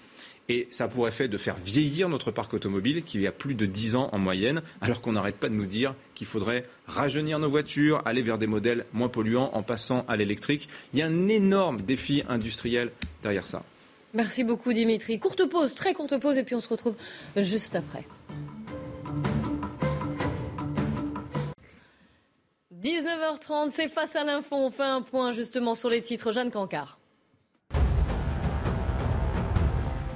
Et 0.48 0.66
ça 0.70 0.88
pourrait 0.88 1.12
faire 1.12 1.28
de 1.28 1.36
faire 1.36 1.56
vieillir 1.56 2.08
notre 2.08 2.32
parc 2.32 2.54
automobile 2.54 3.04
qui 3.04 3.24
a 3.26 3.30
plus 3.30 3.54
de 3.54 3.66
10 3.66 3.94
ans 3.96 4.08
en 4.12 4.18
moyenne, 4.18 4.62
alors 4.80 5.00
qu'on 5.00 5.12
n'arrête 5.12 5.36
pas 5.36 5.48
de 5.48 5.54
nous 5.54 5.66
dire 5.66 5.94
qu'il 6.14 6.26
faudrait 6.26 6.64
rajeunir 6.86 7.38
nos 7.38 7.48
voitures, 7.48 8.02
aller 8.04 8.22
vers 8.22 8.38
des 8.38 8.48
modèles 8.48 8.86
moins 8.92 9.08
polluants 9.08 9.50
en 9.52 9.62
passant 9.62 10.04
à 10.08 10.16
l'électrique. 10.16 10.68
Il 10.92 10.98
y 10.98 11.02
a 11.02 11.06
un 11.06 11.28
énorme 11.28 11.82
défi 11.82 12.24
industriel 12.28 12.90
derrière 13.22 13.46
ça. 13.46 13.62
Merci 14.12 14.44
beaucoup 14.44 14.72
Dimitri. 14.72 15.18
Courte 15.18 15.44
pause, 15.46 15.74
très 15.74 15.94
courte 15.94 16.18
pause, 16.18 16.36
et 16.38 16.44
puis 16.44 16.54
on 16.54 16.60
se 16.60 16.68
retrouve 16.68 16.96
juste 17.36 17.76
après. 17.76 18.04
19h30, 22.82 23.70
c'est 23.70 23.88
face 23.88 24.16
à 24.16 24.24
l'info. 24.24 24.56
On 24.56 24.70
fait 24.70 24.82
un 24.82 25.02
point 25.02 25.32
justement 25.32 25.74
sur 25.74 25.90
les 25.90 26.02
titres. 26.02 26.32
Jeanne 26.32 26.50
Cancard. 26.50 26.99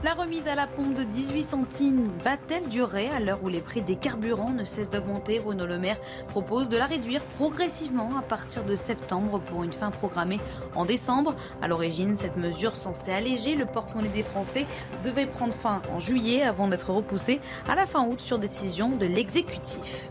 La 0.05 0.12
remise 0.12 0.49
à 0.49 0.55
la 0.55 0.67
pompe 0.67 0.93
de 0.93 1.03
18 1.03 1.43
centimes 1.43 2.05
va-t-elle 2.23 2.69
durer 2.69 3.09
à 3.09 3.21
l'heure 3.21 3.43
où 3.43 3.49
les 3.49 3.62
prix 3.62 3.81
des 3.81 3.97
carburants 3.97 4.53
ne 4.53 4.67
cessent 4.67 4.90
d'augmenter? 4.90 5.38
Renaud 5.38 5.64
Le 5.64 5.79
Maire 5.79 5.97
propose 6.29 6.69
de 6.69 6.77
la 6.77 6.85
réduire 6.85 7.23
progressivement 7.38 8.11
à 8.19 8.21
partir 8.21 8.64
de 8.64 8.77
septembre 8.77 9.40
pour 9.40 9.64
une 9.64 9.73
fin 9.73 9.90
programmée 9.90 10.40
en 10.75 10.85
décembre. 10.85 11.35
À 11.62 11.69
l'origine, 11.69 12.17
cette 12.17 12.37
mesure 12.37 12.77
censée 12.77 13.12
alléger 13.12 13.55
le 13.55 13.64
porte-monnaie 13.64 14.09
des 14.09 14.23
Français 14.23 14.67
devait 15.05 15.25
prendre 15.25 15.55
fin 15.55 15.81
en 15.90 16.01
juillet 16.01 16.43
avant 16.43 16.69
d'être 16.69 16.90
repoussée 16.90 17.40
à 17.67 17.75
la 17.75 17.87
fin 17.87 18.07
août 18.07 18.21
sur 18.21 18.38
décision 18.38 18.90
de 18.90 19.07
l'exécutif. 19.07 20.11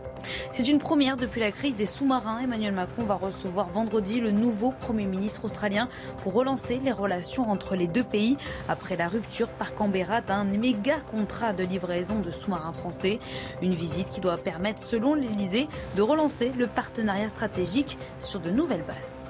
C'est 0.52 0.68
une 0.68 0.80
première 0.80 1.18
depuis 1.18 1.42
la 1.42 1.52
crise 1.52 1.76
des 1.76 1.86
sous-marins. 1.86 2.40
Emmanuel 2.40 2.74
Macron 2.74 3.04
va 3.04 3.16
recevoir 3.16 3.70
vendredi 3.70 4.20
le 4.20 4.32
nouveau 4.32 4.74
Premier 4.80 5.06
ministre 5.06 5.46
australien 5.46 5.90
pour 6.22 6.34
relancer 6.34 6.80
les 6.84 6.92
relations 6.92 7.50
entre 7.50 7.76
les 7.76 7.88
deux 7.88 8.04
pays 8.04 8.38
après 8.68 8.96
la 8.96 9.08
rupture 9.08 9.50
par 9.50 9.74
Canberra 9.74 10.22
d'un 10.22 10.44
méga 10.44 11.00
contrat 11.12 11.54
de 11.54 11.64
livraison 11.64 12.20
de 12.20 12.32
sous-marins 12.32 12.74
français. 12.74 13.20
Une 13.62 13.74
visite 13.74 14.10
qui 14.10 14.22
doit 14.22 14.38
permettre, 14.38 14.82
selon 14.82 15.14
l'Elysée, 15.14 15.68
de 15.96 16.02
relancer 16.02 16.52
le 16.58 16.68
partenariat 16.68 17.30
stratégique 17.30 17.98
sur 18.20 18.40
de 18.40 18.50
nouvelles 18.50 18.86
bases. 18.86 19.23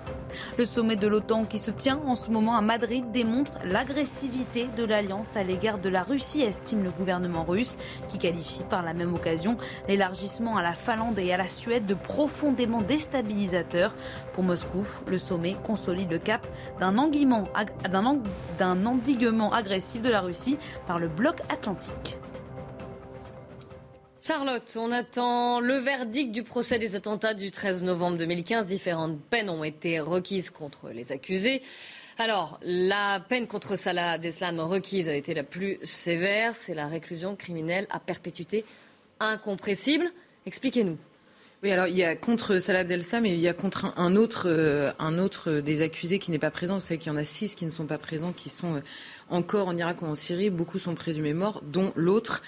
Le 0.58 0.65
sommet 0.65 0.96
de 0.96 1.08
l'OTAN 1.08 1.46
qui 1.46 1.60
se 1.60 1.72
tient 1.72 2.00
en 2.06 2.15
ce 2.15 2.30
moment 2.30 2.56
à 2.56 2.62
Madrid 2.62 3.12
démontre 3.12 3.60
l'agressivité 3.65 4.67
de 4.78 4.84
l'alliance 4.84 5.36
à 5.36 5.43
l'égard 5.43 5.80
de 5.80 5.89
la 5.89 6.04
Russie, 6.04 6.41
estime 6.41 6.84
le 6.84 6.91
gouvernement 6.91 7.43
russe, 7.43 7.78
qui 8.10 8.17
qualifie 8.17 8.63
par 8.63 8.84
la 8.84 8.93
même 8.93 9.13
occasion 9.13 9.58
l'élargissement 9.88 10.58
à 10.58 10.62
la 10.62 10.74
Finlande 10.74 11.19
et 11.19 11.34
à 11.34 11.38
la 11.38 11.48
Suède 11.48 11.86
de 11.86 11.93
profondément 11.93 12.82
déstabilisateur. 12.82 13.93
Pour 14.34 14.43
Moscou, 14.43 14.86
le 15.08 15.17
sommet 15.17 15.56
consolide 15.63 16.12
le 16.12 16.19
cap 16.19 16.46
d'un 16.80 16.98
endiguement 16.98 17.43
agressif 19.54 20.02
de 20.02 20.10
la 20.10 20.22
Russie 20.22 20.58
par 20.88 21.00
le 21.00 21.08
bloc 21.08 21.41
atlantique. 21.50 22.17
Charlotte, 24.25 24.77
on 24.77 24.89
attend 24.93 25.59
le 25.59 25.75
verdict 25.75 26.31
du 26.31 26.43
procès 26.43 26.79
des 26.79 26.95
attentats 26.95 27.33
du 27.33 27.51
13 27.51 27.83
novembre 27.83 28.15
2015. 28.15 28.67
Différentes 28.67 29.19
peines 29.19 29.49
ont 29.49 29.65
été 29.65 29.99
requises 29.99 30.49
contre 30.49 30.91
les 30.91 31.12
accusés. 31.12 31.62
Alors, 32.17 32.57
la 32.63 33.19
peine 33.19 33.47
contre 33.47 33.75
Salah 33.75 34.17
Deslam 34.17 34.62
requise 34.62 35.09
a 35.09 35.13
été 35.13 35.33
la 35.33 35.43
plus 35.43 35.77
sévère, 35.83 36.55
c'est 36.55 36.73
la 36.73 36.88
réclusion 36.88 37.36
criminelle 37.36 37.86
à 37.89 37.99
perpétuité 37.99 38.63
incompressible. 39.19 40.09
Expliquez-nous. 40.45 40.97
Oui, 41.63 41.71
alors 41.71 41.88
il 41.88 41.95
y 41.95 42.04
a 42.04 42.17
contre 42.17 42.60
Salah 42.60 42.80
Abdel-Sam 42.80 43.26
et 43.26 43.30
il 43.30 43.39
y 43.39 43.47
a 43.47 43.54
contre 43.54 43.93
un 43.95 44.17
autre, 44.17 44.47
euh, 44.49 44.91
un 44.99 45.17
autre 45.17 45.62
des 45.62 45.82
accusés 45.82 46.19
qui 46.19 46.30
n'est 46.30 46.38
pas 46.38 46.52
présent. 46.52 46.76
Vous 46.76 46.82
savez 46.82 46.97
qu'il 46.97 47.10
y 47.10 47.15
en 47.15 47.17
a 47.17 47.23
six 47.23 47.56
qui 47.56 47.63
ne 47.63 47.69
sont 47.69 47.86
pas 47.86 47.97
présents, 47.97 48.34
qui 48.34 48.49
sont 48.49 48.76
euh, 48.76 48.80
encore 49.30 49.69
en 49.69 49.78
Irak 49.78 50.02
ou 50.02 50.06
en 50.06 50.15
Syrie, 50.15 50.49
beaucoup 50.49 50.78
sont 50.78 50.93
présumés 50.93 51.34
morts, 51.34 51.63
dont 51.65 51.93
l'autre 51.95 52.43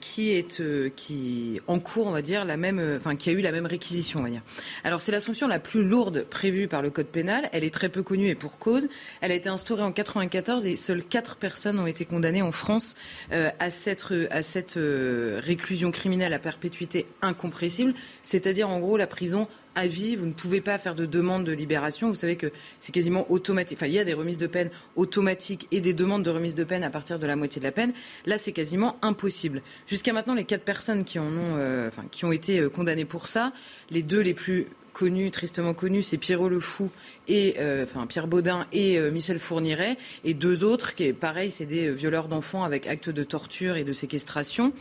qui 0.00 0.32
est 0.32 0.60
qui 0.96 1.60
en 1.68 1.78
cours, 1.78 2.08
on 2.08 2.10
va 2.10 2.20
dire, 2.20 2.44
la 2.44 2.56
même, 2.56 2.82
enfin 2.96 3.14
qui 3.14 3.30
a 3.30 3.32
eu 3.32 3.40
la 3.40 3.52
même 3.52 3.64
réquisition, 3.64 4.20
on 4.20 4.24
va 4.24 4.28
dire. 4.28 4.42
Alors 4.82 5.00
c'est 5.00 5.12
la 5.12 5.20
sanction 5.20 5.46
la 5.46 5.60
plus 5.60 5.84
lourde 5.84 6.26
prévue 6.28 6.66
par 6.66 6.82
le 6.82 6.90
code 6.90 7.06
pénal. 7.06 7.48
Elle 7.52 7.64
est 7.64 7.72
très 7.72 7.88
peu 7.88 8.02
connue 8.02 8.28
et 8.28 8.34
pour 8.34 8.58
cause. 8.58 8.88
Elle 9.20 9.30
a 9.30 9.34
été 9.34 9.48
instaurée 9.48 9.82
en 9.82 9.92
94 9.92 10.66
et 10.66 10.76
seules 10.76 11.04
quatre 11.04 11.36
personnes 11.36 11.78
ont 11.78 11.86
été 11.86 12.04
condamnées 12.04 12.42
en 12.42 12.52
France 12.52 12.96
à 13.30 13.70
cette 13.70 14.74
réclusion 14.76 15.90
criminelle 15.92 16.34
à 16.34 16.38
perpétuité 16.40 17.06
incompressible, 17.22 17.94
c'est-à-dire 18.24 18.68
en 18.68 18.80
gros 18.80 18.96
la 18.96 19.06
prison 19.06 19.46
à 19.76 19.86
vie, 19.86 20.16
vous 20.16 20.26
ne 20.26 20.32
pouvez 20.32 20.60
pas 20.60 20.78
faire 20.78 20.94
de 20.94 21.06
demande 21.06 21.44
de 21.44 21.52
libération. 21.52 22.08
Vous 22.08 22.14
savez 22.14 22.36
que 22.36 22.52
c'est 22.80 22.92
quasiment 22.92 23.30
automatique. 23.30 23.78
Enfin, 23.78 23.86
il 23.86 23.92
y 23.92 23.98
a 23.98 24.04
des 24.04 24.14
remises 24.14 24.38
de 24.38 24.46
peine 24.46 24.70
automatiques 24.96 25.66
et 25.70 25.80
des 25.80 25.92
demandes 25.92 26.22
de 26.22 26.30
remise 26.30 26.54
de 26.54 26.64
peine 26.64 26.82
à 26.82 26.90
partir 26.90 27.18
de 27.18 27.26
la 27.26 27.36
moitié 27.36 27.60
de 27.60 27.64
la 27.64 27.72
peine. 27.72 27.92
Là, 28.26 28.38
c'est 28.38 28.52
quasiment 28.52 28.96
impossible. 29.02 29.62
Jusqu'à 29.86 30.12
maintenant, 30.12 30.34
les 30.34 30.44
quatre 30.44 30.64
personnes 30.64 31.04
qui, 31.04 31.18
en 31.18 31.26
ont, 31.26 31.56
euh, 31.56 31.88
enfin, 31.88 32.04
qui 32.10 32.24
ont 32.24 32.32
été 32.32 32.60
euh, 32.60 32.68
condamnées 32.68 33.04
pour 33.04 33.26
ça, 33.26 33.52
les 33.90 34.02
deux 34.02 34.20
les 34.20 34.34
plus 34.34 34.68
connus, 34.92 35.30
tristement 35.30 35.74
connus, 35.74 36.04
c'est 36.04 36.18
Pierrot 36.18 36.48
le 36.48 36.60
Fou 36.60 36.90
et 37.28 37.56
euh, 37.58 37.84
enfin 37.84 38.06
Pierre 38.06 38.26
Baudin 38.26 38.66
et 38.72 38.98
euh, 38.98 39.10
Michel 39.10 39.38
Fourniret 39.38 39.96
et 40.24 40.34
deux 40.34 40.64
autres 40.64 40.94
qui 40.94 41.12
pareil, 41.12 41.50
c'est 41.50 41.64
des 41.64 41.88
euh, 41.88 41.92
violeurs 41.92 42.28
d'enfants 42.28 42.64
avec 42.64 42.86
actes 42.86 43.10
de 43.10 43.24
torture 43.24 43.76
et 43.76 43.84
de 43.84 43.92
séquestration. 43.92 44.72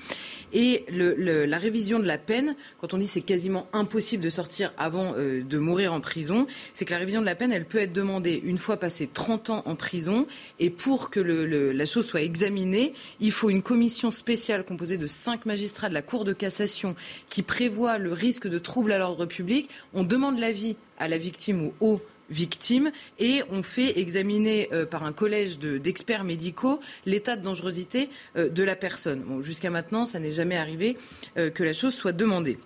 Et 0.52 0.86
la 0.90 1.58
révision 1.58 2.00
de 2.00 2.06
la 2.06 2.20
peine, 2.20 2.56
quand 2.80 2.94
on 2.94 3.00
dit 3.00 3.08
c'est 3.08 3.22
quasiment 3.22 3.68
impossible 3.74 4.24
de 4.24 4.30
sortir 4.30 4.72
avant 4.78 5.14
de 5.14 5.58
mourir 5.58 5.94
en 5.94 6.00
prison, 6.00 6.46
c'est 6.76 6.86
que 6.86 6.92
la 6.92 7.00
révision 7.00 7.22
de 7.22 7.26
la 7.26 7.34
peine, 7.34 7.52
elle 7.52 7.66
peut 7.66 7.80
être 7.80 7.92
demandée 7.92 8.40
une 8.44 8.60
fois 8.60 8.78
passé 8.78 9.10
30 9.12 9.50
ans 9.50 9.64
en 9.66 9.76
prison. 9.76 10.28
Et 10.60 10.70
pour 10.70 11.10
que 11.10 11.20
la 11.20 11.86
chose 11.86 12.06
soit 12.06 12.22
examinée, 12.22 12.94
il 13.20 13.32
faut 13.32 13.50
une 13.50 13.64
commission 13.64 14.12
spéciale 14.12 14.64
composée 14.64 15.00
de 15.00 15.08
cinq 15.08 15.48
magistrats 15.48 15.90
de 15.90 15.96
la 15.96 16.04
Cour 16.04 16.24
de 16.24 16.34
cassation 16.34 16.96
qui 17.30 17.42
prévoit 17.42 17.98
le 17.98 18.14
risque 18.14 18.48
de 18.48 18.60
trouble 18.60 18.92
à 18.92 19.00
l'ordre 19.00 19.26
public. 19.26 19.72
On 19.96 20.04
demande 20.04 20.38
l'avis 20.38 20.78
à 21.00 21.08
la 21.08 21.18
victime 21.18 21.64
ou 21.64 21.74
au 21.80 22.00
victimes 22.30 22.92
et 23.20 23.42
on 23.52 23.64
fait 23.64 24.00
examiner 24.00 24.70
euh, 24.72 24.86
par 24.86 25.04
un 25.04 25.14
collège 25.14 25.60
d'experts 25.60 26.24
médicaux 26.24 26.80
l'état 27.06 27.36
de 27.36 27.44
dangerosité 27.44 28.10
euh, 28.38 28.50
de 28.50 28.64
la 28.64 28.76
personne. 28.76 29.24
Jusqu'à 29.42 29.70
maintenant, 29.70 30.06
ça 30.06 30.20
n'est 30.20 30.32
jamais 30.32 30.58
arrivé 30.58 30.98
euh, 31.38 31.50
que 31.50 31.64
la 31.64 31.74
chose 31.74 31.94
soit 31.94 32.14
demandée. 32.14 32.58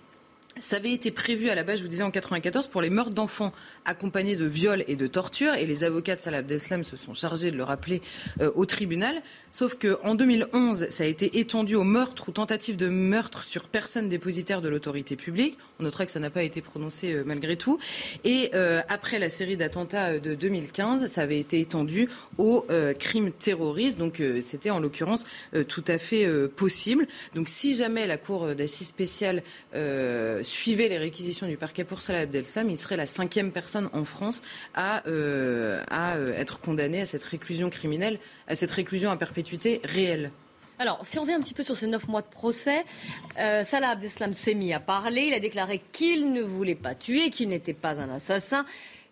Ça 0.60 0.76
avait 0.76 0.92
été 0.92 1.12
prévu 1.12 1.50
à 1.50 1.54
la 1.54 1.62
base, 1.62 1.78
je 1.78 1.84
vous 1.84 1.88
disais, 1.88 2.02
en 2.02 2.10
94 2.10 2.66
pour 2.66 2.82
les 2.82 2.90
meurtres 2.90 3.14
d'enfants 3.14 3.52
accompagnés 3.84 4.34
de 4.34 4.44
viols 4.44 4.84
et 4.88 4.96
de 4.96 5.06
tortures. 5.06 5.54
Et 5.54 5.66
les 5.66 5.84
avocats 5.84 6.16
de 6.16 6.20
Salah 6.20 6.38
Abdeslam 6.38 6.82
se 6.82 6.96
sont 6.96 7.14
chargés 7.14 7.52
de 7.52 7.56
le 7.56 7.62
rappeler 7.62 8.02
au 8.56 8.66
tribunal. 8.66 9.22
Sauf 9.58 9.74
qu'en 9.74 10.14
2011, 10.14 10.86
ça 10.90 11.02
a 11.02 11.06
été 11.08 11.40
étendu 11.40 11.74
aux 11.74 11.82
meurtres 11.82 12.28
ou 12.28 12.30
tentatives 12.30 12.76
de 12.76 12.86
meurtre 12.86 13.42
sur 13.42 13.64
personne 13.64 14.08
dépositaire 14.08 14.62
de 14.62 14.68
l'autorité 14.68 15.16
publique. 15.16 15.58
On 15.80 15.82
notera 15.82 16.06
que 16.06 16.12
ça 16.12 16.20
n'a 16.20 16.30
pas 16.30 16.44
été 16.44 16.62
prononcé 16.62 17.12
euh, 17.12 17.24
malgré 17.26 17.56
tout. 17.56 17.80
Et 18.22 18.52
euh, 18.54 18.82
après 18.88 19.18
la 19.18 19.28
série 19.28 19.56
d'attentats 19.56 20.10
euh, 20.10 20.20
de 20.20 20.36
2015, 20.36 21.08
ça 21.08 21.22
avait 21.22 21.40
été 21.40 21.58
étendu 21.58 22.08
aux 22.36 22.66
crimes 23.00 23.32
terroristes. 23.32 23.98
Donc 23.98 24.22
c'était 24.42 24.70
en 24.70 24.78
l'occurrence 24.78 25.24
tout 25.66 25.84
à 25.88 25.98
fait 25.98 26.28
possible. 26.50 27.08
Donc 27.34 27.48
si 27.48 27.74
jamais 27.74 28.06
la 28.06 28.16
Cour 28.16 28.54
d'assises 28.54 28.86
spéciale 28.86 29.42
suivait 30.42 30.88
les 30.88 30.98
réquisitions 30.98 31.48
du 31.48 31.56
parquet 31.56 31.82
pour 31.84 32.00
Salah 32.00 32.20
Abdeslam, 32.20 32.70
il 32.70 32.78
serait 32.78 32.96
la 32.96 33.06
cinquième 33.06 33.50
personne 33.50 33.88
en 33.92 34.04
France 34.04 34.42
à, 34.74 35.02
à 35.88 36.18
être 36.36 36.60
condamnée 36.60 37.00
à 37.00 37.06
cette 37.06 37.24
réclusion 37.24 37.70
criminelle, 37.70 38.20
à 38.46 38.54
cette 38.54 38.70
réclusion 38.70 39.10
à 39.10 39.16
perpétuité 39.16 39.47
alors, 40.80 41.00
si 41.02 41.18
on 41.18 41.22
revient 41.22 41.34
un 41.34 41.40
petit 41.40 41.54
peu 41.54 41.64
sur 41.64 41.76
ces 41.76 41.88
neuf 41.88 42.06
mois 42.06 42.22
de 42.22 42.28
procès, 42.28 42.84
euh, 43.36 43.64
Salah 43.64 43.90
Abdeslam 43.90 44.32
s'est 44.32 44.54
mis 44.54 44.72
à 44.72 44.78
parler. 44.78 45.22
Il 45.22 45.34
a 45.34 45.40
déclaré 45.40 45.82
qu'il 45.90 46.32
ne 46.32 46.40
voulait 46.40 46.76
pas 46.76 46.94
tuer, 46.94 47.30
qu'il 47.30 47.48
n'était 47.48 47.74
pas 47.74 48.00
un 48.00 48.08
assassin. 48.10 48.64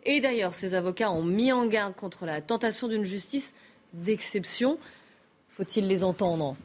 Et 0.04 0.20
d'ailleurs, 0.20 0.54
ses 0.54 0.74
avocats 0.74 1.10
ont 1.10 1.24
mis 1.24 1.50
en 1.50 1.66
garde 1.66 1.96
contre 1.96 2.24
la 2.24 2.40
tentation 2.40 2.86
d'une 2.86 3.02
justice 3.02 3.52
d'exception. 3.92 4.78
Faut-il 5.48 5.88
les 5.88 6.04
entendre? 6.04 6.56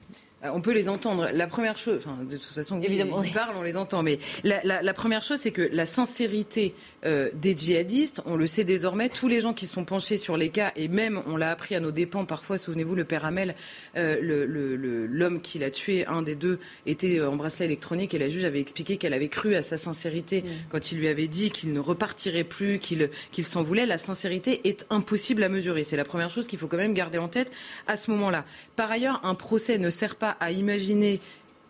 On 0.44 0.62
peut 0.62 0.72
les 0.72 0.90
entendre. 0.90 1.30
La 1.34 1.48
première 1.48 1.78
chose, 1.78 1.98
enfin, 2.00 2.18
de 2.24 2.38
toute 2.38 2.44
façon, 2.44 2.82
Évidemment, 2.82 3.24
ils 3.24 3.32
parlent, 3.32 3.56
on 3.56 3.64
les 3.64 3.78
entend. 3.78 4.04
Mais 4.04 4.20
la, 4.44 4.94
première 4.94 5.24
chose, 5.24 5.40
c'est 5.40 5.52
que 5.52 5.62
la 5.62 5.86
sincérité 5.86 6.74
euh, 7.06 7.30
des 7.34 7.56
djihadistes, 7.56 8.22
on 8.26 8.36
le 8.36 8.48
sait 8.48 8.64
désormais, 8.64 9.10
tous 9.10 9.28
les 9.28 9.40
gens 9.40 9.54
qui 9.54 9.68
sont 9.68 9.86
penchés 9.86 10.18
sur 10.18 10.38
les 10.38 10.50
cas, 10.50 10.72
et 10.76 10.88
même, 10.88 11.22
on 11.28 11.38
l'a 11.38 11.52
appris 11.52 11.76
à 11.76 11.80
nos 11.80 11.92
dépens 11.92 12.26
parfois, 12.26 12.58
souvenez-vous, 12.58 12.96
le 12.96 13.04
père 13.04 13.26
Hamel, 13.26 13.56
euh, 13.98 15.08
l'homme 15.10 15.42
qui 15.42 15.60
l'a 15.60 15.72
tué, 15.72 16.06
un 16.08 16.22
des 16.22 16.36
deux, 16.36 16.60
était 16.86 17.22
en 17.22 17.36
bracelet 17.36 17.66
électronique, 17.66 18.14
et 18.14 18.20
la 18.20 18.30
juge 18.30 18.44
avait 18.44 18.60
expliqué 18.60 18.98
qu'elle 18.98 19.14
avait 19.14 19.30
cru 19.30 19.56
à 19.56 19.62
sa 19.62 19.78
sincérité 19.78 20.44
quand 20.70 20.92
il 20.92 20.98
lui 20.98 21.08
avait 21.08 21.28
dit 21.28 21.52
qu'il 21.52 21.74
ne 21.74 21.80
repartirait 21.80 22.44
plus, 22.44 22.80
qu'il 22.80 23.46
s'en 23.46 23.64
voulait. 23.64 23.86
La 23.86 23.98
sincérité 23.98 24.62
est 24.64 24.86
impossible 24.90 25.44
à 25.44 25.50
mesurer. 25.50 25.84
C'est 25.84 25.98
la 25.98 26.06
première 26.06 26.30
chose 26.30 26.48
qu'il 26.48 26.60
faut 26.60 26.68
quand 26.68 26.78
même 26.78 26.94
garder 26.94 27.18
en 27.18 27.28
tête 27.28 27.52
à 27.88 27.98
ce 27.98 28.12
moment-là. 28.12 28.46
Par 28.76 28.92
ailleurs, 28.92 29.20
un 29.24 29.36
procès 29.36 29.78
ne 29.78 29.90
sert 29.90 30.16
pas 30.16 30.31
à 30.40 30.52
imaginer 30.52 31.20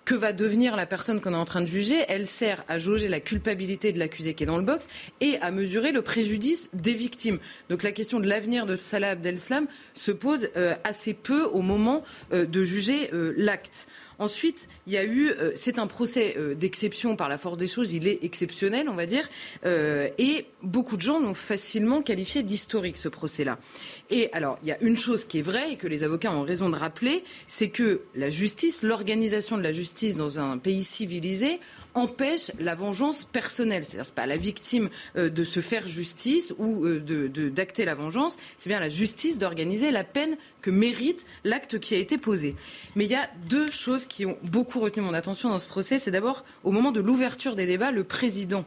que 0.05 0.15
va 0.15 0.33
devenir 0.33 0.75
la 0.75 0.85
personne 0.85 1.21
qu'on 1.21 1.33
est 1.33 1.37
en 1.37 1.45
train 1.45 1.61
de 1.61 1.67
juger, 1.67 2.03
elle 2.07 2.27
sert 2.27 2.63
à 2.67 2.79
jauger 2.79 3.07
la 3.07 3.19
culpabilité 3.19 3.91
de 3.91 3.99
l'accusé 3.99 4.33
qui 4.33 4.43
est 4.43 4.47
dans 4.47 4.57
le 4.57 4.63
box 4.63 4.87
et 5.19 5.37
à 5.41 5.51
mesurer 5.51 5.91
le 5.91 6.01
préjudice 6.01 6.69
des 6.73 6.93
victimes. 6.93 7.39
Donc 7.69 7.83
la 7.83 7.91
question 7.91 8.19
de 8.19 8.27
l'avenir 8.27 8.65
de 8.65 8.75
Salah 8.75 9.11
Abdeslam 9.11 9.67
se 9.93 10.11
pose 10.11 10.49
euh, 10.57 10.73
assez 10.83 11.13
peu 11.13 11.43
au 11.43 11.61
moment 11.61 12.03
euh, 12.33 12.45
de 12.45 12.63
juger 12.63 13.09
euh, 13.13 13.33
l'acte. 13.37 13.87
Ensuite, 14.19 14.67
il 14.85 14.93
y 14.93 14.97
a 14.97 15.03
eu, 15.03 15.31
c'est 15.55 15.79
un 15.79 15.87
procès 15.87 16.37
d'exception 16.55 17.15
par 17.15 17.27
la 17.27 17.39
force 17.39 17.57
des 17.57 17.65
choses, 17.65 17.93
il 17.93 18.07
est 18.07 18.23
exceptionnel, 18.23 18.87
on 18.87 18.93
va 18.93 19.07
dire, 19.07 19.27
et 19.65 20.45
beaucoup 20.61 20.95
de 20.95 21.01
gens 21.01 21.19
l'ont 21.19 21.33
facilement 21.33 22.03
qualifié 22.03 22.43
d'historique 22.43 22.97
ce 22.97 23.09
procès-là. 23.09 23.57
Et 24.11 24.29
alors, 24.33 24.59
il 24.61 24.67
y 24.67 24.71
a 24.73 24.81
une 24.81 24.97
chose 24.97 25.23
qui 25.23 25.39
est 25.39 25.41
vraie 25.41 25.71
et 25.71 25.77
que 25.77 25.87
les 25.87 26.03
avocats 26.03 26.31
ont 26.31 26.43
raison 26.43 26.69
de 26.69 26.75
rappeler, 26.75 27.23
c'est 27.47 27.69
que 27.69 28.01
la 28.13 28.29
justice, 28.29 28.83
l'organisation 28.83 29.57
de 29.57 29.63
la 29.63 29.71
justice 29.71 30.17
dans 30.17 30.37
un 30.37 30.57
pays 30.57 30.83
civilisé, 30.83 31.61
empêche 31.93 32.51
la 32.59 32.75
vengeance 32.75 33.23
personnelle. 33.23 33.85
C'est-à-dire, 33.85 34.05
c'est 34.05 34.15
pas 34.15 34.25
la 34.25 34.35
victime 34.35 34.89
de 35.15 35.43
se 35.45 35.61
faire 35.61 35.87
justice 35.87 36.53
ou 36.57 36.85
de, 36.85 37.49
d'acter 37.49 37.85
la 37.85 37.95
vengeance, 37.95 38.37
c'est 38.57 38.69
bien 38.69 38.79
la 38.79 38.89
justice 38.89 39.37
d'organiser 39.37 39.91
la 39.91 40.03
peine 40.03 40.35
que 40.61 40.71
mérite 40.71 41.25
l'acte 41.45 41.79
qui 41.79 41.95
a 41.95 41.97
été 41.97 42.17
posé. 42.17 42.55
Mais 42.95 43.05
il 43.05 43.11
y 43.11 43.15
a 43.15 43.29
deux 43.47 43.71
choses 43.71 44.05
qui 44.05 44.25
ont 44.25 44.37
beaucoup 44.43 44.79
retenu 44.81 45.03
mon 45.03 45.13
attention 45.13 45.49
dans 45.49 45.59
ce 45.59 45.67
procès. 45.67 45.99
C'est 45.99 46.11
d'abord, 46.11 46.43
au 46.63 46.71
moment 46.71 46.91
de 46.91 46.99
l'ouverture 46.99 47.55
des 47.55 47.65
débats, 47.65 47.91
le 47.91 48.03
président 48.03 48.65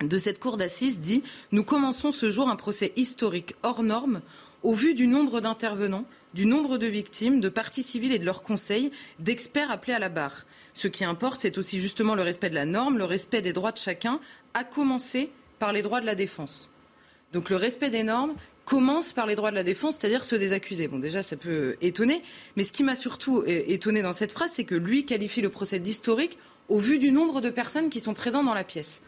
de 0.00 0.18
cette 0.18 0.38
cour 0.38 0.56
d'assises 0.56 1.00
dit 1.00 1.22
Nous 1.52 1.64
commençons 1.64 2.12
ce 2.12 2.30
jour 2.30 2.48
un 2.48 2.56
procès 2.56 2.92
historique 2.96 3.54
hors 3.62 3.82
norme 3.82 4.20
au 4.62 4.74
vu 4.74 4.94
du 4.94 5.06
nombre 5.06 5.40
d'intervenants, 5.40 6.04
du 6.34 6.46
nombre 6.46 6.78
de 6.78 6.86
victimes, 6.86 7.40
de 7.40 7.48
parties 7.48 7.82
civiles 7.82 8.12
et 8.12 8.18
de 8.18 8.24
leurs 8.24 8.42
conseils, 8.42 8.90
d'experts 9.18 9.70
appelés 9.70 9.94
à 9.94 9.98
la 9.98 10.08
barre. 10.08 10.44
Ce 10.74 10.88
qui 10.88 11.04
importe, 11.04 11.40
c'est 11.40 11.58
aussi 11.58 11.78
justement 11.78 12.14
le 12.14 12.22
respect 12.22 12.50
de 12.50 12.54
la 12.54 12.66
norme, 12.66 12.98
le 12.98 13.04
respect 13.04 13.42
des 13.42 13.52
droits 13.52 13.72
de 13.72 13.78
chacun, 13.78 14.20
à 14.54 14.64
commencer 14.64 15.30
par 15.58 15.72
les 15.72 15.82
droits 15.82 16.00
de 16.00 16.06
la 16.06 16.14
défense. 16.14 16.70
Donc 17.32 17.50
le 17.50 17.56
respect 17.56 17.90
des 17.90 18.02
normes, 18.02 18.34
commence 18.68 19.14
par 19.14 19.26
les 19.26 19.34
droits 19.34 19.50
de 19.50 19.54
la 19.56 19.64
défense, 19.64 19.96
c'est-à-dire 19.96 20.26
ceux 20.26 20.38
des 20.38 20.52
accusés. 20.52 20.88
Bon, 20.88 20.98
déjà, 20.98 21.22
ça 21.22 21.36
peut 21.36 21.76
étonner, 21.80 22.22
mais 22.54 22.64
ce 22.64 22.72
qui 22.72 22.84
m'a 22.84 22.94
surtout 22.94 23.42
étonné 23.46 24.02
dans 24.02 24.12
cette 24.12 24.30
phrase, 24.30 24.52
c'est 24.52 24.64
que 24.64 24.74
lui 24.74 25.06
qualifie 25.06 25.40
le 25.40 25.48
procès 25.48 25.78
d'historique 25.78 26.36
au 26.68 26.78
vu 26.78 26.98
du 26.98 27.10
nombre 27.10 27.40
de 27.40 27.48
personnes 27.48 27.88
qui 27.88 27.98
sont 27.98 28.12
présentes 28.12 28.44
dans 28.44 28.52
la 28.52 28.64
pièce. 28.64 29.00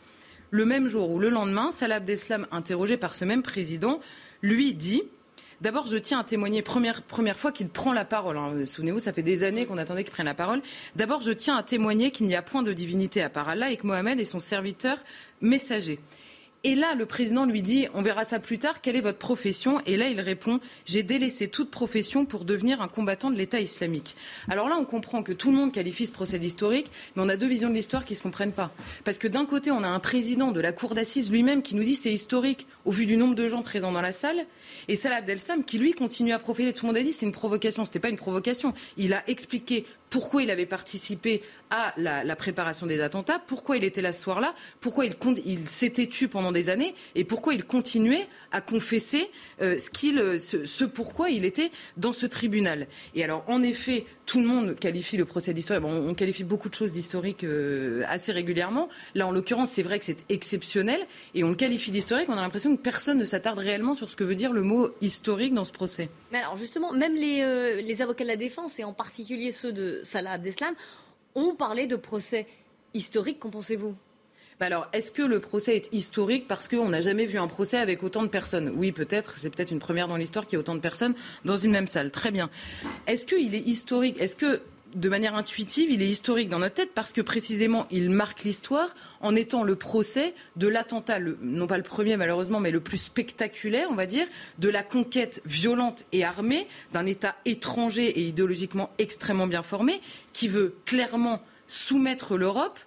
Le 0.50 0.64
même 0.64 0.86
jour 0.86 1.10
ou 1.10 1.18
le 1.18 1.28
lendemain, 1.28 1.72
Salah 1.72 1.96
Abdeslam, 1.96 2.46
interrogé 2.52 2.96
par 2.96 3.14
ce 3.14 3.26
même 3.26 3.42
président, 3.42 4.00
lui 4.40 4.72
dit 4.72 5.02
D'abord, 5.60 5.86
je 5.86 5.98
tiens 5.98 6.20
à 6.20 6.24
témoigner, 6.24 6.62
première, 6.62 7.02
première 7.02 7.38
fois 7.38 7.52
qu'il 7.52 7.68
prend 7.68 7.92
la 7.92 8.06
parole. 8.06 8.38
Hein. 8.38 8.64
Souvenez-vous, 8.64 8.98
ça 8.98 9.12
fait 9.12 9.22
des 9.22 9.44
années 9.44 9.66
qu'on 9.66 9.76
attendait 9.76 10.04
qu'il 10.04 10.12
prenne 10.12 10.26
la 10.26 10.34
parole. 10.34 10.62
D'abord, 10.96 11.20
je 11.20 11.32
tiens 11.32 11.56
à 11.56 11.62
témoigner 11.62 12.10
qu'il 12.10 12.26
n'y 12.26 12.34
a 12.34 12.40
point 12.40 12.62
de 12.62 12.72
divinité 12.72 13.22
à 13.22 13.28
part 13.28 13.48
Allah 13.50 13.70
et 13.70 13.76
que 13.76 13.86
Mohamed 13.86 14.18
est 14.18 14.24
son 14.24 14.40
serviteur 14.40 14.96
messager. 15.42 15.98
Et 16.62 16.74
là, 16.74 16.94
le 16.94 17.06
président 17.06 17.46
lui 17.46 17.62
dit, 17.62 17.86
on 17.94 18.02
verra 18.02 18.24
ça 18.24 18.38
plus 18.38 18.58
tard, 18.58 18.82
quelle 18.82 18.94
est 18.94 19.00
votre 19.00 19.18
profession? 19.18 19.80
Et 19.86 19.96
là, 19.96 20.08
il 20.08 20.20
répond, 20.20 20.60
j'ai 20.84 21.02
délaissé 21.02 21.48
toute 21.48 21.70
profession 21.70 22.26
pour 22.26 22.44
devenir 22.44 22.82
un 22.82 22.88
combattant 22.88 23.30
de 23.30 23.36
l'État 23.36 23.60
islamique. 23.60 24.14
Alors 24.46 24.68
là, 24.68 24.76
on 24.78 24.84
comprend 24.84 25.22
que 25.22 25.32
tout 25.32 25.50
le 25.50 25.56
monde 25.56 25.72
qualifie 25.72 26.04
ce 26.04 26.12
procès 26.12 26.38
d'historique, 26.38 26.90
mais 27.16 27.22
on 27.22 27.30
a 27.30 27.38
deux 27.38 27.46
visions 27.46 27.70
de 27.70 27.74
l'histoire 27.74 28.04
qui 28.04 28.12
ne 28.12 28.18
se 28.18 28.22
comprennent 28.22 28.52
pas. 28.52 28.72
Parce 29.04 29.16
que 29.16 29.26
d'un 29.26 29.46
côté, 29.46 29.70
on 29.70 29.82
a 29.82 29.88
un 29.88 30.00
président 30.00 30.52
de 30.52 30.60
la 30.60 30.72
Cour 30.72 30.94
d'assises 30.94 31.30
lui-même 31.30 31.62
qui 31.62 31.76
nous 31.76 31.82
dit 31.82 31.94
c'est 31.94 32.12
historique 32.12 32.66
au 32.84 32.90
vu 32.90 33.06
du 33.06 33.16
nombre 33.16 33.34
de 33.34 33.48
gens 33.48 33.62
présents 33.62 33.92
dans 33.92 34.02
la 34.02 34.12
salle, 34.12 34.44
et 34.88 34.96
Salah 34.96 35.16
Abdel 35.16 35.38
qui 35.66 35.78
lui 35.78 35.94
continue 35.94 36.32
à 36.32 36.38
profiter. 36.38 36.74
Tout 36.74 36.84
le 36.84 36.88
monde 36.88 36.98
a 36.98 37.02
dit 37.02 37.14
c'est 37.14 37.24
une 37.24 37.32
provocation. 37.32 37.86
Ce 37.86 37.90
n'était 37.90 38.00
pas 38.00 38.10
une 38.10 38.16
provocation. 38.16 38.74
Il 38.98 39.14
a 39.14 39.22
expliqué 39.28 39.86
pourquoi 40.10 40.42
il 40.42 40.50
avait 40.50 40.66
participé 40.66 41.42
à 41.70 41.94
la, 41.96 42.36
préparation 42.36 42.86
des 42.86 43.00
attentats, 43.00 43.38
pourquoi 43.38 43.76
il 43.76 43.84
était 43.84 44.02
là 44.02 44.12
ce 44.12 44.22
soir-là, 44.22 44.54
pourquoi 44.80 45.04
il, 45.06 45.68
s'était 45.68 46.08
tué 46.08 46.26
pendant 46.26 46.50
des 46.50 46.68
années 46.68 46.94
et 47.14 47.24
pourquoi 47.24 47.54
il 47.54 47.64
continuait 47.64 48.26
à 48.50 48.60
confesser 48.60 49.30
euh, 49.62 49.78
ce, 49.78 50.64
ce, 50.64 50.84
pourquoi 50.84 51.30
il 51.30 51.44
était 51.44 51.70
dans 51.96 52.12
ce 52.12 52.26
tribunal. 52.26 52.88
Et 53.14 53.22
alors, 53.22 53.44
en 53.46 53.62
effet, 53.62 54.04
tout 54.30 54.38
le 54.38 54.46
monde 54.46 54.76
qualifie 54.78 55.16
le 55.16 55.24
procès 55.24 55.52
d'historique. 55.52 55.84
On 55.84 56.14
qualifie 56.14 56.44
beaucoup 56.44 56.68
de 56.68 56.74
choses 56.74 56.92
d'historique 56.92 57.42
euh, 57.42 58.04
assez 58.06 58.30
régulièrement. 58.30 58.88
Là, 59.16 59.26
en 59.26 59.32
l'occurrence, 59.32 59.70
c'est 59.70 59.82
vrai 59.82 59.98
que 59.98 60.04
c'est 60.04 60.18
exceptionnel 60.28 61.00
et 61.34 61.42
on 61.42 61.48
le 61.48 61.56
qualifie 61.56 61.90
d'historique. 61.90 62.28
On 62.28 62.34
a 62.34 62.40
l'impression 62.40 62.76
que 62.76 62.80
personne 62.80 63.18
ne 63.18 63.24
s'attarde 63.24 63.58
réellement 63.58 63.94
sur 63.94 64.08
ce 64.08 64.14
que 64.14 64.22
veut 64.22 64.36
dire 64.36 64.52
le 64.52 64.62
mot 64.62 64.90
historique 65.00 65.52
dans 65.52 65.64
ce 65.64 65.72
procès. 65.72 66.10
Mais 66.30 66.38
alors, 66.38 66.56
justement, 66.56 66.92
même 66.92 67.16
les, 67.16 67.40
euh, 67.42 67.80
les 67.80 68.02
avocats 68.02 68.22
de 68.22 68.28
la 68.28 68.36
défense 68.36 68.78
et 68.78 68.84
en 68.84 68.92
particulier 68.92 69.50
ceux 69.50 69.72
de 69.72 70.00
Salah 70.04 70.30
Abdeslam 70.30 70.76
ont 71.34 71.56
parlé 71.56 71.88
de 71.88 71.96
procès 71.96 72.46
historique. 72.94 73.40
Qu'en 73.40 73.50
pensez-vous? 73.50 73.96
Bah 74.60 74.66
alors, 74.66 74.88
est-ce 74.92 75.10
que 75.10 75.22
le 75.22 75.40
procès 75.40 75.74
est 75.74 75.88
historique 75.90 76.46
parce 76.46 76.68
qu'on 76.68 76.90
n'a 76.90 77.00
jamais 77.00 77.24
vu 77.24 77.38
un 77.38 77.46
procès 77.46 77.78
avec 77.78 78.02
autant 78.02 78.22
de 78.22 78.28
personnes? 78.28 78.70
Oui, 78.76 78.92
peut-être. 78.92 79.38
C'est 79.38 79.48
peut-être 79.48 79.70
une 79.70 79.78
première 79.78 80.06
dans 80.06 80.18
l'histoire 80.18 80.46
qu'il 80.46 80.56
y 80.56 80.56
ait 80.56 80.60
autant 80.60 80.74
de 80.74 80.80
personnes 80.80 81.14
dans 81.46 81.56
une 81.56 81.70
même 81.70 81.88
salle. 81.88 82.10
Très 82.10 82.30
bien. 82.30 82.50
Est-ce 83.06 83.24
qu'il 83.24 83.54
est 83.54 83.66
historique? 83.66 84.20
Est-ce 84.20 84.36
que 84.36 84.60
de 84.94 85.08
manière 85.08 85.34
intuitive, 85.34 85.90
il 85.90 86.02
est 86.02 86.08
historique 86.08 86.50
dans 86.50 86.58
notre 86.58 86.74
tête 86.74 86.90
parce 86.94 87.14
que 87.14 87.22
précisément, 87.22 87.86
il 87.90 88.10
marque 88.10 88.42
l'histoire 88.42 88.94
en 89.22 89.34
étant 89.34 89.62
le 89.62 89.76
procès 89.76 90.34
de 90.56 90.68
l'attentat, 90.68 91.20
non 91.40 91.66
pas 91.66 91.78
le 91.78 91.82
premier 91.82 92.18
malheureusement, 92.18 92.60
mais 92.60 92.70
le 92.70 92.80
plus 92.80 92.98
spectaculaire, 92.98 93.88
on 93.90 93.94
va 93.94 94.04
dire, 94.04 94.26
de 94.58 94.68
la 94.68 94.82
conquête 94.82 95.40
violente 95.46 96.04
et 96.12 96.22
armée 96.22 96.66
d'un 96.92 97.06
État 97.06 97.34
étranger 97.46 98.06
et 98.08 98.22
idéologiquement 98.24 98.90
extrêmement 98.98 99.46
bien 99.46 99.62
formé 99.62 100.02
qui 100.34 100.48
veut 100.48 100.74
clairement 100.84 101.40
soumettre 101.66 102.36
l'Europe 102.36 102.78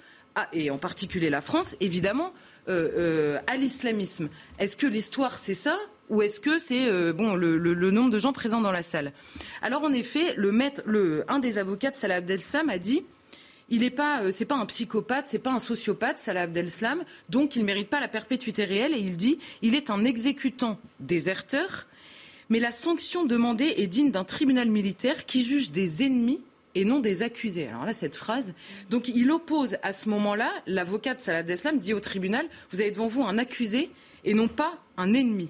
et 0.52 0.70
en 0.70 0.78
particulier 0.78 1.30
la 1.30 1.42
France, 1.42 1.76
évidemment, 1.80 2.34
euh, 2.70 2.90
euh, 2.98 3.40
à 3.48 3.58
l'islamisme. 3.58 4.30
Est-ce 4.60 4.78
que 4.78 4.88
l'histoire, 4.88 5.38
c'est 5.38 5.54
ça 5.54 5.78
ou 6.10 6.22
est-ce 6.22 6.40
que 6.40 6.60
c'est 6.60 6.88
euh, 6.90 7.14
bon 7.14 7.36
le, 7.36 7.58
nombre 7.92 8.10
de 8.10 8.20
gens 8.20 8.34
présents 8.34 8.62
dans 8.62 8.72
la 8.72 8.84
salle? 8.84 9.14
Alors 9.62 9.84
en 9.84 9.94
effet, 9.94 10.34
le 10.36 10.52
maître, 10.52 10.82
le, 10.86 11.24
un 11.28 11.40
des 11.40 11.58
avocats 11.58 11.92
de 11.92 11.96
Salah 11.96 12.16
Abdel-Sam 12.16 12.70
a 12.70 12.78
dit 12.78 13.04
il 13.70 13.80
n'est 13.80 13.90
pas, 13.90 14.32
c'est 14.32 14.46
pas 14.46 14.56
un 14.56 14.66
psychopathe, 14.66 15.28
c'est 15.28 15.40
pas 15.40 15.52
un 15.52 15.60
sociopathe, 15.60 16.20
Salah 16.20 16.44
Abdel-Slam, 16.44 17.04
donc 17.30 17.56
il 17.56 17.64
mérite 17.64 17.90
pas 17.90 18.00
la 18.00 18.08
perpétuité 18.08 18.66
réelle. 18.66 18.94
Et 18.94 19.00
il 19.00 19.18
dit, 19.18 19.40
il 19.62 19.74
est 19.74 19.90
un 19.90 20.04
exécutant 20.04 20.80
déserteur, 21.00 21.88
mais 22.50 22.60
la 22.60 22.72
sanction 22.72 23.26
demandée 23.26 23.74
est 23.78 23.88
digne 23.88 24.12
d'un 24.12 24.26
tribunal 24.26 24.70
militaire 24.70 25.26
qui 25.26 25.44
juge 25.44 25.72
des 25.72 26.04
ennemis 26.04 26.42
et 26.76 26.86
non 26.86 27.00
des 27.00 27.24
accusés. 27.24 27.68
Alors 27.68 27.86
là, 27.86 27.94
cette 27.94 28.16
phrase. 28.16 28.54
Donc 28.90 29.08
il 29.08 29.32
oppose 29.32 29.78
à 29.84 29.94
ce 29.94 30.10
moment-là, 30.10 30.52
l'avocat 30.68 31.14
de 31.14 31.22
Salah 31.22 31.40
Abdeslam 31.40 31.80
dit 31.80 31.94
au 31.94 32.00
tribunal, 32.00 32.46
vous 32.72 32.82
avez 32.82 32.92
devant 32.92 33.08
vous 33.08 33.24
un 33.24 33.38
accusé 33.38 33.92
et 34.24 34.34
non 34.34 34.48
pas 34.48 34.78
un 34.98 35.14
ennemi. 35.14 35.50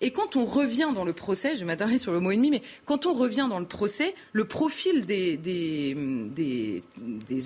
Et 0.00 0.10
quand 0.10 0.36
on 0.36 0.44
revient 0.44 0.90
dans 0.94 1.04
le 1.04 1.12
procès, 1.12 1.56
je 1.56 1.64
m'attarder 1.64 1.98
sur 1.98 2.12
le 2.12 2.20
mot 2.20 2.30
ennemi, 2.30 2.50
mais 2.50 2.62
quand 2.86 3.06
on 3.06 3.12
revient 3.12 3.46
dans 3.48 3.58
le 3.58 3.66
procès, 3.66 4.14
le 4.32 4.44
profil 4.44 5.06
des, 5.06 5.96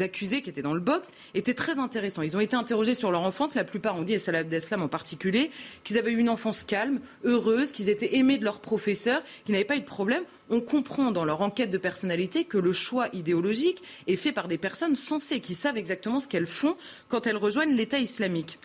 accusés 0.00 0.42
qui 0.42 0.50
étaient 0.50 0.62
dans 0.62 0.74
le 0.74 0.80
box 0.80 1.10
était 1.34 1.54
très 1.54 1.78
intéressant. 1.78 2.22
Ils 2.22 2.36
ont 2.36 2.40
été 2.40 2.56
interrogés 2.56 2.94
sur 2.94 3.10
leur 3.10 3.22
enfance. 3.22 3.54
La 3.54 3.64
plupart 3.64 3.96
ont 3.96 4.02
dit, 4.02 4.14
et 4.14 4.18
Salah 4.18 4.40
Abdeslam 4.40 4.82
en 4.82 4.88
particulier, 4.88 5.50
qu'ils 5.84 5.98
avaient 5.98 6.12
eu 6.12 6.18
une 6.18 6.30
enfance 6.30 6.62
calme, 6.62 7.00
heureuse, 7.24 7.72
qu'ils 7.72 7.88
étaient 7.88 8.16
aimés 8.16 8.38
de 8.38 8.44
leurs 8.44 8.60
professeurs, 8.60 9.22
qu'ils 9.44 9.52
n'avaient 9.52 9.64
pas 9.64 9.76
eu 9.76 9.80
de 9.80 9.84
problème. 9.84 10.22
On 10.48 10.60
comprend 10.60 11.10
dans 11.10 11.24
leur 11.24 11.42
enquête 11.42 11.70
de 11.70 11.78
personnalité 11.78 12.44
que 12.44 12.58
le 12.58 12.72
choix 12.72 13.08
idéologique 13.12 13.82
est 14.06 14.16
fait 14.16 14.32
par 14.32 14.46
des 14.48 14.58
personnes 14.58 14.96
sensées, 14.96 15.40
qui 15.40 15.54
savent 15.54 15.76
exactement 15.76 16.20
ce 16.20 16.28
qu'elles 16.28 16.46
font 16.46 16.76
quand 17.08 17.26
elles 17.26 17.36
rejoignent 17.36 17.74
l'État 17.74 17.98
islamique. 17.98 18.58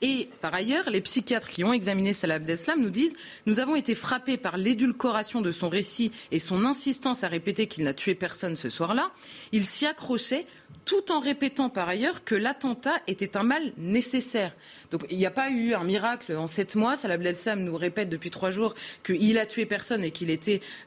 Et 0.00 0.28
par 0.40 0.54
ailleurs, 0.54 0.90
les 0.90 1.00
psychiatres 1.00 1.48
qui 1.48 1.64
ont 1.64 1.72
examiné 1.72 2.12
Salah 2.12 2.34
Abdeslam 2.34 2.80
nous 2.80 2.90
disent 2.90 3.14
Nous 3.46 3.58
avons 3.58 3.74
été 3.74 3.96
frappés 3.96 4.36
par 4.36 4.56
l'édulcoration 4.56 5.40
de 5.40 5.50
son 5.50 5.68
récit 5.68 6.12
et 6.30 6.38
son 6.38 6.64
insistance 6.64 7.24
à 7.24 7.28
répéter 7.28 7.66
qu'il 7.66 7.84
n'a 7.84 7.94
tué 7.94 8.14
personne 8.14 8.54
ce 8.54 8.68
soir-là. 8.68 9.10
Il 9.50 9.64
s'y 9.64 9.86
accrochait 9.86 10.46
tout 10.88 11.12
en 11.12 11.20
répétant 11.20 11.68
par 11.68 11.86
ailleurs 11.88 12.24
que 12.24 12.34
l'attentat 12.34 12.94
était 13.06 13.36
un 13.36 13.42
mal 13.42 13.72
nécessaire. 13.76 14.54
Donc 14.90 15.04
il 15.10 15.18
n'y 15.18 15.26
a 15.26 15.30
pas 15.30 15.50
eu 15.50 15.74
un 15.74 15.84
miracle 15.84 16.34
en 16.34 16.46
sept 16.46 16.76
mois. 16.76 16.96
Salah 16.96 17.14
Abdeslam 17.14 17.62
nous 17.62 17.76
répète 17.76 18.08
depuis 18.08 18.30
trois 18.30 18.50
jours 18.50 18.74
qu'il 19.04 19.38
a 19.38 19.44
tué 19.44 19.66
personne 19.66 20.02
et 20.02 20.12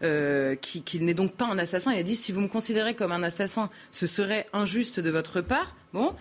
euh, 0.04 0.56
qu'il 0.56 1.06
n'est 1.06 1.14
donc 1.14 1.34
pas 1.34 1.46
un 1.46 1.60
assassin. 1.60 1.94
Il 1.94 2.00
a 2.00 2.04
dit 2.04 2.16
si 2.16 2.32
vous 2.32 2.42
me 2.42 2.48
considérez 2.48 2.96
comme 2.96 3.12
un 3.12 3.22
assassin, 3.22 3.70
ce 3.92 4.08
serait 4.08 4.48
injuste 4.54 5.00
de 5.00 5.10
votre 5.12 5.42
part. 5.42 5.76
Bon. 5.94 6.14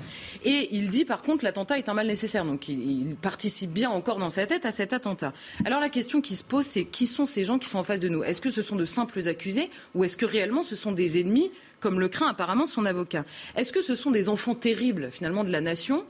Et 0.44 0.68
il 0.72 0.90
dit 0.90 1.04
par 1.04 1.22
contre 1.22 1.44
l'attentat 1.44 1.78
est 1.78 1.88
un 1.88 1.94
mal 1.94 2.06
nécessaire. 2.06 2.44
Donc 2.44 2.68
il, 2.68 3.16
participe 3.22 3.70
bien 3.70 3.88
encore 3.88 4.18
dans 4.18 4.30
sa 4.30 4.46
tête 4.46 4.66
à 4.66 4.72
cet 4.72 4.92
attentat. 4.92 5.32
Alors 5.64 5.80
la 5.80 5.88
question 5.88 6.20
qui 6.20 6.36
se 6.36 6.44
pose, 6.44 6.66
c'est 6.66 6.84
qui 6.84 7.06
sont 7.06 7.24
ces 7.24 7.44
gens 7.44 7.58
qui 7.58 7.68
sont 7.68 7.78
en 7.78 7.84
face 7.84 8.00
de 8.00 8.08
nous? 8.08 8.22
Est-ce 8.24 8.40
que 8.42 8.50
ce 8.50 8.60
sont 8.60 8.76
de 8.76 8.84
simples 8.84 9.26
accusés 9.26 9.70
ou 9.94 10.04
est-ce 10.04 10.18
que 10.18 10.26
réellement 10.26 10.62
ce 10.62 10.76
sont 10.76 10.92
des 10.92 11.18
ennemis, 11.20 11.50
comme 11.80 11.98
le 11.98 12.08
craint 12.08 12.28
apparemment 12.28 12.66
son 12.66 12.84
avocat 12.84 13.24
Est-ce 13.56 13.72
que 13.72 13.82
ce 13.82 13.94
sont 13.94 14.10
des 14.10 14.28
enfants 14.28 14.54
terribles 14.54 15.10
finalement 15.10 15.44
de 15.44 15.50
la 15.50 15.60
nation, 15.60 16.04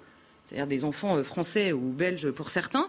c'est-à-dire 0.44 0.66
des 0.66 0.84
enfants 0.84 1.16
euh, 1.16 1.22
français 1.22 1.72
ou 1.72 1.92
belges 1.92 2.30
pour 2.30 2.50
certains 2.50 2.88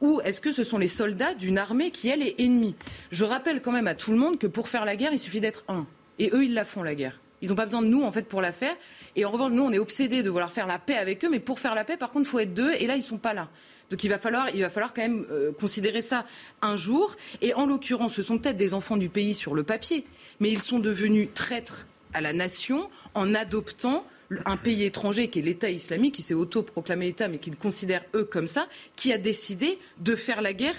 ou 0.00 0.20
est-ce 0.24 0.42
que 0.42 0.52
ce 0.52 0.62
sont 0.62 0.76
les 0.76 0.88
soldats 0.88 1.34
d'une 1.34 1.56
armée 1.56 1.90
qui, 1.90 2.08
elle, 2.08 2.22
est 2.22 2.38
ennemie? 2.38 2.74
Je 3.10 3.24
rappelle 3.24 3.62
quand 3.62 3.72
même 3.72 3.86
à 3.86 3.94
tout 3.94 4.10
le 4.10 4.18
monde 4.18 4.38
que 4.38 4.46
pour 4.46 4.68
faire 4.68 4.84
la 4.84 4.94
guerre, 4.94 5.14
il 5.14 5.18
suffit 5.18 5.40
d'être 5.40 5.64
un. 5.68 5.86
Et 6.18 6.30
eux, 6.34 6.44
ils 6.44 6.52
la 6.52 6.66
font, 6.66 6.82
la 6.82 6.94
guerre. 6.94 7.18
Ils 7.40 7.48
n'ont 7.48 7.54
pas 7.54 7.64
besoin 7.64 7.80
de 7.80 7.86
nous, 7.86 8.02
en 8.02 8.12
fait, 8.12 8.28
pour 8.28 8.42
la 8.42 8.52
faire. 8.52 8.74
Et 9.14 9.24
en 9.24 9.30
revanche, 9.30 9.52
nous, 9.52 9.62
on 9.62 9.72
est 9.72 9.78
obsédés 9.78 10.22
de 10.22 10.28
vouloir 10.28 10.52
faire 10.52 10.66
la 10.66 10.78
paix 10.78 10.96
avec 10.96 11.24
eux, 11.24 11.30
mais 11.30 11.40
pour 11.40 11.60
faire 11.60 11.74
la 11.74 11.84
paix, 11.84 11.96
par 11.96 12.10
contre, 12.10 12.28
il 12.28 12.30
faut 12.30 12.38
être 12.40 12.52
deux, 12.52 12.72
et 12.72 12.86
là, 12.86 12.96
ils 12.96 13.02
sont 13.02 13.16
pas 13.16 13.32
là. 13.32 13.48
Donc 13.90 14.02
il 14.02 14.08
va 14.08 14.18
falloir, 14.18 14.50
il 14.50 14.60
va 14.62 14.70
falloir 14.70 14.92
quand 14.92 15.02
même 15.02 15.24
euh, 15.30 15.52
considérer 15.52 16.02
ça 16.02 16.26
un 16.60 16.76
jour. 16.76 17.14
Et 17.40 17.54
en 17.54 17.66
l'occurrence, 17.66 18.14
ce 18.14 18.22
sont 18.22 18.38
peut-être 18.38 18.56
des 18.56 18.74
enfants 18.74 18.96
du 18.96 19.08
pays 19.08 19.32
sur 19.32 19.54
le 19.54 19.62
papier, 19.62 20.04
mais 20.40 20.50
ils 20.50 20.60
sont 20.60 20.80
devenus 20.80 21.28
traîtres 21.34 21.86
à 22.16 22.22
la 22.22 22.32
nation 22.32 22.88
en 23.12 23.34
adoptant 23.34 24.06
un 24.46 24.56
pays 24.56 24.84
étranger 24.84 25.28
qui 25.28 25.40
est 25.40 25.42
l'État 25.42 25.70
islamique, 25.70 26.14
qui 26.14 26.22
s'est 26.22 26.34
autoproclamé 26.34 27.08
État, 27.08 27.28
mais 27.28 27.38
qui 27.38 27.50
le 27.50 27.56
considère 27.56 28.02
eux 28.14 28.24
comme 28.24 28.48
ça, 28.48 28.68
qui 28.96 29.12
a 29.12 29.18
décidé 29.18 29.78
de 29.98 30.16
faire 30.16 30.40
la 30.40 30.54
guerre 30.54 30.76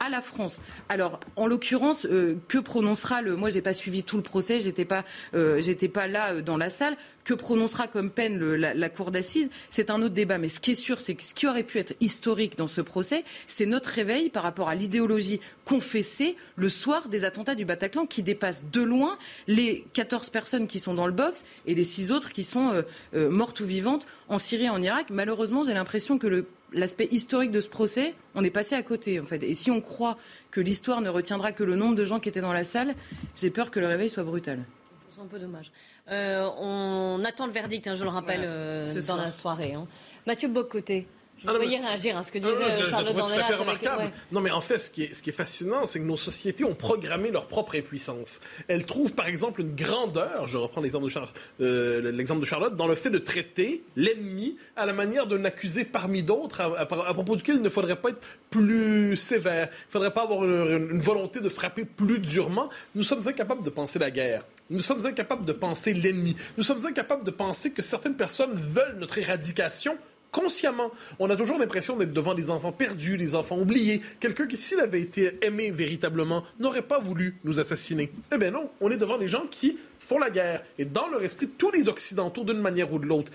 à 0.00 0.08
la 0.08 0.22
France. 0.22 0.62
Alors, 0.88 1.20
en 1.36 1.46
l'occurrence, 1.46 2.06
euh, 2.06 2.36
que 2.48 2.56
prononcera 2.56 3.20
le. 3.20 3.36
Moi, 3.36 3.50
j'ai 3.50 3.60
pas 3.60 3.74
suivi 3.74 4.02
tout 4.02 4.16
le 4.16 4.22
procès, 4.22 4.58
j'étais 4.58 4.86
pas, 4.86 5.04
euh, 5.34 5.60
pas 5.92 6.06
là 6.06 6.32
euh, 6.32 6.42
dans 6.42 6.56
la 6.56 6.70
salle. 6.70 6.96
Que 7.22 7.34
prononcera 7.34 7.86
comme 7.86 8.10
peine 8.10 8.38
la, 8.54 8.88
cour 8.88 9.10
d'assises? 9.10 9.50
C'est 9.68 9.90
un 9.90 10.00
autre 10.00 10.14
débat. 10.14 10.38
Mais 10.38 10.48
ce 10.48 10.58
qui 10.58 10.70
est 10.70 10.74
sûr, 10.74 11.02
c'est 11.02 11.14
que 11.14 11.22
ce 11.22 11.34
qui 11.34 11.46
aurait 11.46 11.64
pu 11.64 11.78
être 11.78 11.92
historique 12.00 12.56
dans 12.56 12.66
ce 12.66 12.80
procès, 12.80 13.24
c'est 13.46 13.66
notre 13.66 13.90
réveil 13.90 14.30
par 14.30 14.42
rapport 14.42 14.70
à 14.70 14.74
l'idéologie 14.74 15.38
confessée 15.66 16.34
le 16.56 16.70
soir 16.70 17.08
des 17.08 17.26
attentats 17.26 17.54
du 17.54 17.66
Bataclan, 17.66 18.06
qui 18.06 18.22
dépasse 18.22 18.64
de 18.72 18.80
loin 18.80 19.18
les 19.48 19.84
14 19.92 20.30
personnes 20.30 20.66
qui 20.66 20.80
sont 20.80 20.94
dans 20.94 21.06
le 21.06 21.12
box 21.12 21.44
et 21.66 21.74
les 21.74 21.84
6 21.84 22.10
autres 22.10 22.32
qui 22.32 22.42
sont 22.42 22.82
mortes 23.12 23.60
ou 23.60 23.66
vivantes 23.66 24.06
en 24.28 24.38
Syrie 24.38 24.64
et 24.64 24.70
en 24.70 24.82
Irak. 24.82 25.08
Malheureusement, 25.10 25.62
j'ai 25.62 25.74
l'impression 25.74 26.18
que 26.18 26.26
le 26.26 26.46
l'aspect 26.72 27.08
historique 27.10 27.50
de 27.50 27.60
ce 27.60 27.68
procès, 27.68 28.14
on 28.34 28.44
est 28.44 28.50
passé 28.50 28.74
à 28.74 28.82
côté 28.82 29.20
en 29.20 29.26
fait. 29.26 29.42
Et 29.42 29.54
si 29.54 29.70
on 29.70 29.80
croit 29.80 30.16
que 30.50 30.60
l'histoire 30.60 31.00
ne 31.00 31.08
retiendra 31.08 31.52
que 31.52 31.64
le 31.64 31.76
nombre 31.76 31.94
de 31.94 32.04
gens 32.04 32.20
qui 32.20 32.28
étaient 32.28 32.40
dans 32.40 32.52
la 32.52 32.64
salle, 32.64 32.94
j'ai 33.36 33.50
peur 33.50 33.70
que 33.70 33.80
le 33.80 33.86
réveil 33.86 34.08
soit 34.08 34.24
brutal. 34.24 34.64
C'est 35.08 35.20
un 35.20 35.26
peu 35.26 35.38
dommage. 35.38 35.70
Euh, 36.10 36.48
on 36.58 37.22
attend 37.24 37.46
le 37.46 37.52
verdict, 37.52 37.86
hein, 37.86 37.94
je 37.94 38.04
le 38.04 38.10
rappelle, 38.10 38.42
euh, 38.44 39.00
dans 39.06 39.16
la 39.16 39.30
soirée. 39.30 39.74
Hein. 39.74 39.86
Mathieu 40.26 40.48
Bocoté. 40.48 41.06
Je 41.42 41.48
ah, 41.48 41.54
voyais 41.54 41.78
réagir 41.78 42.18
à 42.18 42.22
ce 42.22 42.32
que 42.32 42.38
disait 42.38 42.50
non, 42.50 42.84
Charlotte 42.84 43.16
Fait 43.46 43.54
remarquable. 43.54 44.10
Non, 44.30 44.40
mais 44.40 44.50
en 44.50 44.60
fait, 44.60 44.78
ce 44.78 44.90
qui 44.90 45.04
est, 45.04 45.14
ce 45.14 45.22
qui 45.22 45.30
est 45.30 45.34
fascinant, 45.34 45.86
c'est 45.86 45.98
que 45.98 46.04
nos 46.04 46.18
sociétés 46.18 46.64
ont 46.64 46.74
programmé 46.74 47.30
leur 47.30 47.46
propre 47.46 47.76
impuissance. 47.76 48.40
Elles 48.68 48.84
trouvent, 48.84 49.14
par 49.14 49.26
exemple, 49.26 49.62
une 49.62 49.74
grandeur, 49.74 50.46
je 50.46 50.58
reprends 50.58 50.82
l'exemple 50.82 51.06
de, 51.06 51.64
euh, 51.64 52.12
de 52.12 52.44
Charlotte, 52.44 52.76
dans 52.76 52.86
le 52.86 52.94
fait 52.94 53.10
de 53.10 53.18
traiter 53.18 53.82
l'ennemi 53.96 54.56
à 54.76 54.84
la 54.84 54.92
manière 54.92 55.26
d'un 55.26 55.44
accusé 55.44 55.84
parmi 55.84 56.22
d'autres, 56.22 56.60
à, 56.60 56.86
propos 56.86 57.36
duquel 57.36 57.56
il 57.56 57.62
ne 57.62 57.70
faudrait 57.70 57.96
pas 57.96 58.10
être 58.10 58.20
plus 58.50 59.16
sévère. 59.16 59.68
Il 59.70 59.86
ne 59.86 59.92
faudrait 59.92 60.12
pas 60.12 60.22
avoir 60.22 60.44
une, 60.44 60.90
une 60.92 61.00
volonté 61.00 61.40
de 61.40 61.48
frapper 61.48 61.84
plus 61.84 62.18
durement. 62.18 62.68
Nous 62.94 63.04
sommes 63.04 63.26
incapables 63.26 63.64
de 63.64 63.70
penser 63.70 63.98
la 63.98 64.10
guerre. 64.10 64.44
Nous 64.68 64.82
sommes 64.82 65.04
incapables 65.04 65.44
de 65.44 65.52
penser 65.52 65.94
l'ennemi. 65.94 66.36
Nous 66.56 66.62
sommes 66.62 66.86
incapables 66.86 67.24
de 67.24 67.32
penser 67.32 67.72
que 67.72 67.82
certaines 67.82 68.14
personnes 68.14 68.54
veulent 68.54 68.96
notre 68.98 69.18
éradication 69.18 69.98
consciemment. 70.30 70.90
On 71.18 71.30
a 71.30 71.36
toujours 71.36 71.58
l'impression 71.58 71.96
d'être 71.96 72.12
devant 72.12 72.34
des 72.34 72.50
enfants 72.50 72.72
perdus, 72.72 73.16
des 73.16 73.34
enfants 73.34 73.58
oubliés. 73.58 74.00
Quelqu'un 74.20 74.46
qui, 74.46 74.56
s'il 74.56 74.80
avait 74.80 75.00
été 75.00 75.38
aimé 75.42 75.70
véritablement, 75.70 76.44
n'aurait 76.58 76.82
pas 76.82 76.98
voulu 76.98 77.36
nous 77.44 77.60
assassiner. 77.60 78.12
Eh 78.32 78.38
bien 78.38 78.50
non, 78.50 78.70
on 78.80 78.90
est 78.90 78.96
devant 78.96 79.18
des 79.18 79.28
gens 79.28 79.46
qui 79.50 79.78
font 79.98 80.18
la 80.18 80.30
guerre. 80.30 80.62
Et 80.78 80.84
dans 80.84 81.08
leur 81.08 81.22
esprit, 81.22 81.48
tous 81.48 81.70
les 81.70 81.88
Occidentaux, 81.88 82.44
d'une 82.44 82.60
manière 82.60 82.92
ou 82.92 82.98
de 82.98 83.06
l'autre, 83.06 83.32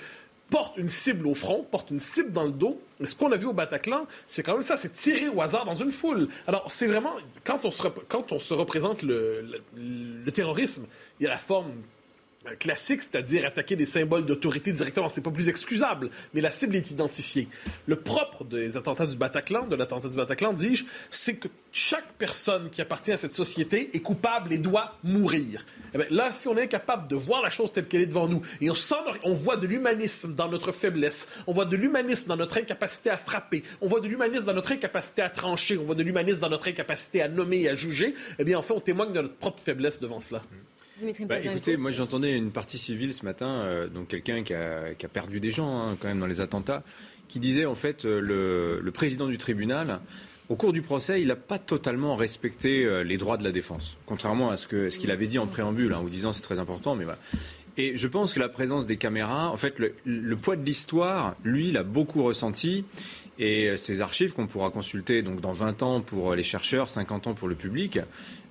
portent 0.49 0.77
une 0.77 0.89
cible 0.89 1.25
au 1.25 1.33
front, 1.33 1.63
portent 1.63 1.89
une 1.89 1.99
cible 1.99 2.31
dans 2.31 2.43
le 2.43 2.51
dos. 2.51 2.79
Et 2.99 3.05
ce 3.05 3.15
qu'on 3.15 3.31
a 3.31 3.37
vu 3.37 3.47
au 3.47 3.53
Bataclan, 3.53 4.05
c'est 4.27 4.43
quand 4.43 4.53
même 4.53 4.61
ça, 4.61 4.77
c'est 4.77 4.93
tirer 4.93 5.27
au 5.29 5.41
hasard 5.41 5.65
dans 5.65 5.73
une 5.73 5.91
foule. 5.91 6.27
Alors, 6.45 6.69
c'est 6.69 6.87
vraiment, 6.87 7.13
quand 7.43 7.65
on 7.65 7.71
se, 7.71 8.53
représente 8.53 9.01
le 9.01 10.25
terrorisme, 10.33 10.85
il 11.19 11.23
y 11.23 11.27
a 11.27 11.29
la 11.29 11.37
forme 11.37 11.71
classique, 12.59 13.01
c'est-à-dire 13.01 13.45
attaquer 13.45 13.75
des 13.75 13.85
symboles 13.85 14.25
d'autorité 14.25 14.71
directement. 14.71 15.09
C'est 15.09 15.21
pas 15.21 15.31
plus 15.31 15.49
excusable, 15.49 16.09
mais 16.33 16.41
la 16.41 16.51
cible 16.51 16.75
est 16.75 16.91
identifiée. 16.91 17.47
Le 17.87 17.95
propre 17.95 18.43
des 18.43 18.77
attentats 18.77 19.05
du 19.05 19.15
Bataclan, 19.15 19.67
de 19.67 19.75
l'attentat 19.75 20.09
du 20.09 20.15
Bataclan, 20.15 20.53
dis-je, 20.53 20.85
c'est 21.09 21.35
que 21.35 21.47
chaque 21.71 22.13
personne 22.17 22.69
qui 22.69 22.81
appartient 22.81 23.11
à 23.11 23.17
cette 23.17 23.33
société 23.33 23.89
est 23.93 23.99
coupable 23.99 24.53
et 24.53 24.57
doit 24.57 24.97
mourir. 25.03 25.65
Eh 25.93 26.13
là, 26.13 26.33
si 26.33 26.47
on 26.47 26.57
est 26.57 26.63
incapable 26.63 27.07
de 27.07 27.15
voir 27.15 27.41
la 27.41 27.49
chose 27.49 27.71
telle 27.71 27.87
qu'elle 27.87 28.01
est 28.01 28.05
devant 28.05 28.27
nous, 28.27 28.41
et 28.61 28.69
on, 28.69 28.75
sent, 28.75 28.95
on 29.23 29.33
voit 29.33 29.57
de 29.57 29.67
l'humanisme 29.67 30.35
dans 30.35 30.49
notre 30.49 30.71
faiblesse, 30.71 31.27
on 31.47 31.53
voit 31.53 31.65
de 31.65 31.75
l'humanisme 31.75 32.27
dans 32.27 32.37
notre 32.37 32.57
incapacité 32.57 33.09
à 33.09 33.17
frapper, 33.17 33.63
on 33.81 33.87
voit 33.87 33.99
de 33.99 34.07
l'humanisme 34.07 34.45
dans 34.45 34.53
notre 34.53 34.71
incapacité 34.71 35.21
à 35.21 35.29
trancher, 35.29 35.77
on 35.77 35.83
voit 35.83 35.95
de 35.95 36.03
l'humanisme 36.03 36.39
dans 36.39 36.49
notre 36.49 36.67
incapacité 36.67 37.21
à 37.21 37.27
nommer 37.27 37.61
et 37.61 37.69
à 37.69 37.75
juger, 37.75 38.15
eh 38.39 38.43
bien, 38.43 38.57
en 38.57 38.61
fait, 38.61 38.73
on 38.73 38.79
témoigne 38.79 39.13
de 39.13 39.21
notre 39.21 39.35
propre 39.35 39.61
faiblesse 39.61 39.99
devant 39.99 40.19
cela. 40.19 40.43
Bah, 41.27 41.39
écoutez, 41.39 41.75
moi 41.75 41.91
j'entendais 41.91 42.37
une 42.37 42.51
partie 42.51 42.77
civile 42.77 43.13
ce 43.13 43.25
matin, 43.25 43.47
euh, 43.47 43.87
donc 43.87 44.07
quelqu'un 44.07 44.43
qui 44.43 44.53
a, 44.53 44.93
perdu 45.11 45.39
des 45.39 45.51
gens 45.51 45.77
hein, 45.77 45.97
quand 45.99 46.07
même 46.07 46.19
dans 46.19 46.27
les 46.27 46.39
attentats, 46.39 46.83
qui 47.27 47.39
disait 47.39 47.65
en 47.65 47.75
fait 47.75 48.05
euh, 48.05 48.79
le, 48.81 48.91
président 48.91 49.27
du 49.27 49.37
tribunal. 49.37 49.99
Au 50.47 50.55
cours 50.55 50.73
du 50.73 50.83
procès, 50.83 51.21
il 51.21 51.29
n'a 51.29 51.35
pas 51.35 51.57
totalement 51.57 52.13
respecté 52.15 52.85
euh, 52.85 53.03
les 53.03 53.17
droits 53.17 53.35
de 53.37 53.43
la 53.43 53.51
défense, 53.51 53.97
contrairement 54.05 54.51
à 54.51 54.57
ce 54.57 54.67
qu'il 54.67 54.91
ce 54.91 54.99
qu'il 54.99 55.11
avait 55.11 55.27
dit 55.27 55.39
en 55.39 55.47
préambule, 55.47 55.93
en 55.93 56.05
hein, 56.05 56.09
disant 56.09 56.31
c'est 56.31 56.43
très 56.43 56.59
important, 56.59 56.95
mais 56.95 57.03
voilà. 57.03 57.19
Et 57.77 57.97
je 57.97 58.07
pense 58.07 58.33
que 58.33 58.39
la 58.39 58.47
présence 58.47 58.85
des 58.85 58.95
caméras, 58.95 59.49
en 59.49 59.57
fait, 59.57 59.79
le, 59.79 59.95
le 60.05 60.37
poids 60.37 60.55
de 60.55 60.63
l'histoire, 60.63 61.35
lui, 61.43 61.73
l'a 61.73 61.83
beaucoup 61.83 62.23
ressenti. 62.23 62.85
Et 63.37 63.75
ces 63.75 63.99
archives 63.99 64.33
qu'on 64.33 64.47
pourra 64.47 64.69
consulter 64.69 65.21
donc 65.21 65.41
dans 65.41 65.51
20 65.51 65.83
ans 65.83 66.01
pour 66.01 66.35
les 66.35 66.43
chercheurs, 66.43 66.89
50 66.89 67.27
ans 67.27 67.33
pour 67.33 67.49
le 67.49 67.55
public, 67.55 67.99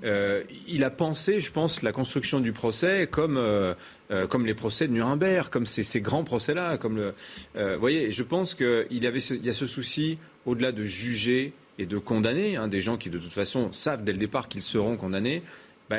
euh, 0.05 0.43
il 0.69 0.85
a 0.85 0.91
pensé, 0.91 1.41
je 1.41 1.51
pense, 1.51 1.83
la 1.83 1.93
construction 1.93 2.41
du 2.41 2.53
procès 2.53 3.09
comme, 3.11 3.39
euh, 3.39 3.75
euh, 4.11 4.27
comme 4.27 4.45
les 4.45 4.55
procès 4.55 4.87
de 4.87 4.93
Nuremberg, 4.93 5.49
comme 5.49 5.65
ces, 5.65 6.01
grands 6.01 6.25
procès-là. 6.25 6.77
Comme 6.77 7.13
voyez, 7.79 8.13
je 8.13 8.23
pense 8.23 8.55
qu'il 8.55 8.87
y, 8.91 9.07
avait 9.07 9.21
y 9.21 9.49
a 9.49 9.55
ce 9.55 9.67
souci, 9.67 10.19
au-delà 10.45 10.73
de 10.73 10.85
juger 10.85 11.55
et 11.79 11.87
de 11.87 11.99
condamner, 11.99 12.57
hein, 12.57 12.69
des 12.69 12.83
gens 12.83 12.99
qui 12.99 13.09
de 13.09 13.19
toute 13.19 13.33
façon 13.33 13.73
savent 13.73 14.05
dès 14.05 14.13
le 14.13 14.19
départ 14.19 14.49
qu'ils 14.49 14.63
seront 14.63 14.97
condamnés, 14.97 15.43
bah, 15.91 15.99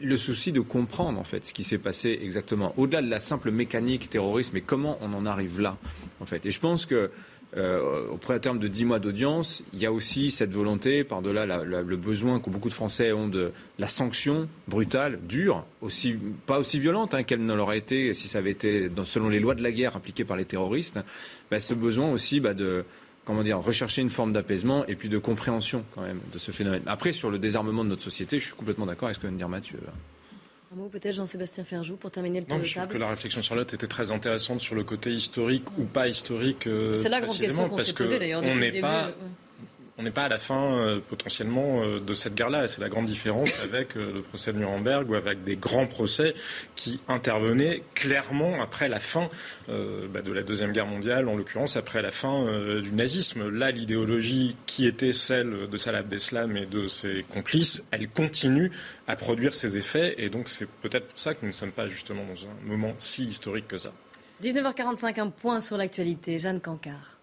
le 0.00 0.16
souci 0.16 0.52
de 0.52 0.60
comprendre 0.60 1.18
en 1.18 1.24
fait 1.24 1.44
ce 1.44 1.52
qui 1.52 1.64
s'est 1.64 1.78
passé 1.78 2.20
exactement, 2.22 2.72
au-delà 2.76 3.02
de 3.02 3.10
la 3.10 3.18
simple 3.18 3.50
mécanique 3.50 4.08
terrorisme, 4.08 4.56
et 4.56 4.60
comment 4.60 4.96
on 5.00 5.12
en 5.12 5.26
arrive 5.26 5.60
là 5.60 5.76
en 6.20 6.26
fait. 6.26 6.46
Et 6.46 6.52
je 6.52 6.60
pense 6.60 6.86
que 6.86 7.10
euh, 7.56 8.16
à 8.28 8.38
terme 8.38 8.58
de 8.58 8.68
10 8.68 8.84
mois 8.84 8.98
d'audience, 8.98 9.62
il 9.72 9.78
y 9.78 9.86
a 9.86 9.92
aussi 9.92 10.30
cette 10.30 10.52
volonté, 10.52 11.04
par-delà 11.04 11.46
le 11.64 11.96
besoin 11.96 12.40
que 12.40 12.50
beaucoup 12.50 12.68
de 12.68 12.74
Français 12.74 13.12
ont 13.12 13.28
de 13.28 13.52
la 13.78 13.88
sanction 13.88 14.48
brutale, 14.66 15.20
dure, 15.22 15.64
aussi, 15.80 16.16
pas 16.46 16.58
aussi 16.58 16.80
violente 16.80 17.14
hein, 17.14 17.22
qu'elle 17.22 17.44
ne 17.44 17.54
l'aurait 17.54 17.78
été 17.78 18.12
si 18.14 18.26
ça 18.28 18.38
avait 18.38 18.50
été 18.50 18.90
selon 19.04 19.28
les 19.28 19.40
lois 19.40 19.54
de 19.54 19.62
la 19.62 19.72
guerre 19.72 19.96
appliquées 19.96 20.24
par 20.24 20.36
les 20.36 20.44
terroristes, 20.44 20.98
bah, 21.50 21.60
ce 21.60 21.74
besoin 21.74 22.10
aussi 22.10 22.40
bah, 22.40 22.54
de 22.54 22.84
comment 23.24 23.42
dire, 23.42 23.58
rechercher 23.58 24.02
une 24.02 24.10
forme 24.10 24.32
d'apaisement 24.32 24.84
et 24.86 24.96
puis 24.96 25.08
de 25.08 25.18
compréhension 25.18 25.84
quand 25.94 26.02
même 26.02 26.20
de 26.32 26.38
ce 26.38 26.50
phénomène. 26.50 26.82
Après, 26.86 27.12
sur 27.12 27.30
le 27.30 27.38
désarmement 27.38 27.84
de 27.84 27.88
notre 27.88 28.02
société, 28.02 28.38
je 28.38 28.46
suis 28.46 28.54
complètement 28.54 28.86
d'accord 28.86 29.06
avec 29.06 29.16
ce 29.16 29.20
que 29.20 29.26
vient 29.26 29.32
de 29.32 29.38
dire 29.38 29.48
Mathieu 29.48 29.78
mot 30.74 30.88
peut-être 30.88 31.14
Jean-Sébastien 31.14 31.64
Ferjou 31.64 31.96
pour 31.96 32.10
terminer 32.10 32.40
le 32.40 32.46
tour 32.46 32.56
non, 32.56 32.62
de 32.62 32.66
je 32.66 32.74
trouve 32.74 32.88
que 32.88 32.98
la 32.98 33.08
réflexion 33.08 33.42
Charlotte 33.42 33.72
était 33.74 33.86
très 33.86 34.12
intéressante 34.12 34.60
sur 34.60 34.74
le 34.74 34.84
côté 34.84 35.10
historique 35.10 35.66
ou 35.78 35.84
pas 35.84 36.08
historique. 36.08 36.66
Euh, 36.66 36.94
C'est 37.00 37.08
la 37.08 37.20
grande 37.20 37.36
question 37.36 37.68
qu'on 37.68 37.78
s'est 37.78 37.92
posée 37.92 38.18
d'ailleurs 38.18 38.42
le 38.42 38.60
début. 38.60 38.80
Pas, 38.80 39.10
on 39.96 40.02
n'est 40.02 40.10
pas 40.10 40.24
à 40.24 40.28
la 40.28 40.38
fin 40.38 40.76
euh, 40.76 41.00
potentiellement 41.08 41.82
euh, 41.82 42.00
de 42.00 42.14
cette 42.14 42.34
guerre-là. 42.34 42.66
C'est 42.66 42.80
la 42.80 42.88
grande 42.88 43.06
différence 43.06 43.50
avec 43.62 43.96
euh, 43.96 44.12
le 44.12 44.22
procès 44.22 44.52
de 44.52 44.58
Nuremberg 44.58 45.08
ou 45.08 45.14
avec 45.14 45.44
des 45.44 45.56
grands 45.56 45.86
procès 45.86 46.34
qui 46.74 47.00
intervenaient 47.06 47.82
clairement 47.94 48.60
après 48.60 48.88
la 48.88 48.98
fin 48.98 49.28
bah, 49.68 50.22
de 50.22 50.32
la 50.32 50.42
Deuxième 50.42 50.72
Guerre 50.72 50.86
mondiale, 50.86 51.28
en 51.28 51.36
l'occurrence 51.36 51.76
après 51.76 52.02
la 52.02 52.10
fin 52.10 52.44
du 52.80 52.92
nazisme. 52.92 53.48
Là, 53.48 53.70
l'idéologie 53.70 54.56
qui 54.66 54.86
était 54.86 55.12
celle 55.12 55.68
de 55.68 55.76
Salah 55.76 55.98
Abdeslam 55.98 56.56
et 56.56 56.66
de 56.66 56.86
ses 56.86 57.24
complices, 57.28 57.84
elle 57.90 58.08
continue 58.08 58.70
à 59.06 59.16
produire 59.16 59.54
ses 59.54 59.76
effets. 59.76 60.14
Et 60.18 60.28
donc 60.28 60.48
c'est 60.48 60.68
peut-être 60.68 61.08
pour 61.08 61.18
ça 61.18 61.34
que 61.34 61.38
nous 61.42 61.48
ne 61.48 61.52
sommes 61.52 61.72
pas 61.72 61.86
justement 61.86 62.24
dans 62.24 62.44
un 62.44 62.68
moment 62.68 62.94
si 62.98 63.24
historique 63.24 63.68
que 63.68 63.78
ça. 63.78 63.92
19h45, 64.42 65.20
un 65.20 65.30
point 65.30 65.60
sur 65.60 65.76
l'actualité. 65.76 66.38
Jeanne 66.38 66.60
Cancard. 66.60 67.13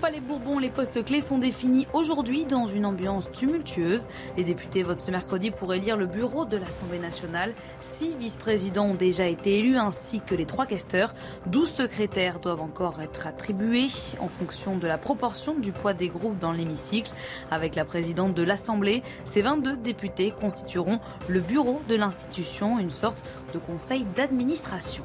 Palais 0.00 0.20
Bourbon, 0.20 0.58
les 0.58 0.70
postes 0.70 1.04
clés 1.04 1.20
sont 1.20 1.36
définis 1.36 1.86
aujourd'hui 1.92 2.46
dans 2.46 2.64
une 2.64 2.86
ambiance 2.86 3.30
tumultueuse. 3.32 4.06
Les 4.38 4.44
députés 4.44 4.82
votent 4.82 5.02
ce 5.02 5.10
mercredi 5.10 5.50
pour 5.50 5.74
élire 5.74 5.98
le 5.98 6.06
bureau 6.06 6.46
de 6.46 6.56
l'Assemblée 6.56 6.98
nationale. 6.98 7.52
Six 7.80 8.14
vice-présidents 8.18 8.86
ont 8.86 8.94
déjà 8.94 9.26
été 9.26 9.58
élus 9.58 9.76
ainsi 9.76 10.20
que 10.20 10.34
les 10.34 10.46
trois 10.46 10.64
questeurs. 10.64 11.14
Douze 11.44 11.70
secrétaires 11.70 12.40
doivent 12.40 12.62
encore 12.62 13.02
être 13.02 13.26
attribués 13.26 13.88
en 14.20 14.28
fonction 14.28 14.78
de 14.78 14.86
la 14.86 14.96
proportion 14.96 15.54
du 15.54 15.70
poids 15.70 15.92
des 15.92 16.08
groupes 16.08 16.38
dans 16.38 16.52
l'hémicycle. 16.52 17.12
Avec 17.50 17.74
la 17.74 17.84
présidente 17.84 18.32
de 18.32 18.42
l'Assemblée, 18.42 19.02
ces 19.26 19.42
22 19.42 19.76
députés 19.76 20.32
constitueront 20.40 20.98
le 21.28 21.40
bureau 21.40 21.82
de 21.90 21.94
l'institution, 21.94 22.78
une 22.78 22.90
sorte 22.90 23.22
de 23.52 23.58
conseil 23.58 24.06
d'administration. 24.16 25.04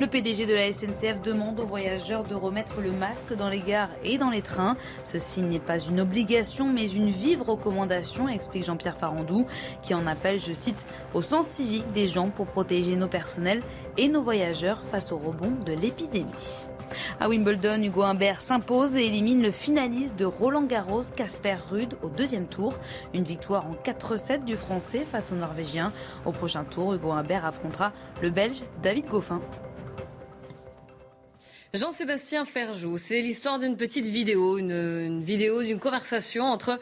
Le 0.00 0.06
PDG 0.06 0.46
de 0.46 0.54
la 0.54 0.72
SNCF 0.72 1.20
demande 1.22 1.60
aux 1.60 1.66
voyageurs 1.66 2.24
de 2.24 2.34
remettre 2.34 2.80
le 2.80 2.90
masque 2.90 3.34
dans 3.34 3.48
les 3.48 3.60
gares 3.60 3.90
et 4.04 4.18
dans 4.18 4.30
les 4.30 4.42
trains. 4.42 4.76
Ceci 5.04 5.42
n'est 5.42 5.58
pas 5.58 5.78
une 5.78 6.00
obligation 6.00 6.68
mais 6.68 6.88
une 6.88 7.10
vive 7.10 7.42
recommandation, 7.42 8.28
explique 8.28 8.64
Jean-Pierre 8.64 8.98
Farandou, 8.98 9.46
qui 9.82 9.94
en 9.94 10.06
appelle, 10.06 10.40
je 10.40 10.52
cite, 10.52 10.86
au 11.14 11.22
sens 11.22 11.46
civique 11.46 11.90
des 11.92 12.08
gens 12.08 12.28
pour 12.28 12.46
protéger 12.46 12.96
nos 12.96 13.08
personnels 13.08 13.62
et 13.96 14.08
nos 14.08 14.22
voyageurs 14.22 14.82
face 14.90 15.12
au 15.12 15.18
rebond 15.18 15.52
de 15.64 15.72
l'épidémie. 15.72 16.68
À 17.20 17.28
Wimbledon, 17.28 17.82
Hugo 17.82 18.02
Humbert 18.02 18.42
s'impose 18.42 18.96
et 18.96 19.06
élimine 19.06 19.42
le 19.42 19.50
finaliste 19.50 20.16
de 20.16 20.24
Roland 20.24 20.64
Garros, 20.64 21.02
Casper 21.16 21.56
Ruud, 21.70 21.96
au 22.02 22.08
deuxième 22.08 22.46
tour. 22.46 22.78
Une 23.14 23.24
victoire 23.24 23.66
en 23.66 23.74
4-7 23.74 24.44
du 24.44 24.56
Français 24.56 25.04
face 25.10 25.32
au 25.32 25.34
Norvégien. 25.34 25.92
Au 26.24 26.32
prochain 26.32 26.64
tour, 26.64 26.94
Hugo 26.94 27.12
Humbert 27.12 27.44
affrontera 27.44 27.92
le 28.22 28.30
Belge 28.30 28.62
David 28.82 29.06
Goffin. 29.06 29.40
Jean-Sébastien 31.74 32.44
Ferjou, 32.44 32.98
c'est 32.98 33.22
l'histoire 33.22 33.58
d'une 33.58 33.78
petite 33.78 34.04
vidéo, 34.04 34.58
une, 34.58 35.22
vidéo 35.22 35.62
d'une 35.62 35.78
conversation 35.78 36.44
entre 36.44 36.78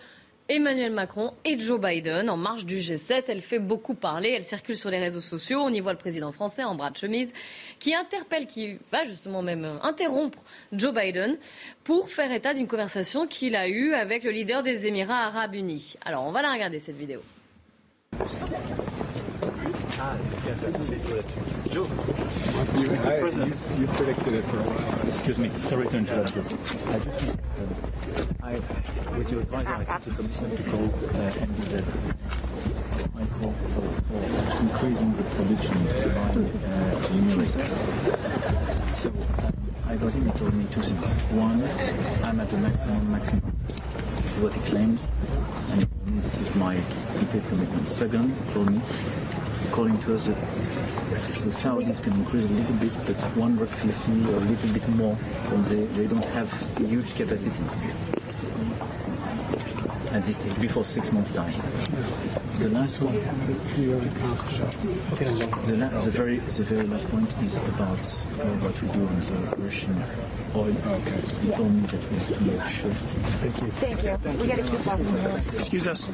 Emmanuel 0.51 0.91
Macron 0.91 1.33
et 1.45 1.57
Joe 1.61 1.81
Biden 1.81 2.29
en 2.29 2.37
marge 2.37 2.67
du 2.67 2.79
G7. 2.79 3.23
Elle 3.29 3.41
fait 3.41 3.61
beaucoup 3.61 3.95
parler, 3.95 4.31
elle 4.31 4.43
circule 4.43 4.77
sur 4.77 4.91
les 4.91 4.99
réseaux 4.99 5.21
sociaux. 5.21 5.61
On 5.63 5.73
y 5.73 5.79
voit 5.79 5.93
le 5.93 5.99
président 5.99 6.33
français 6.33 6.65
en 6.65 6.75
bras 6.75 6.91
de 6.91 6.97
chemise 6.97 7.33
qui 7.79 7.95
interpelle, 7.95 8.49
qui 8.49 8.77
va 8.91 9.05
justement 9.05 9.43
même 9.43 9.79
interrompre 9.83 10.43
Joe 10.73 10.93
Biden 10.93 11.39
pour 11.85 12.11
faire 12.11 12.33
état 12.33 12.53
d'une 12.53 12.67
conversation 12.67 13.29
qu'il 13.29 13.55
a 13.55 13.69
eue 13.69 13.95
avec 13.95 14.25
le 14.25 14.33
leader 14.33 14.65
des 14.65 14.89
Émirats 14.89 15.27
arabes 15.27 15.55
unis. 15.55 15.95
Alors 16.05 16.25
on 16.27 16.33
va 16.33 16.43
la 16.43 16.53
regarder 16.53 16.81
cette 16.81 16.97
vidéo. 16.97 17.23
Joe, 20.51 21.87
you, 22.75 22.91
I, 22.91 23.31
you've, 23.47 23.79
you've 23.79 23.95
collected 23.95 24.35
it 24.35 24.43
for 24.47 24.59
a 24.59 24.63
while. 24.63 25.07
Excuse 25.07 25.39
me, 25.39 25.49
sorry 25.61 25.87
to 25.87 25.97
interrupt 25.99 26.35
you. 26.35 26.43
I 26.43 26.99
just, 27.23 27.39
uh, 27.39 28.43
I, 28.43 28.55
with 29.17 29.31
your 29.31 29.43
advisor, 29.43 29.69
I 29.69 29.85
took 29.85 30.03
the 30.03 30.11
commission 30.11 30.51
to 30.57 30.63
call 30.71 30.87
uh, 30.87 31.31
MDZ. 31.47 31.87
So 32.91 33.07
I 33.15 33.25
call 33.39 33.53
for, 33.71 33.87
for 34.11 34.23
increasing 34.59 35.15
the 35.15 35.23
production 35.23 35.79
by 36.19 36.35
uh, 36.35 36.99
numerics. 37.15 37.55
So 38.97 39.13
I 39.87 39.95
got 39.95 40.11
him, 40.11 40.25
he 40.27 40.33
told 40.33 40.55
me 40.55 40.67
two 40.73 40.83
things. 40.83 41.23
One, 41.39 41.63
I'm 42.27 42.41
at 42.41 42.51
the 42.51 42.57
maximum 42.59 43.13
maximum. 43.13 43.53
What 44.43 44.55
he 44.55 44.61
claimed, 44.63 44.99
and 45.71 45.87
this 46.23 46.41
is 46.41 46.57
my 46.57 46.75
complete 47.19 47.47
commitment. 47.47 47.87
Second, 47.87 48.35
told 48.53 48.73
me 48.73 48.81
according 49.71 49.99
to 50.01 50.14
us, 50.14 50.27
the 50.27 50.35
Saudis 51.51 52.03
can 52.03 52.12
increase 52.14 52.45
a 52.45 52.49
little 52.49 52.77
bit, 52.77 52.93
but 53.07 53.16
150 53.39 54.12
or 54.33 54.37
a 54.37 54.41
little 54.41 54.73
bit 54.75 54.89
more, 54.97 55.14
when 55.14 55.62
they, 55.71 55.85
they 55.95 56.07
don't 56.09 56.25
have 56.35 56.51
huge 56.79 57.14
capacities 57.14 57.81
at 60.11 60.25
this 60.25 60.39
stage, 60.39 60.61
before 60.61 60.85
six 60.85 61.12
months' 61.12 61.35
time. 61.37 61.53
The 62.59 62.68
last 62.71 63.01
one, 63.01 63.14
the, 65.64 65.77
la 65.77 65.89
the, 66.01 66.11
very, 66.11 66.39
the 66.39 66.62
very 66.64 66.87
last 66.89 67.09
point 67.09 67.33
is 67.43 67.57
about 67.57 67.97
uh, 67.97 68.51
what 68.66 68.75
we 68.83 68.89
do 68.91 69.07
on 69.07 69.21
the 69.23 69.57
Russian 69.62 69.95
oil. 70.57 70.75
Okay. 70.99 71.21
He 71.47 71.51
told 71.53 71.73
me 71.73 71.81
that 71.87 72.03
we 72.11 72.18
have 72.18 72.27
to 72.27 72.45
make 72.45 72.66
sure. 72.66 72.91
Thank 73.39 73.62
you. 73.62 73.71
Thank 73.79 74.03
you. 74.03 74.18
We 74.43 74.49
got 74.49 74.59
to 74.59 74.64
keep 74.66 74.87
up. 74.91 75.55
Excuse 75.55 75.87
us. 75.87 76.11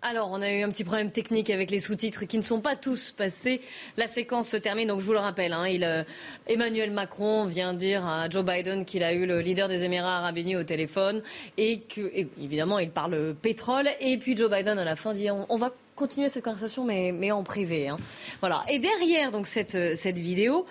Alors, 0.00 0.30
on 0.32 0.40
a 0.40 0.50
eu 0.50 0.62
un 0.62 0.70
petit 0.70 0.84
problème 0.84 1.10
technique 1.10 1.50
avec 1.50 1.70
les 1.70 1.80
sous-titres 1.80 2.24
qui 2.24 2.38
ne 2.38 2.42
sont 2.42 2.60
pas 2.60 2.76
tous 2.76 3.10
passés. 3.10 3.60
La 3.98 4.08
séquence 4.08 4.48
se 4.48 4.56
termine, 4.56 4.88
donc 4.88 5.00
je 5.00 5.04
vous 5.04 5.12
le 5.12 5.18
rappelle. 5.18 5.52
Hein, 5.52 5.66
euh, 5.82 6.02
Emmanuel 6.46 6.90
Macron 6.90 7.44
vient 7.44 7.74
dire 7.74 8.06
à 8.06 8.30
Joe 8.30 8.42
Biden 8.42 8.86
qu'il 8.86 9.02
a 9.02 9.12
eu 9.12 9.26
le 9.26 9.40
leader 9.40 9.68
des 9.68 9.84
Émirats 9.84 10.18
arabes 10.18 10.38
unis 10.38 10.56
au 10.56 10.64
téléphone 10.64 11.20
et 11.58 11.80
que, 11.80 12.10
évidemment, 12.40 12.78
il 12.78 12.90
parle 12.90 13.34
pétrole. 13.34 13.90
Et 14.00 14.16
puis 14.16 14.34
Joe 14.34 14.50
Biden, 14.50 14.78
à 14.78 14.84
la 14.84 14.96
fin, 14.96 15.12
dit 15.12 15.28
on, 15.30 15.56
va 15.56 15.74
continuer 15.94 16.30
cette 16.30 16.44
conversation, 16.44 16.84
mais, 16.84 17.30
en 17.30 17.42
privé. 17.42 17.88
Hein. 17.88 17.98
Voilà. 18.40 18.64
Et 18.70 18.78
derrière 18.78 19.30
donc 19.30 19.46
cette, 19.46 19.76
vidéo, 20.16 20.64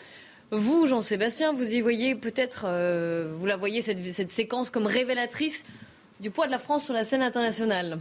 vous, 0.49 0.87
Jean-Sébastien, 0.87 1.53
vous 1.53 1.73
y 1.73 1.81
voyez 1.81 2.15
peut-être, 2.15 2.63
euh, 2.65 3.31
vous 3.37 3.45
la 3.45 3.57
voyez 3.57 3.83
cette 3.83 4.31
séquence 4.31 4.71
comme 4.71 4.87
révélatrice 4.87 5.63
du 6.19 6.31
poids 6.31 6.47
de 6.47 6.51
la 6.51 6.59
France 6.59 6.85
sur 6.85 6.93
la 6.93 7.03
scène 7.03 7.21
internationale. 7.21 7.99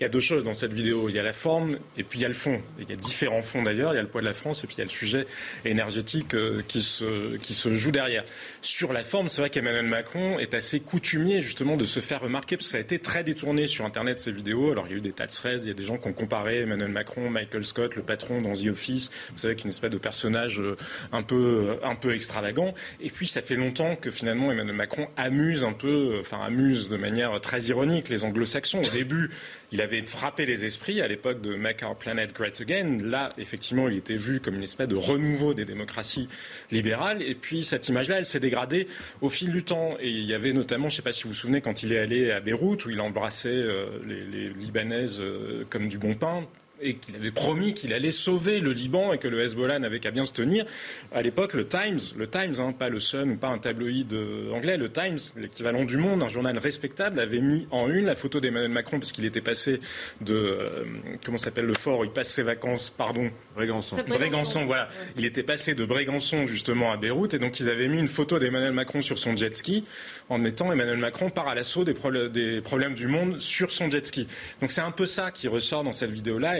Il 0.00 0.04
y 0.04 0.06
a 0.06 0.08
deux 0.08 0.20
choses 0.20 0.44
dans 0.44 0.54
cette 0.54 0.72
vidéo. 0.72 1.08
Il 1.08 1.16
y 1.16 1.18
a 1.18 1.24
la 1.24 1.32
forme 1.32 1.80
et 1.96 2.04
puis 2.04 2.20
il 2.20 2.22
y 2.22 2.24
a 2.24 2.28
le 2.28 2.34
fond. 2.34 2.60
Il 2.78 2.88
y 2.88 2.92
a 2.92 2.96
différents 2.96 3.42
fonds 3.42 3.64
d'ailleurs. 3.64 3.94
Il 3.94 3.96
y 3.96 3.98
a 3.98 4.02
le 4.02 4.08
poids 4.08 4.20
de 4.20 4.26
la 4.26 4.32
France 4.32 4.62
et 4.62 4.68
puis 4.68 4.76
il 4.76 4.78
y 4.78 4.82
a 4.82 4.84
le 4.84 4.90
sujet 4.90 5.26
énergétique 5.64 6.34
euh, 6.34 6.62
qui, 6.68 6.82
se, 6.82 7.74
joue 7.74 7.90
derrière. 7.90 8.24
Sur 8.62 8.92
la 8.92 9.02
forme, 9.02 9.28
c'est 9.28 9.40
vrai 9.40 9.50
qu'Emmanuel 9.50 9.86
Macron 9.86 10.38
est 10.38 10.54
assez 10.54 10.78
coutumier 10.78 11.40
justement 11.40 11.76
de 11.76 11.84
se 11.84 11.98
faire 11.98 12.20
remarquer 12.20 12.56
parce 12.56 12.66
que 12.66 12.70
ça 12.70 12.78
a 12.78 12.80
été 12.80 13.00
très 13.00 13.24
détourné 13.24 13.66
sur 13.66 13.84
Internet 13.84 14.20
ces 14.20 14.30
vidéos. 14.30 14.70
Alors 14.70 14.86
il 14.86 14.92
y 14.92 14.94
a 14.94 14.98
eu 14.98 15.00
des 15.00 15.12
tas 15.12 15.26
de 15.26 15.32
threads. 15.32 15.62
Il 15.62 15.68
y 15.68 15.72
a 15.72 15.74
des 15.74 15.82
gens 15.82 15.98
qui 15.98 16.06
ont 16.06 16.12
comparé 16.12 16.60
Emmanuel 16.60 16.92
Macron, 16.92 17.28
Michael 17.28 17.64
Scott, 17.64 17.96
le 17.96 18.02
patron 18.02 18.40
dans 18.40 18.52
The 18.52 18.68
Office. 18.68 19.10
Vous 19.32 19.38
savez 19.38 19.56
qu'une 19.56 19.70
espèce 19.70 19.90
de 19.90 19.98
personnage 19.98 20.60
euh, 20.60 20.76
un 21.10 21.24
peu, 21.24 21.80
euh, 21.82 21.84
un 21.84 21.96
peu 21.96 22.14
extravagant. 22.14 22.72
Et 23.00 23.10
puis 23.10 23.26
ça 23.26 23.42
fait 23.42 23.56
longtemps 23.56 23.96
que 23.96 24.12
finalement 24.12 24.52
Emmanuel 24.52 24.76
Macron 24.76 25.08
amuse 25.16 25.64
un 25.64 25.72
peu, 25.72 26.18
enfin 26.20 26.38
amuse 26.40 26.88
de 26.88 26.96
manière 26.96 27.40
très 27.40 27.62
ironique 27.62 28.08
les 28.08 28.24
anglo-saxons. 28.24 28.82
Au 28.84 28.90
début, 28.90 29.30
il 29.72 29.82
avait 29.88 30.04
frappé 30.06 30.44
les 30.44 30.64
esprits 30.64 31.00
à 31.00 31.08
l'époque 31.08 31.40
de 31.40 31.54
Make 31.54 31.82
Our 31.82 31.96
Planet 31.96 32.34
Great 32.34 32.60
Again. 32.60 32.98
Là, 33.04 33.30
effectivement, 33.38 33.88
il 33.88 33.96
était 33.96 34.16
vu 34.16 34.40
comme 34.40 34.54
une 34.54 34.62
espèce 34.62 34.88
de 34.88 34.96
renouveau 34.96 35.54
des 35.54 35.64
démocraties 35.64 36.28
libérales. 36.70 37.22
Et 37.22 37.34
puis, 37.34 37.64
cette 37.64 37.88
image-là, 37.88 38.18
elle 38.18 38.26
s'est 38.26 38.40
dégradée 38.40 38.86
au 39.22 39.30
fil 39.30 39.50
du 39.50 39.62
temps. 39.62 39.96
Et 40.00 40.10
il 40.10 40.24
y 40.24 40.34
avait 40.34 40.52
notamment, 40.52 40.88
je 40.88 40.94
ne 40.94 40.96
sais 40.96 41.02
pas 41.02 41.12
si 41.12 41.22
vous 41.22 41.30
vous 41.30 41.34
souvenez, 41.34 41.60
quand 41.60 41.82
il 41.82 41.92
est 41.92 41.98
allé 41.98 42.30
à 42.30 42.40
Beyrouth, 42.40 42.84
où 42.84 42.90
il 42.90 43.00
embrassait 43.00 43.48
euh, 43.48 43.86
les, 44.06 44.50
Libanaises 44.50 45.20
euh, 45.20 45.64
comme 45.70 45.88
du 45.88 45.98
bon 45.98 46.14
pain 46.14 46.46
et 46.80 46.94
qu'il 46.94 47.14
avait 47.16 47.30
promis 47.30 47.74
qu'il 47.74 47.92
allait 47.92 48.10
sauver 48.10 48.60
le 48.60 48.72
Liban 48.72 49.12
et 49.12 49.18
que 49.18 49.28
le 49.28 49.40
Hezbollah 49.40 49.78
n'avait 49.78 50.00
qu'à 50.00 50.10
bien 50.10 50.24
se 50.24 50.32
tenir. 50.32 50.64
À 51.12 51.22
l'époque, 51.22 51.54
le 51.54 51.66
Times, 51.66 51.98
le 52.16 52.28
Times, 52.28 52.54
hein, 52.58 52.72
pas 52.72 52.88
le 52.88 52.98
Sun 52.98 53.30
ou 53.32 53.36
pas 53.36 53.48
un 53.48 53.58
tabloïd 53.58 54.12
euh, 54.12 54.52
anglais, 54.52 54.76
le 54.76 54.90
Times, 54.90 55.18
l'équivalent 55.36 55.84
du 55.84 55.96
Monde, 55.96 56.22
un 56.22 56.28
journal 56.28 56.58
respectable, 56.58 57.20
avait 57.20 57.40
mis 57.40 57.66
en 57.70 57.88
une 57.88 58.06
la 58.06 58.14
photo 58.14 58.40
d'Emmanuel 58.40 58.70
Macron 58.70 58.98
parce 58.98 59.12
qu'il 59.12 59.24
était 59.24 59.40
passé 59.40 59.80
de 60.20 60.34
euh, 60.34 60.84
comment 61.24 61.38
s'appelle 61.38 61.66
le 61.66 61.74
fort 61.74 62.00
où 62.00 62.04
il 62.04 62.10
passe 62.10 62.28
ses 62.28 62.42
vacances, 62.42 62.90
pardon, 62.90 63.30
Brégançon. 63.54 63.96
Brégançon, 64.06 64.64
voilà. 64.64 64.88
Il 65.16 65.24
était 65.24 65.42
passé 65.42 65.74
de 65.74 65.84
Brégançon 65.84 66.46
justement 66.46 66.92
à 66.92 66.96
Beyrouth 66.96 67.34
et 67.34 67.38
donc 67.38 67.58
ils 67.58 67.68
avaient 67.68 67.88
mis 67.88 67.98
une 67.98 68.08
photo 68.08 68.38
d'Emmanuel 68.38 68.72
Macron 68.72 69.00
sur 69.00 69.18
son 69.18 69.36
jet 69.36 69.56
ski 69.56 69.84
en 70.28 70.38
mettant 70.38 70.72
Emmanuel 70.72 70.98
Macron 70.98 71.30
par 71.30 71.48
à 71.48 71.54
l'assaut 71.54 71.84
des, 71.84 71.94
des, 72.30 72.60
problèmes 72.60 72.94
du 72.94 73.08
monde 73.08 73.40
sur 73.40 73.70
son 73.70 73.90
jet 73.90 74.06
ski. 74.06 74.28
Donc 74.60 74.70
c'est 74.70 74.80
un 74.80 74.90
peu 74.90 75.06
ça 75.06 75.30
qui 75.30 75.48
ressort 75.48 75.82
dans 75.82 75.92
cette 75.92 76.10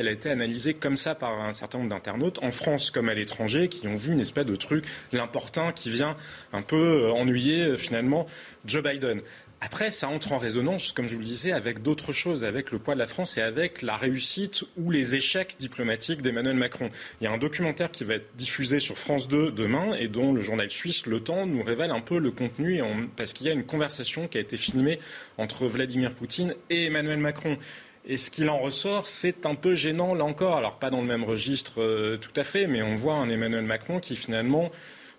a 0.09 0.11
été 0.11 0.31
analysée 0.31 0.75
comme 0.75 0.97
ça 0.97 1.15
par 1.15 1.41
un 1.41 1.53
certain 1.53 1.79
nombre 1.79 1.91
d'internautes, 1.91 2.39
en 2.43 2.51
France 2.51 2.91
comme 2.91 3.09
à 3.09 3.15
l'étranger, 3.15 3.69
qui 3.69 3.87
ont 3.89 3.95
vu 3.95 4.13
une 4.13 4.21
espèce 4.21 4.47
de 4.47 4.57
truc, 4.57 4.85
l'important, 5.13 5.73
qui 5.73 5.91
vient 5.91 6.17
un 6.53 6.63
peu 6.63 7.05
euh, 7.05 7.13
ennuyer 7.13 7.63
euh, 7.63 7.77
finalement 7.77 8.27
Joe 8.65 8.83
Biden. 8.83 9.23
Après, 9.61 9.91
ça 9.91 10.09
entre 10.09 10.31
en 10.31 10.39
résonance, 10.39 10.93
comme 10.93 11.09
je 11.09 11.15
vous 11.15 11.21
le 11.21 11.27
disais, 11.27 11.51
avec 11.51 11.83
d'autres 11.83 12.13
choses, 12.13 12.45
avec 12.45 12.71
le 12.71 12.79
poids 12.79 12.95
de 12.95 13.01
la 13.01 13.09
France 13.09 13.37
et 13.39 13.43
avec 13.43 13.83
la 13.83 13.97
réussite 13.97 14.63
ou 14.77 14.93
les 14.93 15.17
échecs 15.17 15.57
diplomatiques 15.59 16.23
d'Emmanuel 16.23 16.55
Macron. 16.55 16.91
Il 17.21 17.25
y 17.25 17.27
a 17.27 17.33
un 17.33 17.39
documentaire 17.39 17.91
qui 17.91 18.05
va 18.05 18.15
être 18.15 18.37
diffusé 18.37 18.79
sur 18.79 18.97
France 18.97 19.27
2 19.27 19.51
demain 19.51 19.97
et 19.99 20.07
dont 20.07 20.33
le 20.33 20.41
journal 20.43 20.71
suisse 20.71 21.07
Le 21.07 21.19
Temps 21.21 21.45
nous 21.45 21.65
révèle 21.65 21.91
un 21.91 22.01
peu 22.01 22.19
le 22.19 22.31
contenu 22.31 22.81
parce 23.17 23.33
qu'il 23.33 23.49
y 23.49 23.51
a 23.51 23.53
une 23.53 23.65
conversation 23.65 24.29
qui 24.29 24.39
a 24.39 24.41
été 24.41 24.57
filmée 24.57 25.01
entre 25.39 25.67
Vladimir 25.67 26.15
Poutine 26.15 26.55
et 26.71 26.85
Emmanuel 26.85 27.19
Macron. 27.19 27.59
Et 28.07 28.17
ce 28.17 28.31
qu'il 28.31 28.49
en 28.49 28.59
ressort, 28.59 29.07
c'est 29.07 29.47
un 29.47 29.55
peu 29.55 29.75
gênant 29.75 30.15
là 30.15 30.25
encore. 30.25 30.57
Alors 30.57 30.79
pas 30.79 30.91
dans 30.91 31.01
le 31.01 31.07
même 31.07 31.25
registre 31.25 31.81
euh, 31.83 32.17
tout 32.17 32.33
à 32.37 32.45
fait, 32.45 32.67
mais 32.67 32.83
on 32.83 32.95
voit 32.95 33.15
un 33.15 33.29
Emmanuel 33.29 33.65
Macron 33.65 34.01
qui 34.01 34.17
finalement 34.17 34.71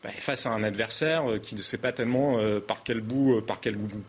bah, 0.03 0.09
face 0.17 0.45
à 0.45 0.51
un 0.51 0.63
adversaire 0.63 1.29
euh, 1.29 1.37
qui 1.39 1.55
ne 1.55 1.61
sait 1.61 1.77
pas 1.77 1.91
tellement 1.91 2.39
euh, 2.39 2.59
par 2.59 2.83
quel 2.83 3.01
bout 3.01 3.43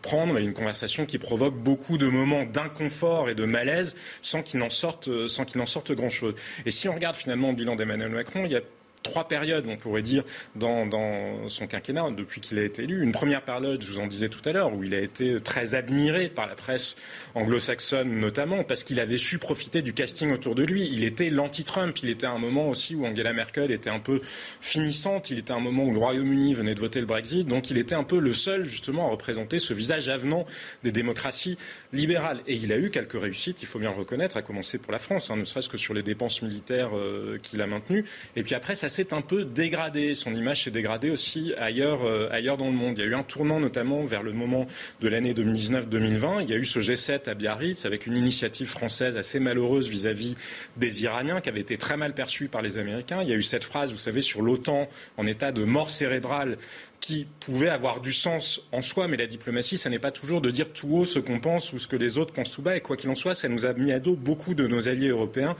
prendre, 0.01 0.37
une 0.37 0.53
conversation 0.53 1.05
qui 1.05 1.19
provoque 1.19 1.55
beaucoup 1.55 1.97
de 1.97 2.07
moments 2.07 2.43
d'inconfort 2.43 3.29
et 3.29 3.35
de 3.35 3.45
malaise 3.45 3.95
sans 4.21 4.41
qu'il 4.41 4.61
en 4.63 4.69
sorte 4.69 5.09
sorte 5.27 5.91
grand 5.91 6.09
chose. 6.09 6.35
Et 6.65 6.71
si 6.71 6.87
on 6.87 6.93
regarde 6.93 7.15
finalement 7.15 7.49
le 7.49 7.55
bilan 7.55 7.75
d'Emmanuel 7.75 8.11
Macron, 8.11 8.45
il 8.45 8.51
y 8.51 8.55
a 8.55 8.61
trois 9.03 9.27
périodes, 9.27 9.65
on 9.67 9.77
pourrait 9.77 10.01
dire, 10.01 10.23
dans, 10.55 11.47
son 11.47 11.67
quinquennat, 11.67 12.11
depuis 12.11 12.41
qu'il 12.41 12.59
a 12.59 12.63
été 12.63 12.83
élu. 12.83 13.03
Une 13.03 13.11
première 13.11 13.41
période, 13.43 13.81
je 13.81 13.91
vous 13.91 13.99
en 13.99 14.07
disais 14.07 14.29
tout 14.29 14.47
à 14.47 14.51
l'heure, 14.51 14.73
où 14.73 14.83
il 14.83 14.93
a 14.93 14.99
été 14.99 15.39
très 15.39 15.75
admiré 15.75 16.29
par 16.29 16.47
la 16.47 16.55
presse 16.55 16.95
anglo-saxonne 17.35 18.19
notamment, 18.19 18.63
parce 18.63 18.83
qu'il 18.83 18.99
avait 18.99 19.17
su 19.17 19.39
profiter 19.39 19.81
du 19.81 19.93
casting 19.93 20.31
autour 20.31 20.55
de 20.55 20.63
lui. 20.63 20.89
Il 20.91 21.03
était 21.03 21.29
l'anti-Trump. 21.29 21.97
Il 22.03 22.09
était 22.09 22.27
un 22.27 22.37
moment 22.37 22.69
aussi 22.69 22.95
où 22.95 23.05
Angela 23.05 23.33
Merkel 23.33 23.71
était 23.71 23.89
un 23.89 23.99
peu 23.99 24.21
finissante. 24.59 25.29
Il 25.29 25.39
était 25.39 25.53
un 25.53 25.59
moment 25.59 25.83
où 25.83 25.91
le 25.91 25.99
Royaume-Uni 25.99 26.53
venait 26.53 26.75
de 26.75 26.79
voter 26.79 26.99
le 26.99 27.05
Brexit. 27.05 27.47
Donc 27.47 27.69
il 27.69 27.77
était 27.77 27.95
un 27.95 28.03
peu 28.03 28.19
le 28.19 28.33
seul, 28.33 28.63
justement, 28.63 29.07
à 29.07 29.11
représenter 29.11 29.59
ce 29.59 29.73
visage 29.73 30.09
avenant 30.09 30.45
des 30.83 30.91
démocraties 30.91 31.57
libérales. 31.93 32.41
Et 32.47 32.55
il 32.55 32.71
a 32.71 32.77
eu 32.77 32.89
quelques 32.89 33.19
réussites, 33.19 33.61
il 33.61 33.67
faut 33.67 33.79
bien 33.79 33.91
le 33.91 33.97
reconnaître, 33.97 34.37
à 34.37 34.41
commencer 34.41 34.77
pour 34.77 34.91
la 34.91 34.99
France, 34.99 35.31
hein, 35.31 35.37
ne 35.37 35.43
serait-ce 35.43 35.69
que 35.69 35.77
sur 35.77 35.93
les 35.93 36.03
dépenses 36.03 36.41
militaires 36.41 36.95
euh, 36.95 37.39
qu'il 37.41 37.61
a 37.61 37.67
maintenues. 37.67 38.05
Et 38.35 38.43
puis 38.43 38.55
après, 38.55 38.75
ça 38.75 38.89
s'est 38.91 39.13
un 39.13 39.21
peu 39.21 39.45
dégradé. 39.45 40.13
Son 40.15 40.33
image 40.33 40.63
s'est 40.63 40.71
dégradée 40.71 41.09
aussi 41.09 41.53
ailleurs, 41.57 42.03
euh, 42.03 42.29
ailleurs 42.31 42.57
dans 42.57 42.67
le 42.67 42.73
monde. 42.73 42.97
Il 42.97 43.01
y 43.01 43.07
a 43.07 43.09
eu 43.09 43.15
un 43.15 43.23
tournant 43.23 43.59
notamment 43.59 44.03
vers 44.03 44.21
le 44.21 44.33
moment 44.33 44.67
de 44.99 45.07
l'année 45.07 45.33
2019-2020. 45.33 46.43
Il 46.43 46.49
y 46.49 46.53
a 46.53 46.57
eu 46.57 46.65
ce 46.65 46.79
G7 46.79 47.29
à 47.29 47.33
Biarritz 47.33 47.85
avec 47.85 48.05
une 48.05 48.17
initiative 48.17 48.67
française 48.67 49.17
assez 49.17 49.39
malheureuse 49.39 49.87
vis-à-vis 49.87 50.35
des 50.77 51.03
Iraniens 51.03 51.41
qui 51.41 51.49
avait 51.49 51.61
été 51.61 51.77
très 51.77 51.97
mal 51.97 52.13
perçue 52.13 52.47
par 52.47 52.61
les 52.61 52.77
Américains. 52.77 53.21
Il 53.23 53.29
y 53.29 53.33
a 53.33 53.35
eu 53.35 53.41
cette 53.41 53.63
phrase, 53.63 53.91
vous 53.91 53.97
savez, 53.97 54.21
sur 54.21 54.41
l'OTAN 54.41 54.87
en 55.17 55.25
état 55.25 55.51
de 55.51 55.63
mort 55.63 55.89
cérébrale 55.89 56.57
qui 56.99 57.25
pouvait 57.39 57.69
avoir 57.69 57.99
du 57.99 58.13
sens 58.13 58.67
en 58.71 58.81
soi, 58.81 59.07
mais 59.07 59.17
la 59.17 59.25
diplomatie, 59.25 59.77
ça 59.77 59.89
n'est 59.89 59.99
pas 59.99 60.11
toujours 60.11 60.39
de 60.39 60.51
dire 60.51 60.71
tout 60.71 60.97
haut 60.97 61.05
ce 61.05 61.17
qu'on 61.17 61.39
pense 61.39 61.73
ou 61.73 61.79
ce 61.79 61.87
que 61.87 61.95
les 61.95 62.19
autres 62.19 62.33
pensent 62.33 62.51
tout 62.51 62.61
bas. 62.61 62.77
Et 62.77 62.81
quoi 62.81 62.95
qu'il 62.95 63.09
en 63.09 63.15
soit, 63.15 63.33
ça 63.33 63.49
nous 63.49 63.65
a 63.65 63.73
mis 63.73 63.91
à 63.91 63.99
dos 63.99 64.15
beaucoup 64.15 64.53
de 64.53 64.67
nos 64.67 64.87
alliés 64.87 65.09
européens. 65.09 65.55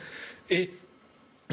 Et 0.49 0.69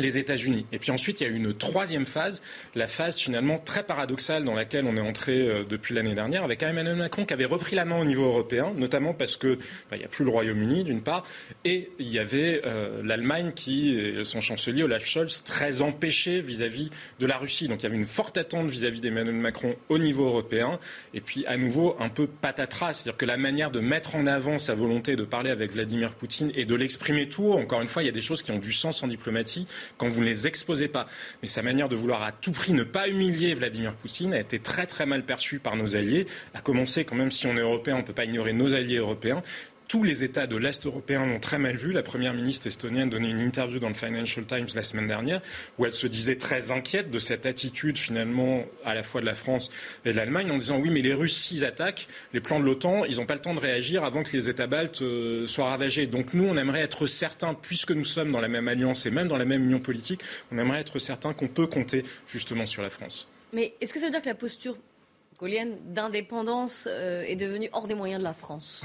les 0.00 0.18
États-Unis. 0.18 0.66
Et 0.72 0.78
puis 0.78 0.90
ensuite, 0.90 1.20
il 1.20 1.24
y 1.24 1.30
a 1.30 1.34
une 1.34 1.54
troisième 1.54 2.06
phase, 2.06 2.42
la 2.74 2.86
phase 2.86 3.18
finalement 3.18 3.58
très 3.58 3.82
paradoxale 3.82 4.44
dans 4.44 4.54
laquelle 4.54 4.86
on 4.86 4.96
est 4.96 5.00
entré 5.00 5.40
euh, 5.40 5.64
depuis 5.68 5.94
l'année 5.94 6.14
dernière, 6.14 6.44
avec 6.44 6.62
Emmanuel 6.62 6.96
Macron 6.96 7.24
qui 7.24 7.34
avait 7.34 7.44
repris 7.44 7.76
la 7.76 7.84
main 7.84 7.98
au 7.98 8.04
niveau 8.04 8.24
européen, 8.24 8.72
notamment 8.76 9.14
parce 9.14 9.36
que 9.36 9.56
bah, 9.90 9.96
il 9.96 9.98
n'y 9.98 10.04
a 10.04 10.08
plus 10.08 10.24
le 10.24 10.30
Royaume-Uni 10.30 10.84
d'une 10.84 11.02
part, 11.02 11.24
et 11.64 11.90
il 11.98 12.08
y 12.08 12.18
avait 12.18 12.62
euh, 12.64 13.02
l'Allemagne 13.02 13.52
qui, 13.54 13.98
son 14.22 14.40
chancelier 14.40 14.82
Olaf 14.82 15.04
Scholz, 15.04 15.42
très 15.44 15.82
empêché 15.82 16.40
vis-à-vis 16.40 16.90
de 17.18 17.26
la 17.26 17.36
Russie. 17.36 17.68
Donc 17.68 17.80
il 17.80 17.82
y 17.84 17.86
avait 17.86 17.96
une 17.96 18.04
forte 18.04 18.38
attente 18.38 18.68
vis-à-vis 18.68 19.00
d'Emmanuel 19.00 19.34
Macron 19.34 19.74
au 19.88 19.98
niveau 19.98 20.26
européen, 20.26 20.78
et 21.14 21.20
puis 21.20 21.44
à 21.46 21.56
nouveau 21.56 21.96
un 22.00 22.08
peu 22.08 22.26
patatras, 22.26 22.94
c'est-à-dire 22.94 23.16
que 23.16 23.26
la 23.26 23.36
manière 23.36 23.70
de 23.70 23.80
mettre 23.80 24.16
en 24.16 24.26
avant 24.26 24.58
sa 24.58 24.74
volonté 24.74 25.16
de 25.16 25.24
parler 25.24 25.50
avec 25.50 25.72
Vladimir 25.72 26.12
Poutine 26.14 26.52
et 26.54 26.64
de 26.64 26.74
l'exprimer 26.74 27.28
tout 27.28 27.52
encore 27.52 27.80
une 27.80 27.88
fois, 27.88 28.02
il 28.02 28.06
y 28.06 28.10
a 28.10 28.12
des 28.12 28.20
choses 28.20 28.42
qui 28.42 28.50
ont 28.50 28.58
du 28.58 28.72
sens 28.72 29.02
en 29.02 29.06
diplomatie 29.06 29.66
quand 29.96 30.08
vous 30.08 30.20
ne 30.20 30.26
les 30.26 30.46
exposez 30.46 30.88
pas. 30.88 31.06
Mais 31.42 31.48
sa 31.48 31.62
manière 31.62 31.88
de 31.88 31.96
vouloir 31.96 32.22
à 32.22 32.32
tout 32.32 32.52
prix 32.52 32.72
ne 32.72 32.84
pas 32.84 33.08
humilier 33.08 33.54
Vladimir 33.54 33.94
Poutine 33.94 34.34
a 34.34 34.40
été 34.40 34.58
très 34.58 34.86
très 34.86 35.06
mal 35.06 35.24
perçue 35.24 35.58
par 35.58 35.76
nos 35.76 35.96
alliés, 35.96 36.26
à 36.54 36.60
commencer 36.60 37.04
quand 37.04 37.16
même 37.16 37.30
si 37.30 37.46
on 37.46 37.56
est 37.56 37.60
européen, 37.60 37.96
on 37.96 37.98
ne 37.98 38.04
peut 38.04 38.12
pas 38.12 38.24
ignorer 38.24 38.52
nos 38.52 38.74
alliés 38.74 38.96
européens 38.96 39.42
tous 39.88 40.04
les 40.04 40.22
États 40.22 40.46
de 40.46 40.56
l'Est 40.56 40.84
européen 40.86 41.24
l'ont 41.24 41.40
très 41.40 41.58
mal 41.58 41.74
vu. 41.74 41.92
La 41.92 42.02
première 42.02 42.34
ministre 42.34 42.66
estonienne 42.66 43.08
donnait 43.08 43.30
une 43.30 43.40
interview 43.40 43.80
dans 43.80 43.88
le 43.88 43.94
Financial 43.94 44.44
Times 44.44 44.66
la 44.74 44.82
semaine 44.82 45.06
dernière 45.06 45.40
où 45.78 45.86
elle 45.86 45.94
se 45.94 46.06
disait 46.06 46.36
très 46.36 46.70
inquiète 46.70 47.10
de 47.10 47.18
cette 47.18 47.46
attitude 47.46 47.96
finalement 47.96 48.64
à 48.84 48.94
la 48.94 49.02
fois 49.02 49.22
de 49.22 49.26
la 49.26 49.34
France 49.34 49.70
et 50.04 50.12
de 50.12 50.16
l'Allemagne 50.16 50.50
en 50.50 50.58
disant 50.58 50.78
oui 50.78 50.90
mais 50.90 51.00
les 51.00 51.14
Russes 51.14 51.36
s'ils 51.36 51.64
attaquent 51.64 52.06
les 52.34 52.40
plans 52.40 52.60
de 52.60 52.64
l'OTAN 52.66 53.06
ils 53.06 53.16
n'ont 53.16 53.26
pas 53.26 53.34
le 53.34 53.40
temps 53.40 53.54
de 53.54 53.60
réagir 53.60 54.04
avant 54.04 54.22
que 54.22 54.36
les 54.36 54.50
États 54.50 54.66
baltes 54.66 55.00
euh, 55.00 55.46
soient 55.46 55.70
ravagés. 55.70 56.06
Donc 56.06 56.34
nous 56.34 56.44
on 56.44 56.56
aimerait 56.58 56.82
être 56.82 57.06
certains 57.06 57.54
puisque 57.54 57.92
nous 57.92 58.04
sommes 58.04 58.30
dans 58.30 58.40
la 58.40 58.48
même 58.48 58.68
alliance 58.68 59.06
et 59.06 59.10
même 59.10 59.28
dans 59.28 59.38
la 59.38 59.46
même 59.46 59.64
union 59.64 59.80
politique 59.80 60.20
on 60.52 60.58
aimerait 60.58 60.80
être 60.80 60.98
certains 60.98 61.32
qu'on 61.32 61.48
peut 61.48 61.66
compter 61.66 62.04
justement 62.26 62.66
sur 62.66 62.82
la 62.82 62.90
France. 62.90 63.26
Mais 63.54 63.74
est-ce 63.80 63.94
que 63.94 64.00
ça 64.00 64.06
veut 64.06 64.12
dire 64.12 64.20
que 64.20 64.28
la 64.28 64.34
posture 64.34 64.76
gaulienne 65.38 65.78
d'indépendance 65.86 66.86
euh, 66.90 67.22
est 67.22 67.36
devenue 67.36 67.70
hors 67.72 67.88
des 67.88 67.94
moyens 67.94 68.18
de 68.18 68.24
la 68.24 68.34
France? 68.34 68.84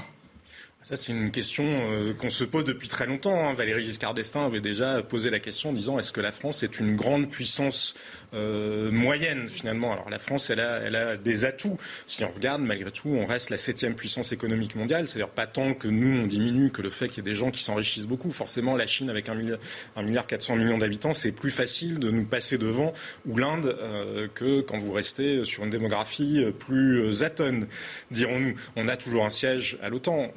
Ça, 0.84 0.96
c'est 0.96 1.12
une 1.12 1.30
question 1.30 1.64
euh, 1.66 2.12
qu'on 2.12 2.28
se 2.28 2.44
pose 2.44 2.66
depuis 2.66 2.88
très 2.88 3.06
longtemps. 3.06 3.48
Hein. 3.48 3.54
Valéry 3.54 3.82
Giscard 3.82 4.12
d'Estaing 4.12 4.44
avait 4.44 4.60
déjà 4.60 5.02
posé 5.02 5.30
la 5.30 5.38
question 5.38 5.70
en 5.70 5.72
disant 5.72 5.98
est-ce 5.98 6.12
que 6.12 6.20
la 6.20 6.30
France 6.30 6.62
est 6.62 6.78
une 6.78 6.94
grande 6.94 7.30
puissance 7.30 7.94
euh, 8.34 8.90
moyenne 8.90 9.48
finalement? 9.48 9.94
Alors 9.94 10.10
la 10.10 10.18
France, 10.18 10.50
elle 10.50 10.60
a, 10.60 10.80
elle 10.80 10.94
a, 10.94 11.16
des 11.16 11.46
atouts. 11.46 11.78
Si 12.04 12.22
on 12.22 12.30
regarde, 12.30 12.60
malgré 12.60 12.90
tout, 12.90 13.08
on 13.08 13.24
reste 13.24 13.48
la 13.48 13.56
septième 13.56 13.94
puissance 13.94 14.32
économique 14.32 14.76
mondiale. 14.76 15.06
C'est-à-dire 15.06 15.30
pas 15.30 15.46
tant 15.46 15.72
que 15.72 15.88
nous, 15.88 16.20
on 16.20 16.26
diminue 16.26 16.70
que 16.70 16.82
le 16.82 16.90
fait 16.90 17.08
qu'il 17.08 17.24
y 17.24 17.26
ait 17.26 17.30
des 17.30 17.34
gens 17.34 17.50
qui 17.50 17.62
s'enrichissent 17.62 18.06
beaucoup. 18.06 18.30
Forcément, 18.30 18.76
la 18.76 18.86
Chine, 18.86 19.08
avec 19.08 19.30
un 19.30 19.34
milliard, 19.34 19.60
un 19.96 20.02
milliard 20.02 20.26
400 20.26 20.56
millions 20.56 20.76
d'habitants, 20.76 21.14
c'est 21.14 21.32
plus 21.32 21.50
facile 21.50 21.98
de 21.98 22.10
nous 22.10 22.26
passer 22.26 22.58
devant, 22.58 22.92
ou 23.26 23.38
l'Inde, 23.38 23.74
euh, 23.80 24.28
que 24.34 24.60
quand 24.60 24.76
vous 24.76 24.92
restez 24.92 25.46
sur 25.46 25.64
une 25.64 25.70
démographie 25.70 26.44
plus 26.58 27.22
atone, 27.22 27.68
dirons-nous. 28.10 28.54
On 28.76 28.86
a 28.86 28.98
toujours 28.98 29.24
un 29.24 29.30
siège 29.30 29.78
à 29.82 29.88
l'OTAN 29.88 30.30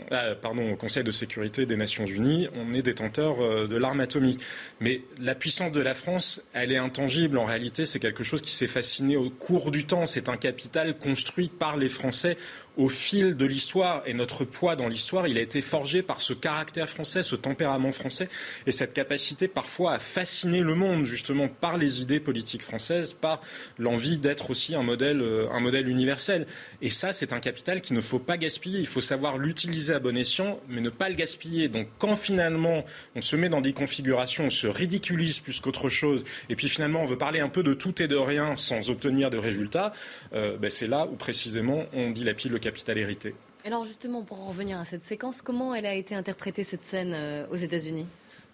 au 0.46 0.76
Conseil 0.76 1.04
de 1.04 1.12
sécurité 1.12 1.66
des 1.66 1.76
Nations 1.76 2.06
Unies, 2.06 2.48
on 2.56 2.74
est 2.74 2.82
détenteur 2.82 3.42
euh, 3.42 3.68
de 3.68 3.76
l'arme 3.76 4.00
atomique. 4.00 4.40
Mais 4.80 5.02
la 5.20 5.36
puissance 5.36 5.72
de 5.72 5.82
la 5.82 5.94
France, 5.94 6.42
elle 6.54 6.72
est 6.72 6.78
intangible. 6.78 7.38
En 7.38 7.46
réalité, 7.46 7.86
c'est 7.86 8.00
quelque 8.00 8.24
chose 8.24 8.42
qui 8.42 8.54
s'est 8.54 8.68
fasciné 8.68 9.18
au 9.18 9.30
cours 9.30 9.72
du 9.72 9.86
temps. 9.86 10.06
C'est 10.06 10.30
un 10.30 10.38
capital 10.38 10.98
construit 10.98 11.50
par 11.50 11.78
les 11.78 11.90
Français 11.90 12.38
au 12.78 12.90
fil 12.90 13.36
de 13.36 13.46
l'histoire 13.46 14.04
et 14.06 14.14
notre 14.14 14.46
poids 14.46 14.76
dans 14.76 14.88
l'histoire, 14.88 15.28
il 15.28 15.38
a 15.38 15.42
été 15.42 15.62
forgé 15.62 16.04
par 16.04 16.22
ce 16.22 16.34
caractère 16.34 16.88
français, 16.88 17.24
ce 17.24 17.36
tempérament 17.36 17.92
français 17.92 18.30
et 18.68 18.72
cette 18.72 18.94
capacité 18.94 19.48
parfois 19.48 19.94
à 19.94 20.00
fasciner 20.00 20.62
le 20.62 20.76
monde 20.76 21.06
justement 21.06 21.48
par 21.48 21.78
les 21.78 22.02
idées 22.02 22.20
politiques 22.20 22.62
françaises, 22.62 23.14
par 23.14 23.42
l'envie 23.80 24.20
d'être 24.20 24.52
aussi 24.52 24.76
un 24.76 24.84
modèle, 24.84 25.22
euh, 25.22 25.50
un 25.52 25.60
modèle 25.60 25.90
universel. 25.90 26.46
Et 26.84 26.92
ça, 26.92 27.14
c'est 27.14 27.34
un 27.34 27.40
capital 27.40 27.82
qu'il 27.82 27.96
ne 27.96 28.02
faut 28.02 28.20
pas 28.20 28.38
gaspiller. 28.38 28.80
Il 28.80 28.88
faut 28.88 29.02
savoir 29.02 29.40
l'utiliser 29.40 29.96
à 29.96 30.00
bon 30.00 30.16
escient, 30.16 30.60
mais 30.70 30.82
ne 30.82 30.90
pas 30.92 31.10
le 31.10 31.16
gaspiller. 31.16 31.70
Donc 31.70 31.88
quand 31.98 32.16
finalement 32.16 32.86
on 33.16 33.22
se 33.22 33.36
met 33.36 33.50
dans 33.50 33.62
des 33.62 33.74
configurations, 33.74 34.46
on 34.46 34.50
se 34.52 34.68
ridiculise 34.68 35.40
plus 35.40 35.60
qu'autre 35.60 35.90
chose, 35.90 36.24
et 36.50 36.56
puis 36.56 36.70
finalement 36.70 37.02
on 37.02 37.06
veut 37.06 37.18
parler 37.18 37.40
un 37.40 37.50
peu 37.50 37.64
de 37.64 37.74
tout 37.74 38.04
et 38.04 38.08
de 38.08 38.16
rien 38.16 38.56
sans 38.56 38.92
obtenir 38.92 39.32
de 39.32 39.38
résultats, 39.38 39.94
euh, 40.34 40.58
ben 40.58 40.70
c'est 40.70 40.88
là 40.88 41.08
où 41.12 41.16
précisément 41.16 41.86
on 41.94 42.12
dilapide 42.12 42.52
le 42.52 42.60
capital 42.60 42.67
hérité. 42.98 43.36
Alors 43.66 43.84
justement, 43.84 44.24
pour 44.24 44.40
en 44.42 44.46
revenir 44.46 44.80
à 44.80 44.86
cette 44.86 45.04
séquence, 45.04 45.42
comment 45.42 45.76
elle 45.76 45.86
a 45.86 45.94
été 45.94 46.16
interprétée 46.16 46.64
cette 46.64 46.84
scène 46.84 47.14
euh, 47.14 47.48
aux 47.50 47.56
États-Unis? 47.56 48.08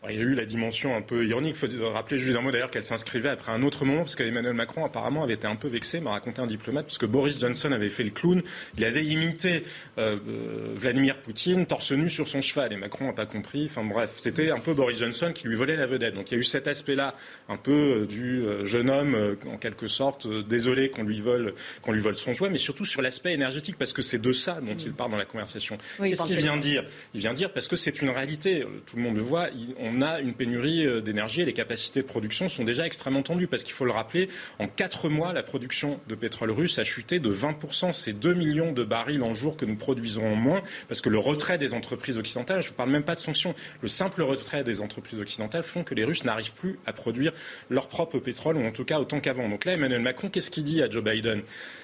Il 0.10 0.16
y 0.16 0.20
a 0.20 0.22
eu 0.22 0.34
la 0.34 0.45
dimension 0.45 0.95
un 0.95 1.01
peu 1.01 1.26
ironique. 1.26 1.56
Il 1.62 1.70
faut 1.70 1.89
rappeler 1.89 2.18
juste 2.18 2.38
un 2.38 2.41
mot 2.41 2.51
d'ailleurs 2.51 2.72
qu'elle 2.72 2.84
s'inscrivait 2.84 3.30
après 3.30 3.51
un 3.51 3.64
autre 3.64 3.86
moment, 3.86 3.99
parce 3.99 4.16
qu'Emmanuel 4.16 4.54
Macron 4.54 4.86
apparemment 4.86 5.24
avait 5.24 5.34
été 5.34 5.47
un 5.47 5.56
peu 5.56 5.68
vexé, 5.68 5.99
m'a 5.99 6.12
raconté 6.12 6.41
un 6.41 6.47
diplomate, 6.47 6.86
parce 6.86 6.97
que 6.97 7.06
Boris 7.06 7.39
Johnson 7.39 7.72
avait 7.72 7.89
fait 7.89 8.04
le 8.04 8.10
clown. 8.10 8.41
Il 8.78 8.86
avait 8.86 9.06
imité 9.06 9.64
euh, 9.97 10.18
euh, 10.28 10.74
Vladimir 10.76 11.18
Poutine 11.22 11.66
torse 11.66 11.91
nu 11.91 12.10
sur 12.10 12.28
son 12.28 12.41
cheval, 12.41 12.74
et 12.74 12.78
Macron 12.78 13.06
n'a 13.06 13.14
pas 13.14 13.26
compris. 13.26 13.66
Enfin 13.66 13.84
bref, 13.84 14.14
c'était 14.18 14.51
un 14.51 14.60
peu 14.60 14.74
Boris 14.74 14.97
Johnson 14.97 15.32
qui 15.34 15.47
lui 15.47 15.56
volait 15.56 15.76
la 15.76 15.86
vedette. 15.86 16.16
Donc 16.16 16.32
il 16.32 16.36
y 16.36 16.38
a 16.38 16.39
eu 16.39 16.43
cet 16.43 16.68
aspect-là, 16.68 17.16
un 17.47 17.58
peu 17.58 17.72
euh, 17.72 18.06
du 18.06 18.43
jeune 18.64 18.89
homme, 18.89 19.38
en 19.51 19.58
quelque 19.58 19.88
sorte, 19.88 20.28
désolé 20.47 20.89
qu'on 20.89 21.04
lui 21.04 21.22
vole, 21.22 21.54
qu'on 21.82 21.91
lui 21.91 22.01
vole 22.01 22.18
son 22.18 22.34
jouet, 22.34 22.49
mais 22.49 22.58
surtout 22.58 22.86
sur 22.86 23.01
l'aspect 23.01 23.34
énergétique, 23.34 23.78
parce 23.78 23.93
que 23.93 24.01
c'est 24.01 24.22
de 24.22 24.32
ça 24.32 24.60
dont 24.62 24.76
il 24.76 24.91
parle 24.91 25.12
dans 25.12 25.18
la 25.18 25.26
conversation. 25.26 25.78
Qu'est-ce 25.97 26.24
qu'il 26.24 26.38
vient 26.38 26.58
dire? 26.58 26.84
Il 27.14 27.22
vient 27.22 27.34
dire 27.34 27.51
parce 27.54 27.68
que 27.68 27.76
c'est 27.76 28.01
une 28.01 28.10
réalité. 28.10 28.66
Tout 28.86 28.97
le 28.97 29.04
monde 29.04 29.16
le 29.16 29.22
voit. 29.22 29.47
on 29.80 29.92
on 29.93 30.01
a 30.01 30.19
une 30.19 30.33
pénurie 30.33 30.85
euh, 30.85 31.01
d'énergie 31.01 31.41
et 31.41 31.45
les 31.45 31.53
capacités 31.53 32.01
de 32.01 32.07
production 32.07 32.49
sont 32.49 32.63
déjà 32.63 32.85
extrêmement 32.85 33.21
tendues 33.21 33.47
parce 33.47 33.63
qu'il 33.63 33.73
faut 33.73 33.85
le 33.85 33.91
rappeler, 33.91 34.29
en 34.59 34.67
quatre 34.67 35.09
mois, 35.09 35.33
la 35.33 35.43
production 35.43 35.99
de 36.07 36.15
pétrole 36.15 36.51
russe 36.51 36.79
a 36.79 36.83
chuté 36.83 37.19
de 37.19 37.31
20%. 37.31 37.93
C'est 37.93 38.13
2 38.13 38.33
millions 38.33 38.71
de 38.71 38.83
barils 38.83 39.23
en 39.23 39.33
jour 39.33 39.55
que 39.57 39.65
nous 39.65 39.75
produisons 39.75 40.33
en 40.33 40.35
moins 40.35 40.61
parce 40.87 41.01
que 41.01 41.09
le 41.09 41.19
retrait 41.19 41.57
des 41.57 41.73
entreprises 41.73 42.17
occidentales, 42.17 42.61
je 42.61 42.69
ne 42.69 42.75
parle 42.75 42.89
même 42.89 43.03
pas 43.03 43.15
de 43.15 43.19
sanctions, 43.19 43.53
le 43.81 43.87
simple 43.87 44.21
retrait 44.21 44.63
des 44.63 44.81
entreprises 44.81 45.19
occidentales 45.19 45.63
font 45.63 45.83
que 45.83 45.95
les 45.95 46.03
Russes 46.03 46.23
n'arrivent 46.23 46.53
plus 46.53 46.79
à 46.85 46.93
produire 46.93 47.33
leur 47.69 47.87
propre 47.87 48.19
pétrole 48.19 48.57
ou 48.57 48.65
en 48.65 48.71
tout 48.71 48.85
cas 48.85 48.99
autant 48.99 49.19
qu'avant. 49.19 49.49
Donc 49.49 49.65
là, 49.65 49.73
Emmanuel 49.73 50.01
Macron, 50.01 50.29
qu'est-ce 50.29 50.51
qu'il 50.51 50.63
dit 50.63 50.81
à 50.81 50.89
Joe 50.89 51.03
Biden? 51.03 51.41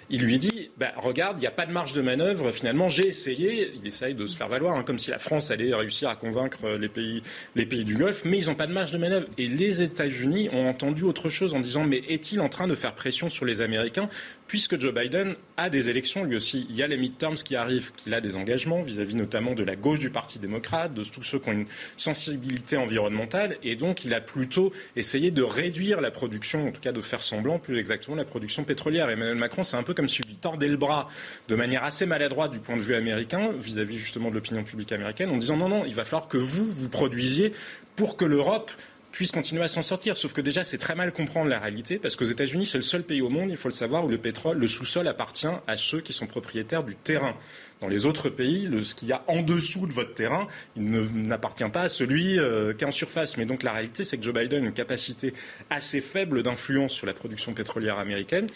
Il 0.10 0.24
lui 0.24 0.40
dit 0.40 0.72
bah, 0.78 0.92
Regarde, 0.98 1.38
il 1.38 1.42
n'y 1.42 1.48
a 1.48 1.52
pas 1.52 1.68
de 1.68 1.72
marge 1.72 1.94
de 1.94 2.02
manœuvre. 2.02 2.52
Finalement, 2.52 2.90
j'ai 2.90 3.08
essayé. 3.08 3.72
Il 3.76 3.88
essaye 3.88 4.16
de 4.16 4.26
se 4.26 4.36
faire 4.36 4.48
valoir, 4.48 4.76
hein, 4.76 4.84
comme 4.84 4.98
si 4.98 5.12
la 5.12 5.20
France 5.20 5.52
allait 5.52 5.74
réussir 5.74 6.10
à 6.10 6.16
convaincre 6.16 6.68
les 6.70 6.90
pays, 6.90 7.22
les 7.56 7.66
pays 7.66 7.86
du 7.86 7.96
Mais 8.26 8.38
ils 8.38 8.48
n'ont 8.48 8.56
pas 8.56 8.68
de 8.68 8.74
marge 8.74 8.92
de 8.92 8.98
manœuvre. 8.98 9.28
Et 9.38 9.48
les 9.48 9.82
États-Unis 9.82 10.50
ont 10.52 10.68
entendu 10.68 11.04
autre 11.04 11.30
chose 11.30 11.54
en 11.54 11.60
disant 11.60 11.84
Mais 11.84 12.04
est-il 12.08 12.42
en 12.42 12.50
train 12.50 12.68
de 12.68 12.76
faire 12.76 12.94
pression 12.94 13.30
sur 13.30 13.46
les 13.46 13.62
Américains 13.62 14.10
puisque 14.50 14.82
Joe 14.82 14.92
Biden 14.92 15.36
a 15.58 15.70
des 15.70 15.90
élections 15.90 16.24
lui 16.24 16.36
aussi. 16.36 16.66
Il 16.72 16.76
y 16.76 16.82
a 16.82 16.88
les 16.88 16.98
midterms 16.98 17.36
qui 17.36 17.56
arrivent, 17.56 17.94
qu'il 17.94 18.16
a 18.16 18.20
des 18.20 18.36
engagements 18.36 18.82
vis-à-vis 18.82 19.16
notamment 19.16 19.54
de 19.54 19.64
la 19.64 19.76
gauche 19.76 20.00
du 20.00 20.10
Parti 20.10 20.40
démocrate, 20.40 20.94
de 20.96 21.04
tous 21.04 21.22
ceux 21.22 21.38
qui 21.38 21.50
ont 21.50 21.54
une 21.54 21.68
sensibilité 21.98 22.76
environnementale, 22.76 23.58
et 23.64 23.76
donc 23.76 24.06
il 24.06 24.14
a 24.14 24.22
plutôt 24.22 24.74
essayé 24.96 25.30
de 25.30 25.44
réduire 25.44 26.02
la 26.02 26.10
production, 26.10 26.68
en 26.68 26.72
tout 26.72 26.82
cas 26.82 26.92
de 26.92 27.00
faire 27.00 27.22
semblant 27.22 27.60
plus 27.60 27.78
exactement 27.78 28.18
la 28.18 28.26
production 28.26 28.64
pétrolière. 28.64 29.08
Emmanuel 29.12 29.36
Macron, 29.38 29.62
c'est 29.62 29.78
un 29.78 29.84
peu 29.84 29.94
comme 29.94 30.10
si 30.10 30.24
lui 30.24 30.34
tordait 30.34 30.68
le 30.68 30.78
bras 30.78 31.08
de 31.48 31.56
manière 31.56 31.84
assez 31.84 32.08
maladroite 32.08 32.52
du 32.52 32.60
point 32.60 32.76
de 32.76 32.82
vue 32.82 32.96
américain, 32.96 33.52
vis-à-vis 33.56 34.00
justement 34.00 34.32
de 34.32 34.36
l'opinion 34.36 34.64
publique 34.64 34.92
américaine, 34.92 35.30
en 35.30 35.38
disant 35.38 35.58
non, 35.58 35.70
non, 35.70 35.86
il 35.86 35.94
va 35.94 36.06
falloir 36.06 36.28
que 36.28 36.38
vous, 36.38 36.66
vous 36.66 36.90
produisiez 36.90 37.54
pour 37.96 38.18
que 38.18 38.26
l'Europe 38.26 38.72
puisse 39.12 39.32
continuer 39.32 39.64
à 39.64 39.68
s'en 39.68 39.82
sortir. 39.82 40.16
Sauf 40.16 40.34
que 40.34 40.42
déjà, 40.42 40.64
c'est 40.64 40.78
très 40.78 40.96
mal 40.96 41.12
comprendre 41.12 41.50
la 41.50 41.60
réalité, 41.60 41.98
parce 41.98 42.16
qu'aux 42.16 42.26
États-Unis, 42.26 42.66
c'est 42.66 42.78
le 42.78 42.84
seul 42.84 43.04
pays 43.04 43.22
au 43.22 43.30
monde, 43.30 43.50
il 43.50 43.58
faut 43.58 43.70
le 43.70 43.74
savoir, 43.74 44.06
où 44.06 44.08
le 44.08 44.18
pétrole, 44.18 44.58
le 44.58 44.68
sous-sol 44.68 45.08
appartient 45.08 45.48
à 45.68 45.78
ceux 45.78 46.02
qui 46.02 46.14
sont 46.14 46.28
propriétaires 46.28 46.84
du 46.84 46.96
terrain. 46.96 47.36
Dans 47.82 47.88
les 47.88 48.06
autres 48.06 48.30
pays, 48.30 48.70
ce 48.84 48.94
qu'il 48.94 49.08
y 49.08 49.14
a 49.14 49.24
en 49.28 49.42
dessous 49.42 49.88
de 49.88 49.94
votre 49.94 50.14
terrain, 50.14 50.48
il 50.76 50.84
n'appartient 50.84 51.70
pas 51.72 51.84
à 51.84 51.90
celui 51.90 52.38
euh, 52.38 52.74
qui 52.74 52.84
est 52.84 52.88
en 52.88 52.92
surface. 52.92 53.38
Mais 53.38 53.46
donc 53.46 53.64
la 53.64 53.72
réalité, 53.72 54.04
c'est 54.04 54.18
que 54.18 54.24
Joe 54.24 54.34
Biden 54.34 54.64
a 54.64 54.68
une 54.68 54.74
capacité 54.74 55.34
assez 55.70 56.02
faible 56.02 56.44
d'influence 56.44 56.92
sur 56.92 57.08
la 57.08 57.14
production 57.14 57.54
pétrolière 57.54 57.98
américaine 57.98 58.48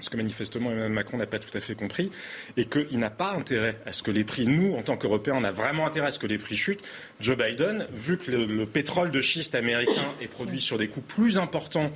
ce 0.00 0.10
que 0.10 0.16
manifestement 0.16 0.70
Emmanuel 0.70 0.92
Macron 0.92 1.16
n'a 1.16 1.26
pas 1.26 1.38
tout 1.38 1.56
à 1.56 1.60
fait 1.60 1.74
compris, 1.74 2.10
et 2.56 2.66
qu'il 2.66 2.98
n'a 2.98 3.10
pas 3.10 3.32
intérêt 3.32 3.76
à 3.84 3.92
ce 3.92 4.02
que 4.02 4.10
les 4.10 4.24
prix, 4.24 4.46
nous, 4.46 4.74
en 4.74 4.82
tant 4.82 4.96
qu'Européens, 4.96 5.34
on 5.36 5.44
a 5.44 5.50
vraiment 5.50 5.86
intérêt 5.86 6.08
à 6.08 6.10
ce 6.10 6.18
que 6.18 6.26
les 6.26 6.38
prix 6.38 6.56
chutent. 6.56 6.82
Joe 7.20 7.36
Biden, 7.36 7.86
vu 7.92 8.16
que 8.16 8.30
le, 8.30 8.66
pétrole 8.66 9.10
de 9.10 9.20
schiste 9.20 9.54
américain 9.54 10.14
est 10.20 10.28
produit 10.28 10.60
sur 10.60 10.78
des 10.78 10.88
coûts 10.88 11.00
plus 11.00 11.38
importants 11.38 11.90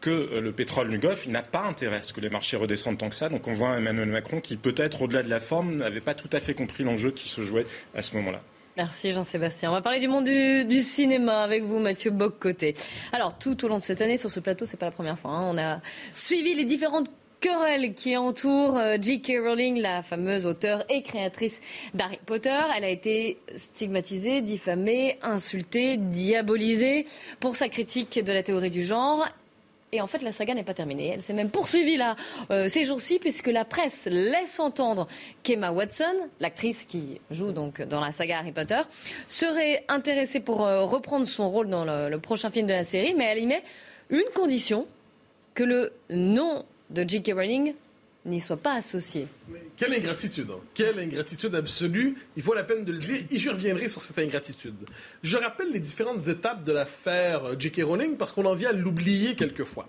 que 0.00 0.10
euh, 0.10 0.40
le 0.40 0.52
pétrole 0.52 0.88
du 0.90 0.98
Golfe, 0.98 1.26
il 1.26 1.32
n'a 1.32 1.42
pas 1.42 1.62
intérêt 1.62 1.98
à 1.98 2.02
ce 2.02 2.12
que 2.12 2.20
les 2.20 2.28
marchés 2.28 2.56
redescendent 2.56 2.98
tant 2.98 3.08
que 3.08 3.14
ça. 3.14 3.28
Donc 3.28 3.46
on 3.46 3.52
voit 3.52 3.76
Emmanuel 3.76 4.08
Macron 4.08 4.40
qui, 4.40 4.56
peut-être 4.56 5.02
au-delà 5.02 5.22
de 5.22 5.30
la 5.30 5.40
forme, 5.40 5.76
n'avait 5.76 6.00
pas 6.00 6.14
tout 6.14 6.30
à 6.32 6.40
fait 6.40 6.54
compris 6.54 6.82
l'enjeu 6.82 7.12
qui 7.12 7.28
se 7.28 7.42
jouait 7.42 7.66
à 7.94 8.02
ce 8.02 8.14
moment-là. 8.16 8.42
Merci 8.76 9.12
Jean-Sébastien. 9.12 9.70
On 9.70 9.72
va 9.72 9.82
parler 9.82 10.00
du 10.00 10.08
monde 10.08 10.24
du, 10.24 10.82
cinéma 10.82 11.42
avec 11.42 11.62
vous, 11.62 11.78
Mathieu 11.78 12.10
Bock-Côté. 12.10 12.74
Alors, 13.12 13.38
tout 13.38 13.64
au 13.64 13.68
long 13.68 13.78
de 13.78 13.82
cette 13.82 14.00
année, 14.00 14.16
sur 14.16 14.30
ce 14.30 14.40
plateau, 14.40 14.66
c'est 14.66 14.76
pas 14.76 14.86
la 14.86 14.92
première 14.92 15.16
fois. 15.16 15.30
Hein, 15.30 15.48
on 15.54 15.58
a 15.58 15.80
suivi 16.12 16.54
les 16.54 16.64
différentes 16.64 17.08
querelle 17.44 17.92
qui 17.92 18.16
entoure 18.16 18.78
euh, 18.78 18.96
J.K. 18.98 19.34
Rowling, 19.44 19.78
la 19.78 20.02
fameuse 20.02 20.46
auteure 20.46 20.82
et 20.88 21.02
créatrice 21.02 21.60
d'Harry 21.92 22.18
Potter. 22.24 22.58
Elle 22.74 22.84
a 22.84 22.88
été 22.88 23.38
stigmatisée, 23.54 24.40
diffamée, 24.40 25.18
insultée, 25.20 25.98
diabolisée 25.98 27.04
pour 27.40 27.54
sa 27.54 27.68
critique 27.68 28.18
de 28.18 28.32
la 28.32 28.42
théorie 28.42 28.70
du 28.70 28.82
genre. 28.82 29.28
Et 29.92 30.00
en 30.00 30.06
fait, 30.06 30.22
la 30.22 30.32
saga 30.32 30.54
n'est 30.54 30.64
pas 30.64 30.72
terminée. 30.72 31.08
Elle 31.08 31.20
s'est 31.20 31.34
même 31.34 31.50
poursuivie 31.50 31.98
là 31.98 32.16
euh, 32.50 32.66
ces 32.68 32.84
jours-ci, 32.84 33.18
puisque 33.18 33.48
la 33.48 33.66
presse 33.66 34.06
laisse 34.06 34.58
entendre 34.58 35.06
qu'Emma 35.42 35.70
Watson, 35.70 36.14
l'actrice 36.40 36.86
qui 36.86 37.20
joue 37.30 37.52
donc 37.52 37.82
dans 37.82 38.00
la 38.00 38.12
saga 38.12 38.38
Harry 38.38 38.52
Potter, 38.52 38.80
serait 39.28 39.84
intéressée 39.88 40.40
pour 40.40 40.64
euh, 40.64 40.86
reprendre 40.86 41.26
son 41.26 41.50
rôle 41.50 41.68
dans 41.68 41.84
le, 41.84 42.08
le 42.08 42.18
prochain 42.18 42.50
film 42.50 42.66
de 42.66 42.72
la 42.72 42.84
série, 42.84 43.12
mais 43.12 43.24
elle 43.24 43.38
y 43.40 43.46
met 43.46 43.62
une 44.08 44.30
condition 44.34 44.86
que 45.52 45.62
le 45.62 45.92
nom 46.08 46.64
de 46.94 47.08
J.K. 47.08 47.32
Rowling 47.34 47.74
n'y 48.24 48.40
soit 48.40 48.56
pas 48.56 48.74
associé. 48.74 49.26
quelle 49.76 49.92
ingratitude, 49.92 50.48
hein. 50.50 50.60
quelle 50.72 50.98
ingratitude 50.98 51.54
absolue. 51.54 52.14
Il 52.36 52.42
faut 52.42 52.54
la 52.54 52.64
peine 52.64 52.84
de 52.84 52.92
le 52.92 52.98
dire 52.98 53.20
et 53.30 53.38
je 53.38 53.50
reviendrai 53.50 53.88
sur 53.88 54.00
cette 54.00 54.18
ingratitude. 54.18 54.76
Je 55.22 55.36
rappelle 55.36 55.70
les 55.72 55.80
différentes 55.80 56.26
étapes 56.28 56.62
de 56.62 56.72
l'affaire 56.72 57.60
J.K. 57.60 57.82
Rowling 57.82 58.16
parce 58.16 58.32
qu'on 58.32 58.46
en 58.46 58.54
vient 58.54 58.70
à 58.70 58.72
l'oublier 58.72 59.34
quelquefois. 59.34 59.86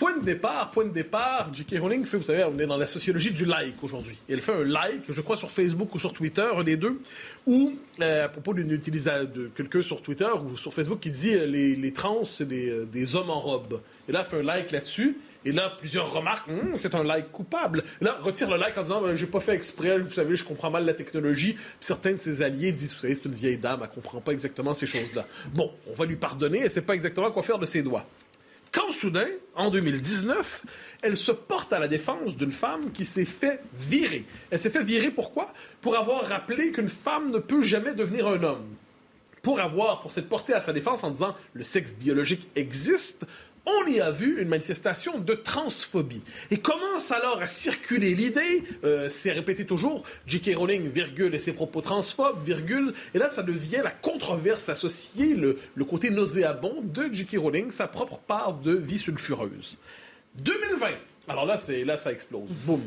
Point 0.00 0.16
de 0.16 0.24
départ, 0.24 0.70
point 0.70 0.86
de 0.86 0.94
départ, 0.94 1.52
J.K. 1.52 1.78
Rowling 1.78 2.06
fait, 2.06 2.16
vous 2.16 2.22
savez, 2.22 2.42
on 2.44 2.58
est 2.58 2.66
dans 2.66 2.78
la 2.78 2.86
sociologie 2.86 3.32
du 3.32 3.44
like 3.44 3.84
aujourd'hui. 3.84 4.16
Elle 4.30 4.40
fait 4.40 4.54
un 4.54 4.64
like, 4.64 5.02
je 5.10 5.20
crois 5.20 5.36
sur 5.36 5.50
Facebook 5.50 5.94
ou 5.94 5.98
sur 5.98 6.14
Twitter, 6.14 6.48
les 6.64 6.78
deux, 6.78 7.02
où, 7.46 7.74
euh, 8.00 8.24
à 8.24 8.28
propos 8.30 8.54
d'une 8.54 8.70
utilisateur, 8.70 9.28
de 9.28 9.50
quelqu'un 9.54 9.82
sur 9.82 10.00
Twitter 10.00 10.30
ou 10.42 10.56
sur 10.56 10.72
Facebook 10.72 11.00
qui 11.00 11.10
dit 11.10 11.34
euh, 11.34 11.44
les, 11.44 11.76
les 11.76 11.92
trans, 11.92 12.24
c'est 12.24 12.48
des, 12.48 12.70
euh, 12.70 12.86
des, 12.86 13.14
hommes 13.14 13.28
en 13.28 13.40
robe. 13.40 13.82
Et 14.08 14.12
là, 14.12 14.24
fait 14.24 14.38
un 14.38 14.42
like 14.42 14.70
là-dessus. 14.70 15.18
Et 15.44 15.52
là, 15.52 15.72
plusieurs 15.78 16.12
remarques, 16.12 16.48
hum, 16.48 16.76
c'est 16.76 16.94
un 16.94 17.02
like 17.02 17.32
coupable. 17.32 17.82
Et 18.00 18.04
là, 18.04 18.18
retire 18.20 18.50
le 18.50 18.56
like 18.56 18.76
en 18.76 18.82
disant, 18.82 19.00
ben, 19.00 19.14
j'ai 19.14 19.26
pas 19.26 19.40
fait 19.40 19.54
exprès, 19.54 19.98
vous 19.98 20.12
savez, 20.12 20.36
je 20.36 20.44
comprends 20.44 20.70
mal 20.70 20.84
la 20.84 20.94
technologie. 20.94 21.54
Puis 21.54 21.64
certains 21.80 22.12
de 22.12 22.18
ses 22.18 22.42
alliés 22.42 22.72
disent, 22.72 22.94
vous 22.94 23.00
savez, 23.00 23.14
c'est 23.14 23.24
une 23.24 23.34
vieille 23.34 23.58
dame, 23.58 23.80
elle 23.82 23.88
comprend 23.88 24.20
pas 24.20 24.32
exactement 24.32 24.74
ces 24.74 24.86
choses-là. 24.86 25.26
Bon, 25.54 25.72
on 25.88 25.94
va 25.94 26.04
lui 26.04 26.16
pardonner, 26.16 26.60
elle 26.60 26.70
sait 26.70 26.82
pas 26.82 26.94
exactement 26.94 27.30
quoi 27.30 27.42
faire 27.42 27.58
de 27.58 27.66
ses 27.66 27.82
doigts. 27.82 28.06
quand 28.72 28.92
soudain, 28.92 29.26
en 29.54 29.70
2019, 29.70 30.62
elle 31.02 31.16
se 31.16 31.32
porte 31.32 31.72
à 31.72 31.78
la 31.78 31.88
défense 31.88 32.36
d'une 32.36 32.52
femme 32.52 32.92
qui 32.92 33.04
s'est 33.04 33.24
fait 33.24 33.62
virer. 33.74 34.24
Elle 34.50 34.60
s'est 34.60 34.70
fait 34.70 34.84
virer 34.84 35.10
pourquoi? 35.10 35.52
Pour 35.80 35.96
avoir 35.96 36.22
rappelé 36.26 36.70
qu'une 36.70 36.88
femme 36.88 37.30
ne 37.30 37.38
peut 37.38 37.62
jamais 37.62 37.94
devenir 37.94 38.28
un 38.28 38.42
homme. 38.42 38.66
Pour 39.42 39.58
avoir, 39.58 40.02
pour 40.02 40.12
s'être 40.12 40.28
portée 40.28 40.52
à 40.52 40.60
sa 40.60 40.74
défense 40.74 41.02
en 41.02 41.10
disant 41.10 41.34
le 41.54 41.64
sexe 41.64 41.94
biologique 41.94 42.48
existe, 42.56 43.24
on 43.66 43.86
y 43.86 44.00
a 44.00 44.10
vu 44.10 44.40
une 44.40 44.48
manifestation 44.48 45.18
de 45.18 45.34
transphobie. 45.34 46.22
Et 46.50 46.58
commence 46.58 47.10
alors 47.10 47.40
à 47.40 47.46
circuler 47.46 48.14
l'idée, 48.14 48.62
euh, 48.84 49.08
c'est 49.08 49.32
répété 49.32 49.66
toujours, 49.66 50.02
J.K. 50.26 50.56
Rowling, 50.56 50.90
virgule, 50.90 51.34
et 51.34 51.38
ses 51.38 51.52
propos 51.52 51.80
transphobes, 51.80 52.42
virgule, 52.44 52.94
et 53.14 53.18
là 53.18 53.28
ça 53.28 53.42
devient 53.42 53.80
la 53.82 53.90
controverse 53.90 54.68
associée, 54.68 55.34
le, 55.34 55.58
côté 55.84 56.10
nauséabond 56.10 56.82
de 56.82 57.12
J.K. 57.12 57.36
Rowling, 57.38 57.70
sa 57.70 57.86
propre 57.86 58.18
part 58.18 58.54
de 58.54 58.74
vie 58.74 58.98
sulfureuse. 58.98 59.78
2020, 60.36 60.88
alors 61.28 61.44
là, 61.44 61.56
là 61.84 61.96
ça 61.96 62.12
explose, 62.12 62.48
boum. 62.64 62.82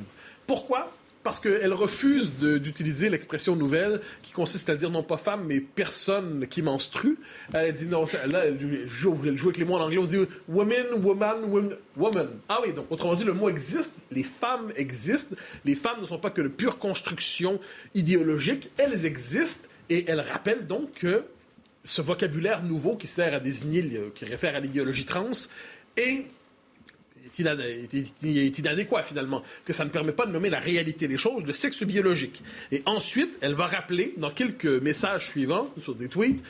Pourquoi? 0.47 0.91
Parce 1.23 1.39
qu'elle 1.39 1.73
refuse 1.73 2.31
d'utiliser 2.33 3.09
l'expression 3.09 3.55
nouvelle 3.55 4.01
qui 4.21 4.33
consiste 4.33 4.69
à 4.69 4.75
dire 4.75 4.91
non 4.91 5.03
pas 5.03 5.17
femme, 5.17 5.45
mais 5.45 5.61
personne 5.61 6.47
qui 6.47 6.61
menstrue. 6.61 7.17
Elle 7.53 7.65
a 7.65 7.71
dit 7.71 7.85
non, 7.85 8.05
là, 8.29 8.45
elle 8.45 8.87
joue, 8.87 9.13
avec 9.13 9.57
les 9.57 9.65
mots 9.65 9.75
en 9.75 9.81
anglais, 9.81 9.97
on 9.97 10.03
dit 10.03 10.17
woman, 10.47 10.85
woman, 11.01 11.75
woman. 11.95 12.29
Ah 12.49 12.59
oui, 12.63 12.73
donc 12.73 12.87
autrement 12.91 13.15
dit, 13.15 13.23
le 13.23 13.33
mot 13.33 13.49
existe, 13.49 13.95
les 14.11 14.23
femmes 14.23 14.71
existent, 14.75 15.35
les 15.63 15.75
femmes 15.75 16.01
ne 16.01 16.05
sont 16.05 16.19
pas 16.19 16.29
que 16.29 16.41
de 16.41 16.49
pure 16.49 16.77
construction 16.77 17.59
idéologique, 17.95 18.69
elles 18.77 19.05
existent, 19.05 19.67
et 19.89 20.05
elle 20.07 20.19
rappelle 20.19 20.67
donc 20.67 20.93
que 20.93 21.23
ce 21.85 22.01
vocabulaire 22.01 22.63
nouveau 22.63 22.95
qui 22.95 23.07
sert 23.07 23.33
à 23.33 23.39
désigner, 23.39 24.11
qui 24.15 24.25
réfère 24.25 24.55
à 24.55 24.59
l'idéologie 24.59 25.05
trans, 25.05 25.31
est 25.97 26.25
est 27.39 28.59
inadéquat 28.59 29.03
finalement, 29.03 29.43
que 29.65 29.73
ça 29.73 29.85
ne 29.85 29.89
permet 29.89 30.11
pas 30.11 30.25
de 30.25 30.31
nommer 30.31 30.49
la 30.49 30.59
réalité 30.59 31.07
des 31.07 31.17
choses, 31.17 31.43
le 31.43 31.53
sexe 31.53 31.83
biologique. 31.83 32.43
Et 32.71 32.83
ensuite, 32.85 33.37
elle 33.41 33.53
va 33.53 33.65
rappeler 33.65 34.13
dans 34.17 34.31
quelques 34.31 34.65
messages 34.65 35.27
suivants, 35.27 35.73
sur 35.81 35.95
des 35.95 36.07
tweets, 36.07 36.43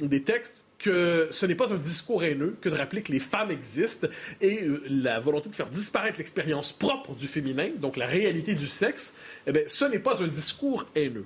des 0.00 0.22
textes, 0.22 0.56
que 0.78 1.28
ce 1.30 1.46
n'est 1.46 1.54
pas 1.54 1.72
un 1.72 1.78
discours 1.78 2.22
haineux 2.22 2.56
que 2.60 2.68
de 2.68 2.76
rappeler 2.76 3.02
que 3.02 3.12
les 3.12 3.20
femmes 3.20 3.50
existent 3.50 4.08
et 4.40 4.62
euh, 4.62 4.82
la 4.88 5.20
volonté 5.20 5.48
de 5.48 5.54
faire 5.54 5.70
disparaître 5.70 6.18
l'expérience 6.18 6.72
propre 6.72 7.14
du 7.14 7.26
féminin, 7.26 7.70
donc 7.78 7.96
la 7.96 8.06
réalité 8.06 8.54
du 8.54 8.66
sexe, 8.66 9.14
eh 9.46 9.52
bien, 9.52 9.62
ce 9.66 9.84
n'est 9.86 9.98
pas 9.98 10.22
un 10.22 10.28
discours 10.28 10.86
haineux. 10.94 11.24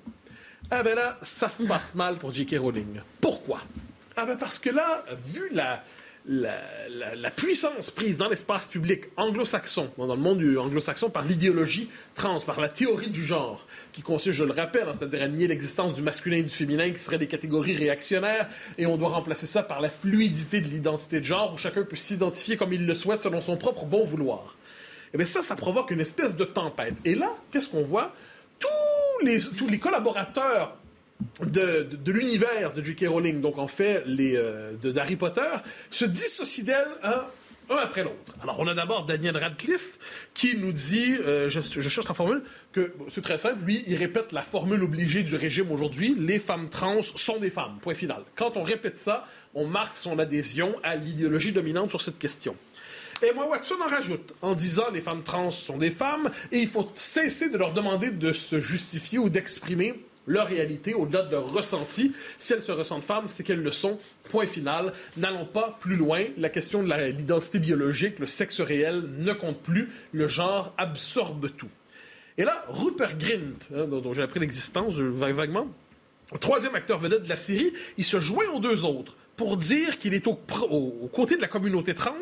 Ah 0.71 0.83
ben 0.85 0.95
là, 0.95 1.19
ça 1.23 1.51
se 1.51 1.65
passe 1.65 1.95
mal 1.97 2.17
pour 2.17 2.33
J.K. 2.33 2.57
Rowling. 2.59 3.01
Pourquoi? 3.21 3.61
Ah 4.17 4.25
ben 4.25 4.37
parce 4.37 4.59
que 4.59 4.71
là, 4.71 5.05
vu 5.27 5.49
la, 5.53 5.83
la, 6.27 7.31
puissance 7.31 7.91
prise 7.91 8.17
dans 8.17 8.29
l'espace 8.29 8.67
public 8.67 9.05
anglo-saxon, 9.17 9.91
dans 9.97 10.15
le 10.15 10.21
monde 10.21 10.43
anglo-saxon, 10.59 11.11
par 11.11 11.25
l'idéologie 11.25 11.89
trans, 12.15 12.41
par 12.41 12.61
la 12.61 12.69
théorie 12.69 13.11
du 13.11 13.25
genre, 13.25 13.67
qui 13.93 14.03
consiste, 14.03 14.37
je 14.37 14.45
le 14.45 14.53
rappelle, 14.53 14.89
hein, 14.89 14.93
c'est-à-dire 14.97 15.23
à 15.23 15.29
nier 15.29 15.49
l'existence 15.49 15.95
du 15.95 16.03
masculin 16.03 16.37
et 16.37 16.43
du 16.43 16.51
féminin, 16.51 16.91
qui 16.91 16.99
seraient 16.99 17.19
des 17.19 17.27
catégories 17.27 17.77
réactionnaires, 17.77 18.49
et 18.79 18.87
on 18.87 18.97
doit 18.97 19.09
remplacer 19.09 19.47
ça 19.47 19.63
par 19.63 19.81
la 19.81 19.89
fluidité 19.89 20.61
de 20.61 20.69
l'identité 20.69 21.21
de 21.21 21.25
genre, 21.25 21.55
où 21.55 21.59
chacun 21.59 21.83
peut 21.83 21.97
s'identifier 21.97 22.57
comme 22.57 22.73
il 22.73 22.87
le 22.87 22.95
souhaite 22.95 23.23
selon 23.23 23.41
son 23.41 23.57
propre 23.57 23.87
bon 23.87 24.05
vouloir. 24.05 24.57
Et 25.07 25.15
eh 25.15 25.19
bien 25.19 25.27
ça, 25.27 25.43
ça 25.43 25.57
provoque 25.57 25.91
une 25.91 26.01
espèce 26.01 26.37
de 26.37 26.45
tempête. 26.45 26.95
Et 27.05 27.17
là, 27.17 27.31
qu'est-ce 27.51 27.69
qu'on 27.69 27.83
voit? 27.83 28.15
Tous 28.61 29.25
les, 29.25 29.41
tous 29.41 29.67
les 29.67 29.81
collaborateurs 29.81 30.77
de, 31.43 31.87
l'univers 32.11 32.73
de 32.73 32.83
J.K. 32.83 33.07
Rowling, 33.09 33.41
donc 33.41 33.59
en 33.59 33.69
fait 33.69 34.03
les, 34.07 34.37
euh, 34.37 34.75
d'Harry 34.77 35.17
Potter, 35.17 35.51
se 35.91 36.05
dissocient 36.05 36.65
d'elle 36.65 36.89
un 37.03 37.25
après 37.79 38.03
l'autre? 38.03 38.35
Alors, 38.43 38.59
on 38.61 38.67
a 38.67 38.75
d'abord 38.75 39.07
Daniel 39.07 39.37
Radcliffe 39.37 39.99
qui 40.35 40.57
nous 40.57 40.73
dit, 40.73 41.17
euh, 41.21 41.49
je, 41.49 41.61
cherche 41.61 42.09
la 42.09 42.15
formule, 42.15 42.43
que 42.73 42.93
c'est 43.09 43.23
très 43.23 43.39
simple, 43.39 43.65
lui, 43.65 43.85
il 43.87 43.97
répète 43.97 44.33
la 44.33 44.43
formule 44.43 44.83
obligée 44.83 45.23
du 45.23 45.37
régime 45.37 45.71
aujourd'hui, 45.71 46.17
les 46.19 46.39
femmes 46.39 46.69
trans 46.69 47.03
sont 47.03 47.39
des 47.39 47.51
femmes, 47.51 47.79
point 47.81 47.95
final. 47.95 48.23
Quand 48.35 48.57
on 48.57 48.63
répète 48.63 48.99
ça, 48.99 49.27
on 49.55 49.67
marque 49.67 49.97
son 49.97 50.19
adhésion 50.19 50.75
à 50.83 50.97
l'idéologie 50.97 51.53
dominante 51.53 51.91
sur 51.91 52.01
cette 52.01 52.19
question. 52.19 52.57
Et 53.23 53.33
moi, 53.35 53.47
Watson 53.49 53.77
en 53.85 53.89
rajoute 53.89 54.35
en 54.41 54.55
disant 54.55 54.91
les 54.93 55.03
femmes 55.03 55.23
trans 55.23 55.51
sont 55.51 55.77
des 55.77 55.91
femmes 55.91 56.31
et 56.53 56.59
il 56.59 56.69
faut 56.69 56.91
cesser 56.95 57.51
de 57.51 57.59
leur 57.59 57.75
demander 57.75 58.11
de 58.11 58.33
se 58.33 58.61
justifier 58.61 59.19
ou 59.19 59.29
d'exprimer 59.29 59.95
leur 60.31 60.47
réalité, 60.47 60.95
au-delà 60.95 61.23
de 61.23 61.33
leur 61.33 61.53
ressenti. 61.53 62.13
Si 62.39 62.53
elles 62.53 62.63
se 62.63 62.73
ressentent 62.73 63.03
femmes, 63.03 63.27
c'est 63.27 63.43
qu'elles 63.43 63.63
le 63.63 63.73
sont. 63.73 63.99
Point 64.31 64.47
final. 64.47 64.93
N'allons 65.17 65.45
pas 65.45 65.77
plus 65.81 65.97
loin. 65.97 66.25
La 66.39 66.49
question 66.49 66.83
de 66.83 66.93
l'identité 66.93 67.59
biologique, 67.59 68.19
le 68.21 68.27
sexe 68.27 68.61
réel 68.61 69.03
ne 69.19 69.33
compte 69.33 69.61
plus. 69.61 69.89
Le 70.13 70.29
genre 70.29 70.73
absorbe 70.79 71.51
tout. 71.57 71.69
Et 72.39 72.45
là, 72.45 72.65
Rupert 72.69 73.19
Grint, 73.19 73.59
hein, 73.75 73.87
dont, 73.87 74.15
j'ai 74.15 74.23
appris 74.23 74.39
l'existence 74.39 74.95
vaguement, 74.95 75.69
troisième 76.41 76.77
acteur 76.77 76.99
vedette 76.99 77.25
de 77.25 77.29
la 77.29 77.37
série, 77.37 77.73
il 77.99 78.05
se 78.05 78.21
joint 78.21 78.47
aux 78.55 78.61
deux 78.61 78.85
autres 78.85 79.17
pour 79.41 79.57
dire 79.57 79.99
qu'il 79.99 80.13
est 80.13 80.27
au, 80.27 80.35
côté 81.15 81.35
de 81.35 81.41
la 81.41 81.49
communauté 81.49 81.95
trans. 81.95 82.13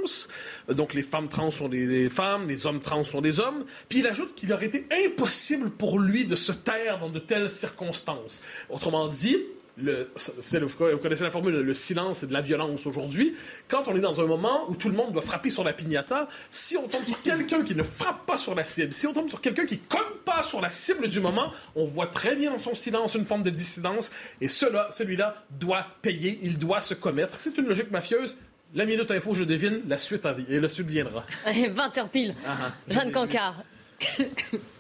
Donc 0.69 0.95
les 0.95 1.03
femmes 1.03 1.27
trans 1.27 1.51
sont 1.51 1.69
des, 1.69 2.09
femmes, 2.09 2.47
les 2.47 2.65
hommes 2.65 2.79
trans 2.79 3.03
sont 3.03 3.21
des 3.21 3.41
hommes. 3.41 3.65
Puis 3.89 3.99
il 3.99 4.07
ajoute 4.07 4.37
qu'il 4.37 4.53
aurait 4.53 4.67
été 4.67 4.87
impossible 5.05 5.71
pour 5.71 5.99
lui 5.99 6.27
de 6.27 6.37
se 6.37 6.53
taire 6.53 7.01
dans 7.01 7.09
de 7.09 7.19
telles 7.19 7.51
circonstances. 7.51 8.41
Autrement 8.71 9.09
dit, 9.09 9.37
vous 9.79 10.99
connaissez 10.99 11.25
la 11.25 11.31
formule, 11.31 11.55
le 11.55 11.75
silence 11.75 12.23
et 12.23 12.27
de 12.27 12.33
la 12.33 12.41
violence 12.41 12.87
aujourd'hui. 12.87 13.35
Quand 13.69 13.85
on 13.87 13.97
est 13.97 14.01
dans 14.01 14.21
un 14.21 14.27
moment 14.27 14.69
où 14.69 14.77
tout 14.77 14.89
le 14.89 14.95
monde 14.95 15.13
doit 15.13 15.23
frapper 15.23 15.51
sur 15.51 15.65
la 15.65 15.73
piñata, 15.73 16.29
si 16.51 16.77
on 16.77 16.89
tombe 16.89 17.05
sur 17.05 17.21
quelqu'un 17.23 17.63
qui 17.63 17.75
ne 17.75 17.83
frappe 17.83 18.27
pas 18.27 18.39
sur 18.39 18.55
la 18.55 18.65
cible, 18.65 18.93
si 18.93 19.07
on 19.07 19.13
tombe 19.13 19.29
sur 19.29 19.41
quelqu'un 19.41 19.67
qui 19.67 19.79
cogne 19.79 20.01
pas 20.25 20.43
sur 20.43 20.61
la 20.61 20.71
cible 20.71 21.09
du 21.09 21.21
moment, 21.21 21.53
on 21.75 21.85
voit 21.87 22.09
très 22.09 22.37
bien 22.37 22.51
dans 22.51 22.59
son 22.59 22.75
silence 22.75 23.15
une 23.15 23.25
forme 23.25 23.43
de 23.43 23.51
dissidence. 23.51 24.11
Et 24.41 24.49
celui-là 24.49 25.45
doit 25.51 25.87
payer, 26.03 26.39
il 26.43 26.59
doit 26.59 26.81
se 26.81 26.95
commettre. 26.95 27.39
C'est 27.39 27.57
une 27.59 27.67
logique 27.67 27.91
mafieuse. 27.91 28.37
La 28.75 28.85
minute 28.85 29.11
info, 29.11 29.33
je 29.33 29.45
devine, 29.45 29.81
la 29.89 29.99
suite, 29.99 30.27
et 30.49 30.61
la 30.61 30.69
suite 30.69 30.89
viendra. 30.89 31.25
20h 31.47 32.09
pile. 32.11 32.35
Ah, 32.47 32.57
ah. 32.61 32.73
Jeanne 32.89 33.13
Cancard. 33.13 33.63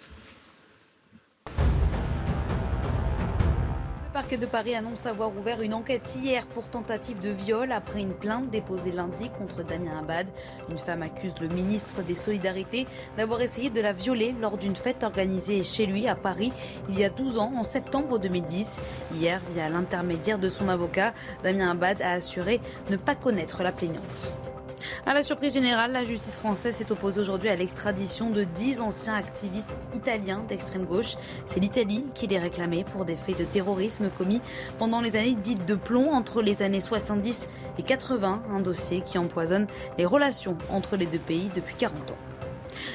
parquet 4.18 4.36
de 4.36 4.46
Paris 4.46 4.74
annonce 4.74 5.06
avoir 5.06 5.30
ouvert 5.36 5.62
une 5.62 5.74
enquête 5.74 6.16
hier 6.16 6.44
pour 6.48 6.66
tentative 6.66 7.20
de 7.20 7.28
viol 7.28 7.70
après 7.70 8.00
une 8.00 8.14
plainte 8.14 8.50
déposée 8.50 8.90
lundi 8.90 9.30
contre 9.30 9.62
Damien 9.62 9.96
Abad. 9.96 10.26
Une 10.72 10.78
femme 10.78 11.02
accuse 11.02 11.34
le 11.40 11.46
ministre 11.46 12.02
des 12.02 12.16
Solidarités 12.16 12.88
d'avoir 13.16 13.42
essayé 13.42 13.70
de 13.70 13.80
la 13.80 13.92
violer 13.92 14.34
lors 14.40 14.58
d'une 14.58 14.74
fête 14.74 15.04
organisée 15.04 15.62
chez 15.62 15.86
lui 15.86 16.08
à 16.08 16.16
Paris 16.16 16.52
il 16.88 16.98
y 16.98 17.04
a 17.04 17.10
12 17.10 17.38
ans, 17.38 17.52
en 17.56 17.62
septembre 17.62 18.18
2010. 18.18 18.80
Hier, 19.14 19.40
via 19.50 19.68
l'intermédiaire 19.68 20.40
de 20.40 20.48
son 20.48 20.68
avocat, 20.68 21.14
Damien 21.44 21.70
Abad 21.70 22.02
a 22.02 22.10
assuré 22.10 22.60
ne 22.90 22.96
pas 22.96 23.14
connaître 23.14 23.62
la 23.62 23.70
plaignante. 23.70 24.32
À 25.06 25.14
la 25.14 25.22
surprise 25.22 25.54
générale, 25.54 25.92
la 25.92 26.04
justice 26.04 26.36
française 26.36 26.76
s'est 26.76 26.92
opposée 26.92 27.20
aujourd'hui 27.20 27.48
à 27.48 27.56
l'extradition 27.56 28.30
de 28.30 28.44
10 28.44 28.80
anciens 28.80 29.14
activistes 29.14 29.72
italiens 29.94 30.44
d'extrême 30.48 30.84
gauche. 30.84 31.16
C'est 31.46 31.60
l'Italie 31.60 32.04
qui 32.14 32.26
les 32.26 32.38
réclamait 32.38 32.84
pour 32.84 33.04
des 33.04 33.16
faits 33.16 33.38
de 33.38 33.44
terrorisme 33.44 34.10
commis 34.10 34.40
pendant 34.78 35.00
les 35.00 35.16
années 35.16 35.34
dites 35.34 35.66
de 35.66 35.74
plomb 35.74 36.12
entre 36.12 36.42
les 36.42 36.62
années 36.62 36.80
70 36.80 37.48
et 37.78 37.82
80, 37.82 38.42
un 38.50 38.60
dossier 38.60 39.02
qui 39.02 39.18
empoisonne 39.18 39.66
les 39.96 40.06
relations 40.06 40.56
entre 40.70 40.96
les 40.96 41.06
deux 41.06 41.18
pays 41.18 41.48
depuis 41.54 41.74
40 41.76 42.10
ans. 42.10 42.27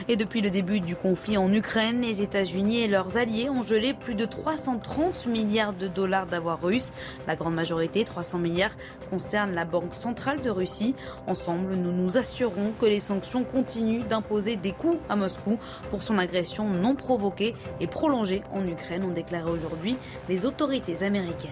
Et 0.07 0.15
depuis 0.15 0.41
le 0.41 0.49
début 0.49 0.80
du 0.80 0.95
conflit 0.95 1.38
en 1.38 1.51
Ukraine, 1.51 2.01
les 2.01 2.21
États-Unis 2.21 2.82
et 2.82 2.88
leurs 2.88 3.17
alliés 3.17 3.49
ont 3.49 3.61
gelé 3.61 3.93
plus 3.93 4.15
de 4.15 4.26
330 4.26 5.28
milliards 5.28 5.74
de 5.74 5.88
dollars 5.88 6.26
d'avoirs 6.26 6.61
russes. 6.61 6.91
La 7.28 7.36
grande 7.36 7.55
majorité, 7.55 8.03
300 8.03 8.38
milliards, 8.39 8.76
concerne 9.09 9.53
la 9.53 9.65
Banque 9.65 9.95
centrale 9.95 10.41
de 10.41 10.49
Russie. 10.49 10.95
Ensemble, 11.28 11.76
nous 11.76 11.91
nous 11.91 12.17
assurons 12.17 12.74
que 12.80 12.86
les 12.86 12.99
sanctions 12.99 13.43
continuent 13.43 14.03
d'imposer 14.03 14.55
des 14.55 14.71
coûts 14.71 14.99
à 15.09 15.15
Moscou 15.15 15.57
pour 15.89 16.03
son 16.03 16.17
agression 16.17 16.69
non 16.69 16.95
provoquée 16.95 17.55
et 17.80 17.88
prolongée 17.88 18.43
en 18.51 18.65
Ukraine, 18.65 19.03
ont 19.03 19.13
déclaré 19.13 19.49
aujourd'hui 19.49 19.97
les 20.30 20.45
autorités 20.45 21.03
américaines. 21.03 21.51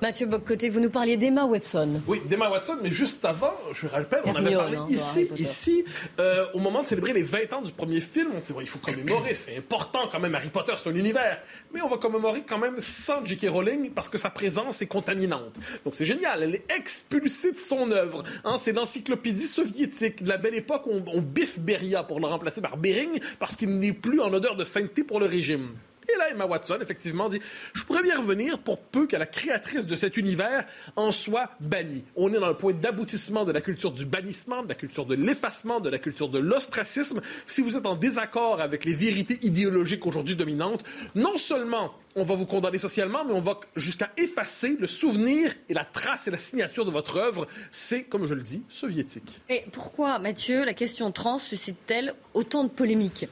Mathieu 0.00 0.26
Boccoté, 0.26 0.68
vous 0.68 0.78
nous 0.78 0.90
parliez 0.90 1.16
d'Emma 1.16 1.44
Watson. 1.44 2.00
Oui, 2.06 2.22
d'Emma 2.24 2.48
Watson, 2.48 2.78
mais 2.80 2.90
juste 2.92 3.24
avant, 3.24 3.54
je 3.72 3.88
rappelle, 3.88 4.20
on 4.26 4.34
avait 4.36 4.54
parlé 4.54 4.76
hein, 4.76 4.86
ici, 4.88 5.28
ici 5.36 5.84
euh, 6.20 6.46
au 6.54 6.60
moment 6.60 6.82
de 6.82 6.86
célébrer 6.86 7.12
les 7.12 7.24
20 7.24 7.52
ans 7.54 7.62
du 7.62 7.72
premier 7.72 8.00
film, 8.00 8.30
on 8.36 8.40
s'est 8.40 8.52
dit, 8.52 8.60
il 8.60 8.68
faut 8.68 8.78
commémorer, 8.78 9.34
c'est 9.34 9.56
important 9.56 10.08
quand 10.10 10.20
même, 10.20 10.36
Harry 10.36 10.50
Potter, 10.50 10.72
c'est 10.76 10.88
un 10.88 10.94
univers. 10.94 11.42
Mais 11.74 11.80
on 11.80 11.88
va 11.88 11.96
commémorer 11.96 12.42
quand 12.46 12.58
même 12.58 12.76
sans 12.78 13.24
J.K. 13.24 13.48
Rowling 13.48 13.90
parce 13.90 14.08
que 14.08 14.18
sa 14.18 14.30
présence 14.30 14.80
est 14.82 14.86
contaminante. 14.86 15.56
Donc 15.84 15.96
c'est 15.96 16.04
génial, 16.04 16.44
elle 16.44 16.54
est 16.54 16.72
expulsée 16.76 17.50
de 17.50 17.58
son 17.58 17.90
œuvre. 17.90 18.22
Hein, 18.44 18.54
c'est 18.56 18.72
l'encyclopédie 18.72 19.48
soviétique 19.48 20.22
de 20.22 20.28
la 20.28 20.38
belle 20.38 20.54
époque 20.54 20.86
où 20.86 20.92
on, 20.92 21.04
on 21.12 21.20
biffe 21.20 21.58
Beria 21.58 22.04
pour 22.04 22.20
le 22.20 22.26
remplacer 22.26 22.60
par 22.60 22.76
Bering 22.76 23.18
parce 23.40 23.56
qu'il 23.56 23.76
n'est 23.80 23.92
plus 23.92 24.20
en 24.20 24.32
odeur 24.32 24.54
de 24.54 24.62
sainteté 24.62 25.02
pour 25.02 25.18
le 25.18 25.26
régime. 25.26 25.70
Et 26.12 26.16
là, 26.16 26.30
Emma 26.30 26.46
Watson, 26.46 26.78
effectivement, 26.80 27.28
dit 27.28 27.40
Je 27.74 27.82
pourrais 27.84 28.02
bien 28.02 28.18
revenir 28.18 28.58
pour 28.58 28.78
peu 28.78 29.06
que 29.06 29.16
la 29.16 29.26
créatrice 29.26 29.86
de 29.86 29.96
cet 29.96 30.16
univers 30.16 30.64
en 30.96 31.12
soit 31.12 31.50
bannie. 31.60 32.04
On 32.16 32.32
est 32.32 32.40
dans 32.40 32.48
le 32.48 32.56
point 32.56 32.72
d'aboutissement 32.72 33.44
de 33.44 33.52
la 33.52 33.60
culture 33.60 33.92
du 33.92 34.06
bannissement, 34.06 34.62
de 34.62 34.68
la 34.68 34.74
culture 34.74 35.04
de 35.04 35.14
l'effacement, 35.14 35.80
de 35.80 35.90
la 35.90 35.98
culture 35.98 36.28
de 36.28 36.38
l'ostracisme. 36.38 37.20
Si 37.46 37.60
vous 37.60 37.76
êtes 37.76 37.86
en 37.86 37.94
désaccord 37.94 38.60
avec 38.60 38.84
les 38.84 38.94
vérités 38.94 39.38
idéologiques 39.42 40.06
aujourd'hui 40.06 40.34
dominantes, 40.34 40.82
non 41.14 41.36
seulement 41.36 41.92
on 42.16 42.22
va 42.22 42.34
vous 42.34 42.46
condamner 42.46 42.78
socialement, 42.78 43.24
mais 43.24 43.32
on 43.32 43.40
va 43.40 43.60
jusqu'à 43.76 44.10
effacer 44.16 44.76
le 44.80 44.86
souvenir 44.86 45.52
et 45.68 45.74
la 45.74 45.84
trace 45.84 46.26
et 46.26 46.30
la 46.30 46.38
signature 46.38 46.84
de 46.84 46.90
votre 46.90 47.16
œuvre. 47.16 47.46
C'est, 47.70 48.04
comme 48.04 48.26
je 48.26 48.34
le 48.34 48.42
dis, 48.42 48.62
soviétique. 48.68 49.40
Et 49.48 49.64
pourquoi, 49.72 50.18
Mathieu, 50.18 50.64
la 50.64 50.74
question 50.74 51.10
trans 51.10 51.38
suscite-t-elle 51.38 52.14
autant 52.34 52.64
de 52.64 52.70
polémiques? 52.70 53.26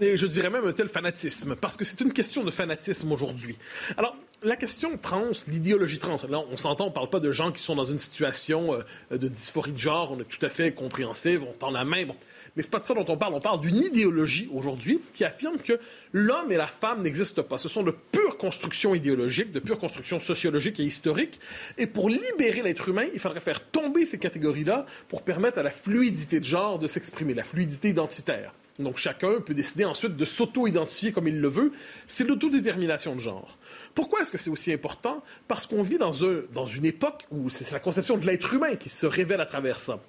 Et 0.00 0.16
je 0.16 0.26
dirais 0.26 0.50
même 0.50 0.66
un 0.66 0.72
tel 0.72 0.88
fanatisme, 0.88 1.56
parce 1.56 1.76
que 1.76 1.84
c'est 1.84 2.00
une 2.00 2.12
question 2.12 2.44
de 2.44 2.50
fanatisme 2.50 3.10
aujourd'hui. 3.12 3.56
Alors, 3.96 4.16
la 4.42 4.56
question 4.56 4.98
trans, 4.98 5.30
l'idéologie 5.46 5.98
trans, 5.98 6.16
là, 6.28 6.42
on 6.50 6.56
s'entend, 6.56 6.86
on 6.86 6.88
ne 6.88 6.94
parle 6.94 7.10
pas 7.10 7.20
de 7.20 7.30
gens 7.30 7.52
qui 7.52 7.62
sont 7.62 7.76
dans 7.76 7.84
une 7.84 7.98
situation 7.98 8.74
euh, 8.74 9.16
de 9.16 9.28
dysphorie 9.28 9.72
de 9.72 9.78
genre, 9.78 10.12
on 10.12 10.20
est 10.20 10.24
tout 10.24 10.44
à 10.44 10.48
fait 10.48 10.72
compréhensible, 10.72 11.44
on 11.48 11.52
tend 11.52 11.70
la 11.70 11.84
main, 11.84 12.04
bon. 12.04 12.16
Mais 12.56 12.62
c'est 12.62 12.70
pas 12.70 12.80
de 12.80 12.84
ça 12.84 12.92
dont 12.92 13.06
on 13.08 13.16
parle. 13.16 13.34
On 13.34 13.40
parle 13.40 13.60
d'une 13.60 13.76
idéologie 13.76 14.48
aujourd'hui 14.52 15.00
qui 15.14 15.24
affirme 15.24 15.56
que 15.56 15.78
l'homme 16.12 16.52
et 16.52 16.56
la 16.56 16.66
femme 16.66 17.02
n'existent 17.02 17.42
pas. 17.42 17.56
Ce 17.56 17.68
sont 17.68 17.82
de 17.82 17.92
pures 17.92 18.36
constructions 18.36 18.94
idéologiques, 18.94 19.52
de 19.52 19.60
pures 19.60 19.78
constructions 19.78 20.20
sociologiques 20.20 20.78
et 20.78 20.84
historiques. 20.84 21.40
Et 21.78 21.86
pour 21.86 22.10
libérer 22.10 22.62
l'être 22.62 22.88
humain, 22.88 23.06
il 23.14 23.20
faudrait 23.20 23.40
faire 23.40 23.64
tomber 23.70 24.04
ces 24.04 24.18
catégories-là 24.18 24.84
pour 25.08 25.22
permettre 25.22 25.58
à 25.58 25.62
la 25.62 25.70
fluidité 25.70 26.40
de 26.40 26.44
genre 26.44 26.78
de 26.78 26.86
s'exprimer, 26.86 27.32
la 27.32 27.44
fluidité 27.44 27.88
identitaire. 27.88 28.52
Donc 28.78 28.96
chacun 28.96 29.40
peut 29.40 29.54
décider 29.54 29.84
ensuite 29.84 30.16
de 30.16 30.24
s'auto-identifier 30.24 31.12
comme 31.12 31.28
il 31.28 31.40
le 31.40 31.48
veut. 31.48 31.72
C'est 32.06 32.24
l'autodétermination 32.24 33.14
de 33.14 33.20
genre. 33.20 33.58
Pourquoi 33.94 34.20
est-ce 34.20 34.32
que 34.32 34.38
c'est 34.38 34.50
aussi 34.50 34.72
important? 34.72 35.22
Parce 35.48 35.66
qu'on 35.66 35.82
vit 35.82 35.98
dans, 35.98 36.12
dans 36.52 36.66
une 36.66 36.84
époque 36.84 37.26
où 37.30 37.50
c'est 37.50 37.70
la 37.70 37.80
conception 37.80 38.16
de 38.16 38.26
l'être 38.26 38.54
humain 38.54 38.76
qui 38.76 38.88
se 38.88 39.06
révèle 39.06 39.40
à 39.40 39.46
travers 39.46 39.80
ça 39.80 40.00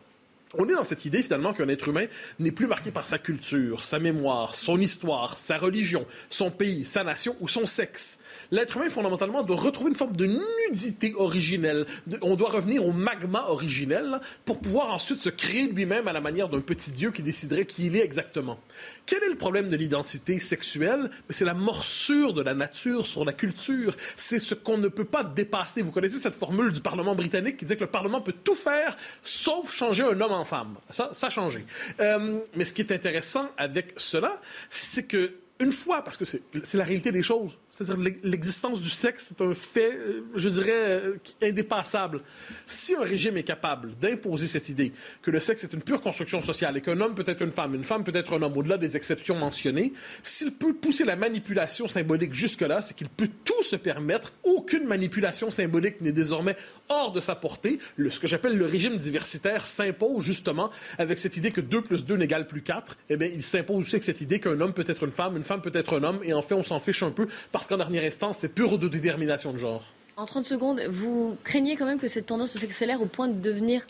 on 0.57 0.67
est 0.69 0.73
dans 0.73 0.83
cette 0.83 1.05
idée 1.05 1.23
finalement 1.23 1.53
qu'un 1.53 1.67
être 1.67 1.87
humain 1.87 2.05
n'est 2.39 2.51
plus 2.51 2.67
marqué 2.67 2.91
par 2.91 3.05
sa 3.05 3.17
culture, 3.17 3.83
sa 3.83 3.99
mémoire, 3.99 4.55
son 4.55 4.79
histoire, 4.79 5.37
sa 5.37 5.57
religion, 5.57 6.05
son 6.29 6.51
pays, 6.51 6.85
sa 6.85 7.03
nation 7.03 7.35
ou 7.39 7.47
son 7.47 7.65
sexe. 7.65 8.19
L'être 8.51 8.77
humain 8.77 8.89
fondamentalement 8.89 9.43
doit 9.43 9.57
retrouver 9.57 9.89
une 9.89 9.95
forme 9.95 10.15
de 10.15 10.27
nudité 10.67 11.13
originelle. 11.15 11.85
on 12.21 12.35
doit 12.35 12.49
revenir 12.49 12.85
au 12.85 12.91
magma 12.91 13.45
originel 13.47 14.19
pour 14.45 14.59
pouvoir 14.59 14.91
ensuite 14.91 15.21
se 15.21 15.29
créer 15.29 15.67
lui-même 15.67 16.07
à 16.07 16.13
la 16.13 16.21
manière 16.21 16.49
d'un 16.49 16.61
petit 16.61 16.91
dieu 16.91 17.11
qui 17.11 17.23
déciderait 17.23 17.65
qui 17.65 17.87
il 17.87 17.97
est 17.97 18.03
exactement. 18.03 18.59
Quel 19.05 19.23
est 19.23 19.29
le 19.29 19.35
problème 19.35 19.67
de 19.67 19.75
l'identité 19.75 20.39
sexuelle? 20.39 21.09
C'est 21.29 21.45
la 21.45 21.53
morsure 21.53 22.33
de 22.33 22.41
la 22.41 22.53
nature 22.53 23.07
sur 23.07 23.25
la 23.25 23.33
culture. 23.33 23.95
C'est 24.15 24.39
ce 24.39 24.55
qu'on 24.55 24.77
ne 24.77 24.87
peut 24.87 25.05
pas 25.05 25.23
dépasser. 25.23 25.81
Vous 25.81 25.91
connaissez 25.91 26.19
cette 26.19 26.35
formule 26.35 26.71
du 26.71 26.79
Parlement 26.79 27.15
britannique 27.15 27.57
qui 27.57 27.65
dit 27.65 27.75
que 27.75 27.81
le 27.81 27.87
Parlement 27.87 28.21
peut 28.21 28.33
tout 28.43 28.55
faire 28.55 28.95
sauf 29.21 29.73
changer 29.73 30.03
un 30.03 30.19
homme 30.21 30.31
en 30.31 30.42
femme. 30.45 30.75
Ça, 30.89 31.09
ça 31.13 31.27
a 31.27 31.29
changé. 31.29 31.65
Euh, 31.99 32.39
mais 32.55 32.65
ce 32.65 32.73
qui 32.73 32.81
est 32.81 32.91
intéressant 32.91 33.49
avec 33.57 33.93
cela, 33.97 34.41
c'est 34.69 35.07
que 35.07 35.35
une 35.59 35.71
fois, 35.71 36.03
parce 36.03 36.17
que 36.17 36.25
c'est 36.25 36.73
la 36.73 36.83
réalité 36.83 37.11
des 37.11 37.23
choses, 37.23 37.57
c'est-à-dire 37.73 38.13
l'existence 38.23 38.81
du 38.81 38.91
sexe, 38.91 39.29
c'est 39.29 39.43
un 39.43 39.55
fait, 39.55 39.95
euh, 39.95 40.21
je 40.35 40.47
dirais, 40.47 40.71
euh, 40.71 41.17
indépassable. 41.41 42.21
Si 42.67 42.93
un 42.93 43.01
régime 43.01 43.35
est 43.37 43.43
capable 43.43 43.95
d'imposer 43.99 44.45
cette 44.45 44.69
idée 44.69 44.93
que 45.23 45.31
le 45.31 45.39
sexe 45.39 45.63
est 45.63 45.73
une 45.73 45.81
pure 45.81 45.99
construction 45.99 46.39
sociale 46.39 46.77
et 46.77 46.81
qu'un 46.81 47.01
homme 47.01 47.15
peut 47.15 47.23
être 47.25 47.41
une 47.41 47.51
femme, 47.51 47.73
une 47.73 47.83
femme 47.83 48.03
peut 48.03 48.15
être 48.15 48.37
un 48.37 48.43
homme, 48.43 48.55
au-delà 48.55 48.77
des 48.77 48.95
exceptions 48.95 49.33
mentionnées, 49.35 49.91
s'il 50.21 50.51
peut 50.51 50.75
pousser 50.75 51.03
la 51.03 51.15
manipulation 51.15 51.87
symbolique 51.87 52.35
jusque-là, 52.35 52.83
c'est 52.83 52.95
qu'il 52.95 53.09
peut 53.09 53.29
tout 53.43 53.63
se 53.63 53.75
permettre. 53.75 54.33
Aucune 54.43 54.85
manipulation 54.85 55.49
symbolique 55.49 55.99
n'est 56.01 56.11
désormais 56.11 56.55
hors 56.89 57.11
de 57.11 57.19
sa 57.19 57.33
portée. 57.33 57.79
Ce 57.97 58.19
que 58.19 58.27
j'appelle 58.27 58.55
le 58.55 58.67
régime 58.67 58.97
diversitaire 58.97 59.65
s'impose 59.65 60.23
justement 60.23 60.69
avec 60.99 61.17
cette 61.17 61.37
idée 61.37 61.49
que 61.49 61.61
2 61.61 61.81
plus 61.81 62.05
2 62.05 62.17
n'égale 62.17 62.45
plus 62.45 62.61
4. 62.61 62.97
Eh 63.09 63.17
bien, 63.17 63.29
il 63.33 63.41
s'impose 63.41 63.77
aussi 63.77 63.95
avec 63.95 64.03
cette 64.03 64.21
idée 64.21 64.39
qu'un 64.39 64.61
homme 64.61 64.73
peut 64.73 64.85
être 64.85 65.05
une 65.05 65.11
femme, 65.11 65.37
une 65.37 65.43
femme 65.43 65.61
peut 65.61 65.71
être 65.73 65.97
un 65.97 66.03
homme, 66.03 66.19
et 66.23 66.33
en 66.33 66.43
fait, 66.43 66.53
on 66.53 66.61
s'en 66.61 66.77
fiche 66.77 67.01
un 67.01 67.09
peu 67.09 67.27
parce 67.63 67.69
qu'en 67.69 67.77
dernière 67.77 68.03
instance, 68.03 68.39
c'est 68.39 68.49
pure 68.49 68.77
détermination 68.77 69.53
de 69.53 69.57
genre. 69.57 69.85
En 70.17 70.25
30 70.25 70.45
secondes, 70.45 70.81
vous 70.89 71.37
craignez 71.45 71.77
quand 71.77 71.85
même 71.85 71.97
que 71.97 72.09
cette 72.09 72.25
tendance 72.25 72.57
s'accélère 72.57 73.01
au 73.01 73.05
point 73.05 73.29
de 73.29 73.39
devenir 73.39 73.85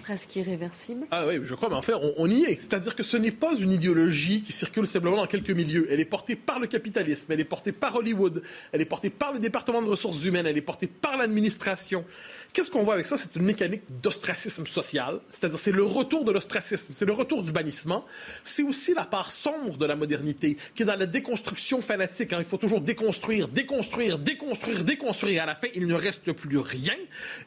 presque 0.00 0.36
irréversible? 0.36 1.06
Ah 1.10 1.26
oui, 1.26 1.40
je 1.42 1.54
crois, 1.56 1.68
mais 1.68 1.74
en 1.74 1.82
fait, 1.82 1.94
on, 2.16 2.30
y 2.30 2.44
est. 2.44 2.60
C'est-à-dire 2.60 2.94
que 2.94 3.02
ce 3.02 3.16
n'est 3.16 3.32
pas 3.32 3.56
une 3.56 3.72
idéologie 3.72 4.42
qui 4.42 4.52
circule 4.52 4.86
simplement 4.86 5.16
dans 5.16 5.26
quelques 5.26 5.50
milieux. 5.50 5.88
Elle 5.90 5.98
est 5.98 6.04
portée 6.04 6.36
par 6.36 6.60
le 6.60 6.68
capitalisme, 6.68 7.32
elle 7.32 7.40
est 7.40 7.44
portée 7.44 7.72
par 7.72 7.96
Hollywood, 7.96 8.44
elle 8.70 8.80
est 8.80 8.84
portée 8.84 9.10
par 9.10 9.32
le 9.32 9.40
département 9.40 9.82
de 9.82 9.88
ressources 9.88 10.24
humaines, 10.24 10.46
elle 10.46 10.56
est 10.56 10.62
portée 10.62 10.86
par 10.86 11.16
l'administration. 11.16 12.04
Qu'est-ce 12.52 12.70
qu'on 12.70 12.82
voit 12.82 12.94
avec 12.94 13.06
ça? 13.06 13.16
C'est 13.16 13.34
une 13.36 13.42
mécanique 13.42 13.82
d'ostracisme 14.02 14.66
social, 14.66 15.20
c'est-à-dire 15.30 15.58
c'est 15.58 15.72
le 15.72 15.84
retour 15.84 16.24
de 16.24 16.32
l'ostracisme, 16.32 16.92
c'est 16.94 17.04
le 17.04 17.12
retour 17.12 17.42
du 17.42 17.52
bannissement. 17.52 18.04
C'est 18.44 18.62
aussi 18.62 18.94
la 18.94 19.04
part 19.04 19.30
sombre 19.30 19.76
de 19.76 19.86
la 19.86 19.96
modernité, 19.96 20.56
qui 20.74 20.82
est 20.82 20.86
dans 20.86 20.96
la 20.96 21.06
déconstruction 21.06 21.80
fanatique. 21.80 22.32
Hein. 22.32 22.38
Il 22.40 22.44
faut 22.44 22.56
toujours 22.56 22.80
déconstruire, 22.80 23.48
déconstruire, 23.48 24.18
déconstruire, 24.18 24.84
déconstruire. 24.84 25.42
À 25.42 25.46
la 25.46 25.54
fin, 25.54 25.68
il 25.74 25.86
ne 25.86 25.94
reste 25.94 26.32
plus 26.32 26.58
rien. 26.58 26.94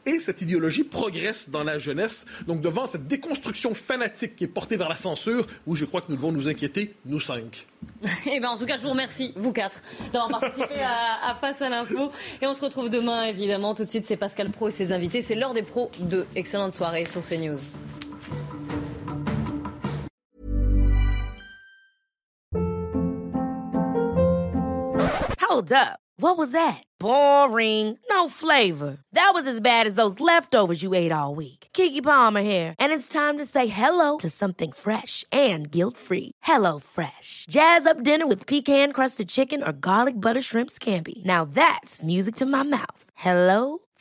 Et 0.05 0.19
cette 0.19 0.41
idéologie 0.41 0.83
progresse 0.83 1.49
dans 1.49 1.63
la 1.63 1.77
jeunesse 1.77 2.25
donc 2.47 2.61
devant 2.61 2.87
cette 2.87 3.07
déconstruction 3.07 3.73
fanatique 3.73 4.35
qui 4.35 4.43
est 4.45 4.47
portée 4.47 4.77
vers 4.77 4.89
la 4.89 4.97
censure, 4.97 5.45
oui, 5.65 5.77
je 5.77 5.85
crois 5.85 6.01
que 6.01 6.07
nous 6.09 6.15
devons 6.15 6.31
nous 6.31 6.47
inquiéter, 6.47 6.95
nous 7.05 7.19
cinq. 7.19 7.67
Eh 8.25 8.39
bien, 8.39 8.49
en 8.49 8.57
tout 8.57 8.65
cas, 8.65 8.77
je 8.77 8.83
vous 8.83 8.89
remercie, 8.89 9.33
vous 9.35 9.51
quatre, 9.51 9.81
d'avoir 10.11 10.39
participé 10.39 10.81
à, 10.81 11.35
Face 11.39 11.61
à 11.61 11.69
l'info. 11.69 12.11
Et 12.41 12.47
on 12.47 12.53
se 12.53 12.61
retrouve 12.61 12.89
demain, 12.89 13.23
évidemment. 13.25 13.73
Tout 13.73 13.83
de 13.83 13.89
suite, 13.89 14.05
c'est 14.05 14.17
Pascal 14.17 14.49
Pro 14.49 14.69
et 14.69 14.71
invités. 14.93 15.21
C'est 15.21 15.35
l'heure 15.35 15.53
des 15.53 15.63
pros 15.63 15.91
de 15.99 16.25
Excellente 16.35 16.73
soirée 16.73 17.05
sur 17.05 17.21
CNews. 17.21 17.59
Hold 25.53 25.71
up. 25.71 25.99
What 26.17 26.37
was 26.37 26.51
that? 26.51 26.83
Boring. 26.99 27.99
No 28.09 28.27
flavor. 28.29 28.97
That 29.11 29.31
was 29.33 29.45
as 29.45 29.61
bad 29.61 29.85
as 29.85 29.95
those 29.95 30.19
leftovers 30.19 30.81
you 30.81 30.93
ate 30.93 31.11
all 31.11 31.35
week. 31.35 31.67
Kiki 31.73 32.01
Palmer 32.01 32.41
here, 32.41 32.75
and 32.79 32.93
it's 32.93 33.07
time 33.07 33.37
to 33.39 33.45
say 33.45 33.67
hello 33.67 34.17
to 34.17 34.29
something 34.29 34.71
fresh 34.71 35.25
and 35.31 35.69
guilt-free. 35.69 36.31
Hello 36.43 36.79
Fresh. 36.79 37.45
Jazz 37.49 37.85
up 37.85 38.03
dinner 38.03 38.25
with 38.25 38.47
pecan-crusted 38.47 39.27
chicken 39.27 39.63
or 39.63 39.73
garlic 39.73 40.19
butter 40.19 40.41
shrimp 40.41 40.69
scampi. 40.69 41.23
Now 41.25 41.45
that's 41.45 42.01
music 42.01 42.35
to 42.37 42.45
my 42.45 42.63
mouth. 42.63 43.03
Hello 43.15 43.79